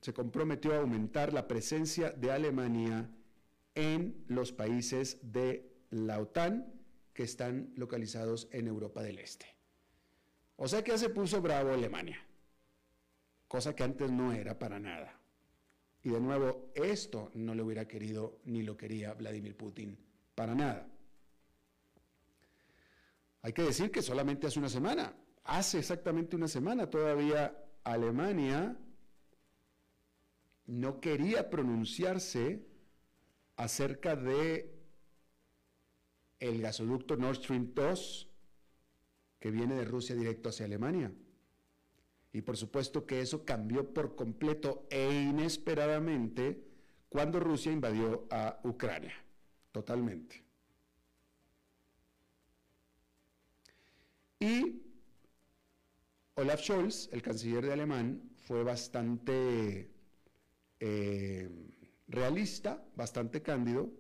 se 0.02 0.12
comprometió 0.12 0.74
a 0.74 0.80
aumentar 0.80 1.32
la 1.32 1.48
presencia 1.48 2.10
de 2.10 2.32
Alemania 2.32 3.08
en 3.74 4.26
los 4.28 4.52
países 4.52 5.16
de 5.22 5.72
la 5.88 6.20
OTAN 6.20 6.70
que 7.14 7.22
están 7.22 7.72
localizados 7.76 8.46
en 8.52 8.68
Europa 8.68 9.02
del 9.02 9.20
Este. 9.20 9.46
O 10.56 10.68
sea 10.68 10.84
que 10.84 10.90
ya 10.90 10.98
se 10.98 11.08
puso 11.08 11.40
bravo 11.40 11.72
Alemania, 11.72 12.20
cosa 13.48 13.74
que 13.74 13.84
antes 13.84 14.12
no 14.12 14.34
era 14.34 14.58
para 14.58 14.78
nada. 14.78 15.21
Y 16.04 16.10
de 16.10 16.20
nuevo, 16.20 16.72
esto 16.74 17.30
no 17.34 17.54
le 17.54 17.62
hubiera 17.62 17.86
querido 17.86 18.40
ni 18.44 18.62
lo 18.62 18.76
quería 18.76 19.14
Vladimir 19.14 19.56
Putin 19.56 19.96
para 20.34 20.54
nada. 20.54 20.88
Hay 23.42 23.52
que 23.52 23.62
decir 23.62 23.90
que 23.90 24.02
solamente 24.02 24.46
hace 24.46 24.58
una 24.58 24.68
semana, 24.68 25.14
hace 25.44 25.78
exactamente 25.78 26.36
una 26.36 26.48
semana 26.48 26.88
todavía 26.88 27.56
Alemania 27.84 28.76
no 30.66 31.00
quería 31.00 31.50
pronunciarse 31.50 32.64
acerca 33.56 34.16
de 34.16 34.72
el 36.38 36.62
gasoducto 36.62 37.16
Nord 37.16 37.36
Stream 37.36 37.74
2 37.74 38.28
que 39.38 39.50
viene 39.50 39.74
de 39.74 39.84
Rusia 39.84 40.14
directo 40.14 40.48
hacia 40.48 40.66
Alemania. 40.66 41.12
Y 42.32 42.42
por 42.42 42.56
supuesto 42.56 43.06
que 43.06 43.20
eso 43.20 43.44
cambió 43.44 43.92
por 43.92 44.16
completo 44.16 44.86
e 44.90 45.12
inesperadamente 45.12 46.64
cuando 47.08 47.38
Rusia 47.40 47.70
invadió 47.70 48.26
a 48.30 48.58
Ucrania. 48.64 49.14
Totalmente. 49.70 50.42
Y 54.40 54.82
Olaf 56.34 56.60
Scholz, 56.62 57.08
el 57.12 57.22
canciller 57.22 57.64
de 57.64 57.72
alemán, 57.74 58.30
fue 58.36 58.64
bastante 58.64 59.90
eh, 60.80 61.48
realista, 62.08 62.84
bastante 62.96 63.42
cándido, 63.42 63.90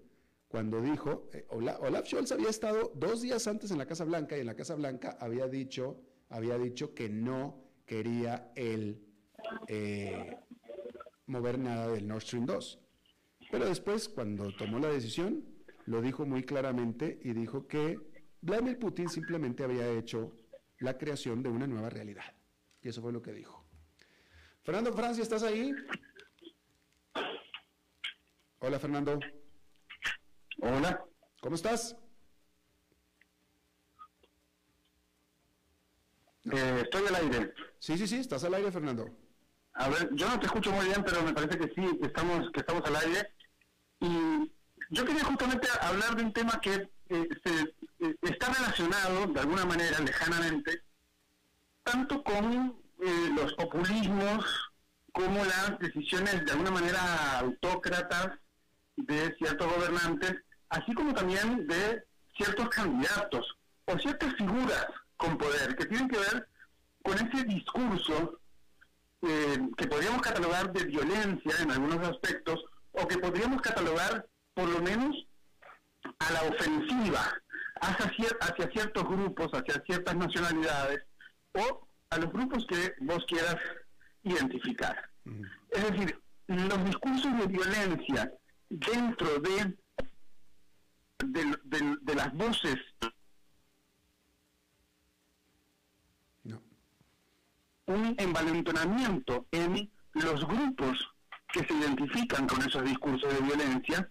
cuando 0.48 0.80
dijo, 0.80 1.30
eh, 1.32 1.46
Olaf 1.50 2.06
Scholz 2.06 2.32
había 2.32 2.50
estado 2.50 2.92
dos 2.94 3.22
días 3.22 3.46
antes 3.46 3.70
en 3.70 3.78
la 3.78 3.86
Casa 3.86 4.04
Blanca 4.04 4.36
y 4.36 4.40
en 4.40 4.46
la 4.46 4.56
Casa 4.56 4.74
Blanca 4.74 5.16
había 5.20 5.46
dicho, 5.46 6.00
había 6.28 6.58
dicho 6.58 6.94
que 6.94 7.08
no 7.08 7.61
quería 7.92 8.50
él 8.56 9.04
eh, 9.68 10.38
mover 11.26 11.58
nada 11.58 11.88
del 11.88 12.08
Nord 12.08 12.22
Stream 12.22 12.46
2. 12.46 12.78
Pero 13.50 13.66
después, 13.66 14.08
cuando 14.08 14.50
tomó 14.56 14.78
la 14.78 14.88
decisión, 14.88 15.44
lo 15.84 16.00
dijo 16.00 16.24
muy 16.24 16.42
claramente 16.42 17.20
y 17.22 17.34
dijo 17.34 17.68
que 17.68 17.98
Vladimir 18.40 18.78
Putin 18.78 19.10
simplemente 19.10 19.62
había 19.62 19.86
hecho 19.90 20.32
la 20.78 20.96
creación 20.96 21.42
de 21.42 21.50
una 21.50 21.66
nueva 21.66 21.90
realidad. 21.90 22.34
Y 22.80 22.88
eso 22.88 23.02
fue 23.02 23.12
lo 23.12 23.20
que 23.20 23.34
dijo. 23.34 23.62
Fernando 24.62 24.90
Francia, 24.94 25.22
¿estás 25.22 25.42
ahí? 25.42 25.74
Hola, 28.60 28.78
Fernando. 28.78 29.20
Hola. 30.62 31.04
¿Cómo 31.42 31.56
estás? 31.56 31.94
Eh, 36.50 36.80
estoy 36.84 37.06
al 37.06 37.14
aire. 37.16 37.52
Sí, 37.82 37.98
sí, 37.98 38.06
sí, 38.06 38.20
estás 38.20 38.44
al 38.44 38.54
aire, 38.54 38.70
Fernando. 38.70 39.10
A 39.74 39.88
ver, 39.88 40.08
yo 40.12 40.28
no 40.28 40.38
te 40.38 40.46
escucho 40.46 40.70
muy 40.70 40.86
bien, 40.86 41.02
pero 41.02 41.20
me 41.22 41.32
parece 41.32 41.58
que 41.58 41.74
sí, 41.74 41.98
estamos, 42.00 42.48
que 42.52 42.60
estamos 42.60 42.84
al 42.86 42.94
aire. 42.94 43.34
Y 43.98 44.52
yo 44.90 45.04
quería 45.04 45.24
justamente 45.24 45.66
hablar 45.80 46.14
de 46.14 46.22
un 46.22 46.32
tema 46.32 46.60
que 46.60 46.88
eh, 47.08 47.28
se, 47.44 47.74
está 48.22 48.52
relacionado, 48.52 49.26
de 49.26 49.40
alguna 49.40 49.64
manera, 49.64 49.98
lejanamente, 49.98 50.80
tanto 51.82 52.22
con 52.22 52.80
eh, 53.00 53.30
los 53.34 53.52
populismos 53.54 54.44
como 55.10 55.44
las 55.44 55.76
decisiones, 55.80 56.44
de 56.44 56.52
alguna 56.52 56.70
manera, 56.70 57.40
autócratas 57.40 58.38
de 58.94 59.34
ciertos 59.38 59.74
gobernantes, 59.74 60.36
así 60.68 60.94
como 60.94 61.12
también 61.14 61.66
de 61.66 62.04
ciertos 62.36 62.68
candidatos 62.68 63.44
o 63.86 63.98
ciertas 63.98 64.34
figuras 64.36 64.86
con 65.16 65.36
poder, 65.36 65.74
que 65.74 65.86
tienen 65.86 66.08
que 66.08 66.18
ver 66.18 66.51
con 67.02 67.14
ese 67.14 67.44
discurso 67.44 68.38
eh, 69.22 69.58
que 69.76 69.86
podríamos 69.86 70.22
catalogar 70.22 70.72
de 70.72 70.84
violencia 70.84 71.52
en 71.60 71.70
algunos 71.70 72.08
aspectos, 72.08 72.64
o 72.92 73.06
que 73.06 73.18
podríamos 73.18 73.60
catalogar 73.62 74.26
por 74.54 74.68
lo 74.68 74.80
menos 74.80 75.16
a 76.18 76.32
la 76.32 76.42
ofensiva 76.42 77.32
hacia, 77.80 78.28
hacia 78.40 78.70
ciertos 78.70 79.04
grupos, 79.04 79.50
hacia 79.52 79.82
ciertas 79.84 80.16
nacionalidades, 80.16 81.02
o 81.52 81.86
a 82.10 82.18
los 82.18 82.32
grupos 82.32 82.66
que 82.66 82.94
vos 83.00 83.24
quieras 83.26 83.56
identificar. 84.22 85.10
Es 85.70 85.90
decir, 85.90 86.20
los 86.48 86.84
discursos 86.84 87.38
de 87.38 87.46
violencia 87.46 88.32
dentro 88.68 89.38
de, 89.38 89.76
de, 91.24 91.96
de 92.00 92.14
las 92.14 92.32
voces 92.34 92.76
un 97.86 98.14
envalentonamiento 98.18 99.46
en 99.50 99.90
los 100.14 100.46
grupos 100.46 101.08
que 101.52 101.64
se 101.64 101.74
identifican 101.74 102.46
con 102.46 102.60
esos 102.62 102.84
discursos 102.84 103.32
de 103.32 103.40
violencia 103.40 104.10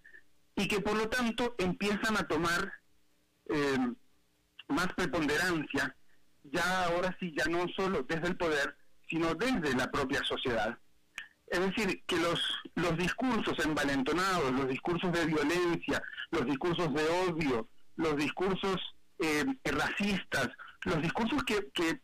y 0.55 0.67
que 0.67 0.81
por 0.81 0.95
lo 0.95 1.09
tanto 1.09 1.55
empiezan 1.57 2.17
a 2.17 2.27
tomar 2.27 2.71
eh, 3.49 3.93
más 4.67 4.93
preponderancia, 4.93 5.95
ya 6.43 6.85
ahora 6.85 7.15
sí, 7.19 7.33
ya 7.37 7.45
no 7.45 7.65
solo 7.75 8.03
desde 8.03 8.27
el 8.27 8.37
poder, 8.37 8.75
sino 9.07 9.33
desde 9.35 9.75
la 9.75 9.89
propia 9.89 10.21
sociedad. 10.23 10.77
Es 11.47 11.59
decir, 11.59 12.03
que 12.05 12.17
los, 12.17 12.39
los 12.75 12.97
discursos 12.97 13.59
envalentonados, 13.65 14.53
los 14.53 14.69
discursos 14.69 15.11
de 15.11 15.25
violencia, 15.25 16.01
los 16.31 16.45
discursos 16.45 16.93
de 16.93 17.03
odio, 17.27 17.67
los 17.97 18.15
discursos 18.15 18.79
eh, 19.19 19.45
racistas, 19.65 20.49
los 20.85 21.01
discursos 21.01 21.43
que, 21.43 21.69
que 21.73 22.01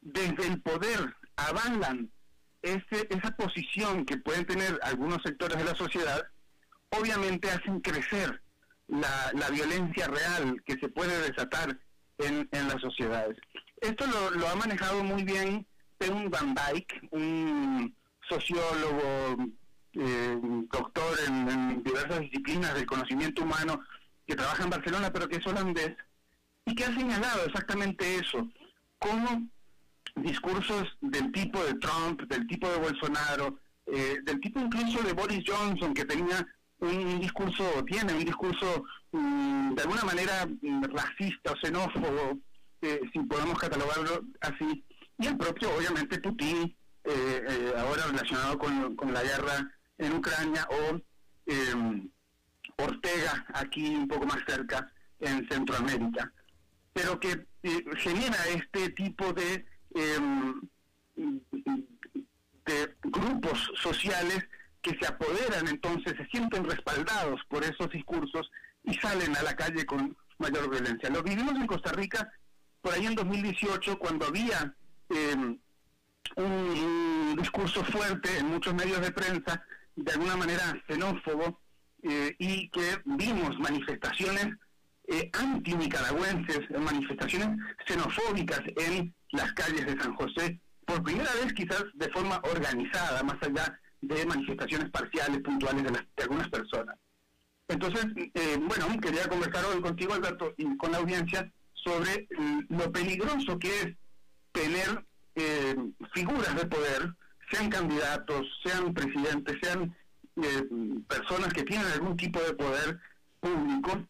desde 0.00 0.46
el 0.46 0.60
poder 0.62 1.14
avalan 1.36 2.10
ese, 2.62 3.08
esa 3.10 3.30
posición 3.36 4.04
que 4.04 4.18
pueden 4.18 4.46
tener 4.46 4.78
algunos 4.82 5.18
sectores 5.24 5.58
de 5.58 5.64
la 5.64 5.74
sociedad, 5.74 6.22
obviamente 6.90 7.50
hacen 7.50 7.80
crecer 7.80 8.42
la, 8.88 9.30
la 9.34 9.48
violencia 9.50 10.08
real 10.08 10.62
que 10.66 10.74
se 10.74 10.88
puede 10.88 11.30
desatar 11.30 11.78
en, 12.18 12.48
en 12.52 12.68
las 12.68 12.80
sociedades. 12.80 13.38
Esto 13.80 14.06
lo, 14.06 14.30
lo 14.32 14.48
ha 14.48 14.56
manejado 14.56 15.02
muy 15.02 15.24
bien 15.24 15.66
Peun 15.96 16.30
Van 16.30 16.54
Dyke, 16.54 17.08
un 17.10 17.94
sociólogo, 18.28 19.52
eh, 19.94 20.38
doctor 20.70 21.18
en, 21.26 21.48
en, 21.48 21.82
diversas 21.82 22.20
disciplinas 22.20 22.74
del 22.74 22.86
conocimiento 22.86 23.42
humano, 23.42 23.80
que 24.26 24.36
trabaja 24.36 24.64
en 24.64 24.70
Barcelona, 24.70 25.12
pero 25.12 25.28
que 25.28 25.36
es 25.36 25.46
holandés, 25.46 25.96
y 26.64 26.74
que 26.74 26.84
ha 26.84 26.94
señalado 26.94 27.44
exactamente 27.46 28.16
eso, 28.16 28.48
cómo 28.98 29.48
discursos 30.22 30.88
del 31.00 31.30
tipo 31.32 31.62
de 31.64 31.74
Trump, 31.74 32.22
del 32.22 32.46
tipo 32.46 32.68
de 32.68 32.78
Bolsonaro, 32.78 33.58
eh, 33.86 34.18
del 34.24 34.40
tipo 34.40 34.60
incluso 34.60 35.02
de 35.02 35.12
Boris 35.12 35.44
Johnson, 35.46 35.94
que 35.94 36.04
tenía 36.04 36.46
un, 36.78 37.20
discurso, 37.20 37.84
tiene 37.84 38.14
un 38.14 38.24
discurso 38.24 38.84
um, 39.12 39.74
de 39.74 39.82
alguna 39.82 40.04
manera 40.04 40.46
mm, 40.46 40.84
racista 40.84 41.52
o 41.52 41.56
xenófobo, 41.56 42.38
eh, 42.82 43.00
si 43.12 43.18
podemos 43.20 43.58
catalogarlo 43.58 44.24
así, 44.40 44.84
y 45.18 45.26
el 45.26 45.36
propio, 45.36 45.74
obviamente, 45.76 46.18
Putin, 46.18 46.74
eh, 47.04 47.72
ahora 47.76 48.06
relacionado 48.06 48.58
con, 48.58 48.96
con, 48.96 49.12
la 49.12 49.22
guerra 49.22 49.70
en 49.98 50.12
Ucrania, 50.14 50.66
o 50.70 51.00
em, 51.46 52.08
Ortega, 52.78 53.44
aquí 53.52 53.94
un 53.94 54.08
poco 54.08 54.26
más 54.26 54.38
cerca, 54.46 54.90
en 55.18 55.46
Centroamérica, 55.48 56.32
pero 56.94 57.20
que 57.20 57.46
genera 57.98 58.38
este 58.48 58.90
tipo 58.90 59.32
de 59.34 59.66
de 62.66 62.94
grupos 63.02 63.70
sociales 63.74 64.46
que 64.82 64.96
se 64.98 65.06
apoderan 65.06 65.68
entonces, 65.68 66.14
se 66.16 66.26
sienten 66.26 66.64
respaldados 66.64 67.40
por 67.48 67.64
esos 67.64 67.90
discursos 67.90 68.50
y 68.84 68.94
salen 68.94 69.36
a 69.36 69.42
la 69.42 69.54
calle 69.54 69.84
con 69.84 70.16
mayor 70.38 70.70
violencia. 70.70 71.10
Lo 71.10 71.22
vivimos 71.22 71.54
en 71.54 71.66
Costa 71.66 71.92
Rica 71.92 72.32
por 72.80 72.94
ahí 72.94 73.06
en 73.06 73.14
2018 73.14 73.98
cuando 73.98 74.26
había 74.26 74.74
em, 75.10 75.58
un, 76.36 77.36
discurso 77.36 77.84
fuerte 77.84 78.38
en 78.38 78.46
muchos 78.46 78.74
medios 78.74 79.00
de 79.00 79.12
prensa, 79.12 79.64
de 79.96 80.12
alguna 80.12 80.36
manera 80.36 80.82
xenófobo, 80.86 81.60
eh, 82.02 82.34
y 82.38 82.68
que 82.70 83.00
vimos 83.04 83.58
manifestaciones 83.58 84.56
eh, 85.10 85.28
anti-nicaragüenses, 85.32 86.70
manifestaciones 86.78 87.58
xenofóbicas 87.86 88.62
en 88.76 89.12
las 89.32 89.52
calles 89.54 89.84
de 89.84 90.00
San 90.00 90.14
José, 90.14 90.60
por 90.86 91.02
primera 91.02 91.32
vez 91.34 91.52
quizás 91.52 91.84
de 91.94 92.08
forma 92.10 92.40
organizada, 92.44 93.22
más 93.24 93.36
allá 93.42 93.78
de 94.00 94.24
manifestaciones 94.24 94.88
parciales, 94.90 95.40
puntuales 95.40 95.82
de, 95.82 96.22
algunas 96.22 96.48
personas. 96.48 96.96
Entonces, 97.68 98.06
eh, 98.34 98.56
bueno, 98.60 98.86
quería 99.00 99.28
conversar 99.28 99.64
hoy 99.64 99.80
contigo, 99.80 100.14
Alberto, 100.14 100.54
y 100.56 100.76
con 100.76 100.92
la 100.92 100.98
audiencia 100.98 101.50
sobre 101.74 102.28
mm, 102.36 102.60
lo 102.68 102.92
peligroso 102.92 103.58
que 103.58 103.68
es 103.68 103.96
tener 104.52 105.04
eh, 105.34 105.76
figuras 106.14 106.54
de 106.54 106.66
poder, 106.66 107.14
sean 107.50 107.68
candidatos, 107.68 108.46
sean 108.64 108.94
presidentes, 108.94 109.56
sean 109.60 109.96
eh, 110.36 110.64
personas 111.08 111.52
que 111.52 111.64
tienen 111.64 111.86
algún 111.86 112.16
tipo 112.16 112.40
de 112.40 112.54
poder 112.54 112.98
público 113.40 114.06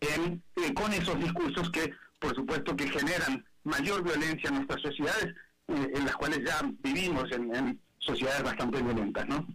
en, 0.00 0.42
eh, 0.56 0.74
con 0.74 0.92
esos 0.92 1.18
discursos 1.18 1.70
que, 1.70 1.92
por 2.18 2.34
supuesto, 2.34 2.76
que 2.76 2.88
generan 2.88 3.44
mayor 3.64 4.02
violencia 4.02 4.48
en 4.48 4.56
nuestras 4.56 4.82
sociedades, 4.82 5.34
eh, 5.68 5.92
en 5.94 6.04
las 6.04 6.16
cuales 6.16 6.40
ya 6.44 6.60
vivimos 6.80 7.30
en, 7.32 7.54
en 7.54 7.80
sociedades 7.98 8.42
bastante 8.42 8.82
violentas, 8.82 9.26
¿no? 9.28 9.46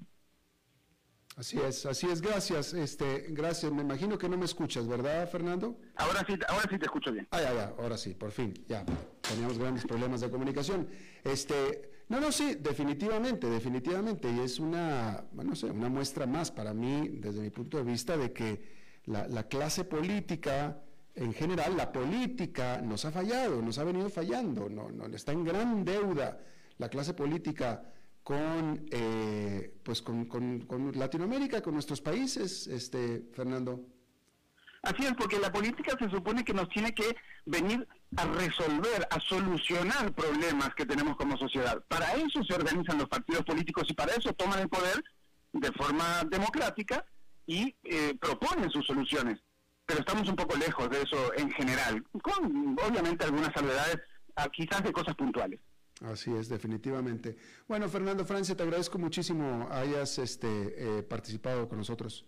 Así 1.38 1.60
es, 1.60 1.86
así 1.86 2.08
es, 2.08 2.20
gracias, 2.20 2.74
este, 2.74 3.28
gracias, 3.30 3.72
me 3.72 3.84
imagino 3.84 4.18
que 4.18 4.28
no 4.28 4.38
me 4.38 4.46
escuchas, 4.46 4.88
¿verdad, 4.88 5.30
Fernando? 5.30 5.80
Ahora 5.96 6.26
sí, 6.28 6.34
ahora 6.48 6.68
sí 6.68 6.80
te 6.80 6.86
escucho 6.86 7.12
bien. 7.12 7.28
Ah, 7.30 7.40
ya, 7.40 7.54
ya, 7.54 7.76
ahora 7.78 7.96
sí, 7.96 8.16
por 8.16 8.32
fin, 8.32 8.56
ya, 8.68 8.84
teníamos 9.22 9.60
grandes 9.60 9.86
problemas 9.86 10.22
de 10.22 10.32
comunicación. 10.32 10.90
Este, 11.24 11.92
no, 12.10 12.20
no, 12.20 12.32
sí, 12.32 12.56
definitivamente, 12.60 13.48
definitivamente, 13.52 14.32
y 14.32 14.40
es 14.40 14.58
una, 14.58 15.26
bueno, 15.32 15.52
no 15.52 15.56
sé, 15.56 15.68
una 15.68 15.90
muestra 15.90 16.26
más 16.26 16.50
para 16.50 16.74
mí, 16.74 17.08
desde 17.20 17.42
mi 17.42 17.52
punto 17.52 17.78
de 17.78 17.84
vista, 17.84 18.18
de 18.18 18.34
que 18.34 18.77
la, 19.08 19.28
la 19.28 19.44
clase 19.48 19.84
política, 19.86 20.78
en 21.16 21.34
general, 21.34 21.76
la 21.76 21.92
política 21.92 22.80
nos 22.82 23.04
ha 23.06 23.12
fallado, 23.12 23.62
nos 23.62 23.78
ha 23.80 23.84
venido 23.84 24.10
fallando, 24.10 24.70
no, 24.70 24.90
no, 24.90 25.06
está 25.08 25.32
en 25.32 25.44
gran 25.44 25.84
deuda 25.84 26.40
la 26.78 26.90
clase 26.90 27.14
política 27.14 27.84
con, 28.24 28.86
eh, 28.92 29.74
pues 29.84 30.02
con, 30.02 30.26
con- 30.26 30.62
con 30.62 30.92
Latinoamérica, 30.98 31.62
con 31.62 31.74
nuestros 31.74 32.02
países, 32.02 32.68
este, 32.68 33.24
Fernando. 33.34 33.86
Así 34.84 35.04
es, 35.06 35.14
porque 35.18 35.40
la 35.40 35.52
política 35.52 35.96
se 35.98 36.10
supone 36.10 36.44
que 36.46 36.54
nos 36.54 36.70
tiene 36.70 36.94
que 36.94 37.16
venir 37.46 37.86
a 38.16 38.26
resolver, 38.26 39.08
a 39.10 39.20
solucionar 39.22 40.14
problemas 40.14 40.76
que 40.76 40.86
tenemos 40.86 41.18
como 41.18 41.36
sociedad. 41.38 41.84
Para 41.88 42.14
eso 42.14 42.44
se 42.44 42.54
organizan 42.54 42.98
los 43.00 43.10
partidos 43.10 43.44
políticos 43.44 43.86
y 43.90 43.94
para 43.94 44.14
eso 44.14 44.32
toman 44.34 44.60
el 44.60 44.70
poder 44.70 45.04
de 45.54 45.72
forma 45.72 46.24
democrática 46.30 47.04
y 47.48 47.76
eh, 47.84 48.16
proponen 48.20 48.70
sus 48.70 48.86
soluciones. 48.86 49.40
Pero 49.86 50.02
estamos 50.02 50.28
un 50.30 50.36
poco 50.36 50.56
lejos 50.58 50.90
de 50.90 51.02
eso 51.02 51.34
en 51.36 51.50
general, 51.52 52.04
con 52.22 52.78
obviamente 52.86 53.24
algunas 53.26 53.54
salvedades, 53.54 53.98
ah, 54.36 54.50
quizás 54.50 54.84
de 54.84 54.92
cosas 54.92 55.16
puntuales. 55.16 55.60
Así 56.02 56.32
es, 56.36 56.50
definitivamente. 56.50 57.38
Bueno, 57.68 57.90
Fernando 57.90 58.26
Francia, 58.26 58.56
te 58.56 58.64
agradezco 58.64 59.00
muchísimo 59.00 59.68
hayas 59.72 60.20
este, 60.20 60.48
eh, 61.00 61.04
participado 61.04 61.68
con 61.68 61.80
nosotros. 61.80 62.26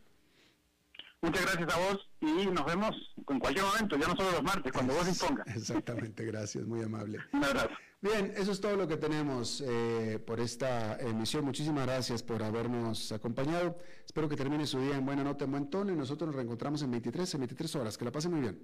Muchas 1.22 1.42
gracias 1.42 1.74
a 1.74 1.80
vos 1.80 2.10
y 2.22 2.48
nos 2.48 2.66
vemos 2.66 2.96
en 3.28 3.40
cualquier 3.40 3.66
momento, 3.66 3.98
ya 3.98 4.08
no 4.08 4.16
solo 4.16 4.32
los 4.32 4.44
martes, 4.44 4.72
cuando 4.72 4.94
vos 4.94 5.06
dispongas. 5.06 5.46
Exactamente, 5.54 6.24
gracias, 6.24 6.66
muy 6.66 6.82
amable. 6.82 7.20
Un 7.34 7.44
abrazo. 7.44 7.76
Bien, 8.02 8.34
eso 8.38 8.54
es 8.54 8.62
todo 8.62 8.78
lo 8.78 8.88
que 8.88 8.95
tenemos 8.95 9.62
eh, 9.68 10.20
por 10.26 10.39
esta 10.39 10.97
emisión. 11.02 11.43
Muchísimas 11.43 11.86
gracias 11.86 12.24
por 12.24 12.41
habernos 12.41 13.12
acompañado. 13.12 13.78
Espero 14.06 14.30
que 14.30 14.38
termine 14.38 14.66
su 14.66 14.80
día 14.80 14.95
en 14.95 15.06
buena 15.06 15.22
nota, 15.22 15.43
en 15.43 15.52
buen 15.52 15.70
tono 15.70 15.91
y 15.91 15.97
nosotros 15.97 16.28
nos 16.28 16.36
reencontramos 16.36 16.82
en 16.82 16.91
23, 16.91 17.34
en 17.34 17.39
23 17.41 17.76
horas. 17.76 17.97
Que 17.97 18.06
la 18.06 18.12
pasen 18.12 18.32
muy 18.32 18.39
bien. 18.39 18.60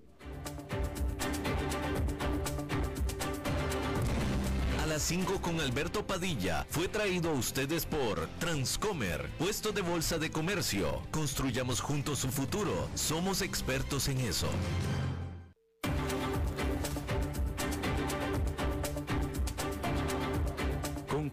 A 4.81 4.85
las 4.85 5.01
5 5.01 5.41
con 5.41 5.59
Alberto 5.59 6.07
Padilla 6.07 6.65
fue 6.69 6.87
traído 6.87 7.31
a 7.31 7.33
ustedes 7.33 7.85
por 7.85 8.27
Transcomer, 8.39 9.29
puesto 9.37 9.73
de 9.73 9.81
bolsa 9.81 10.17
de 10.17 10.31
comercio. 10.31 11.01
Construyamos 11.11 11.81
juntos 11.81 12.19
su 12.19 12.29
futuro. 12.29 12.87
Somos 12.95 13.41
expertos 13.41 14.07
en 14.07 14.19
eso. 14.19 14.47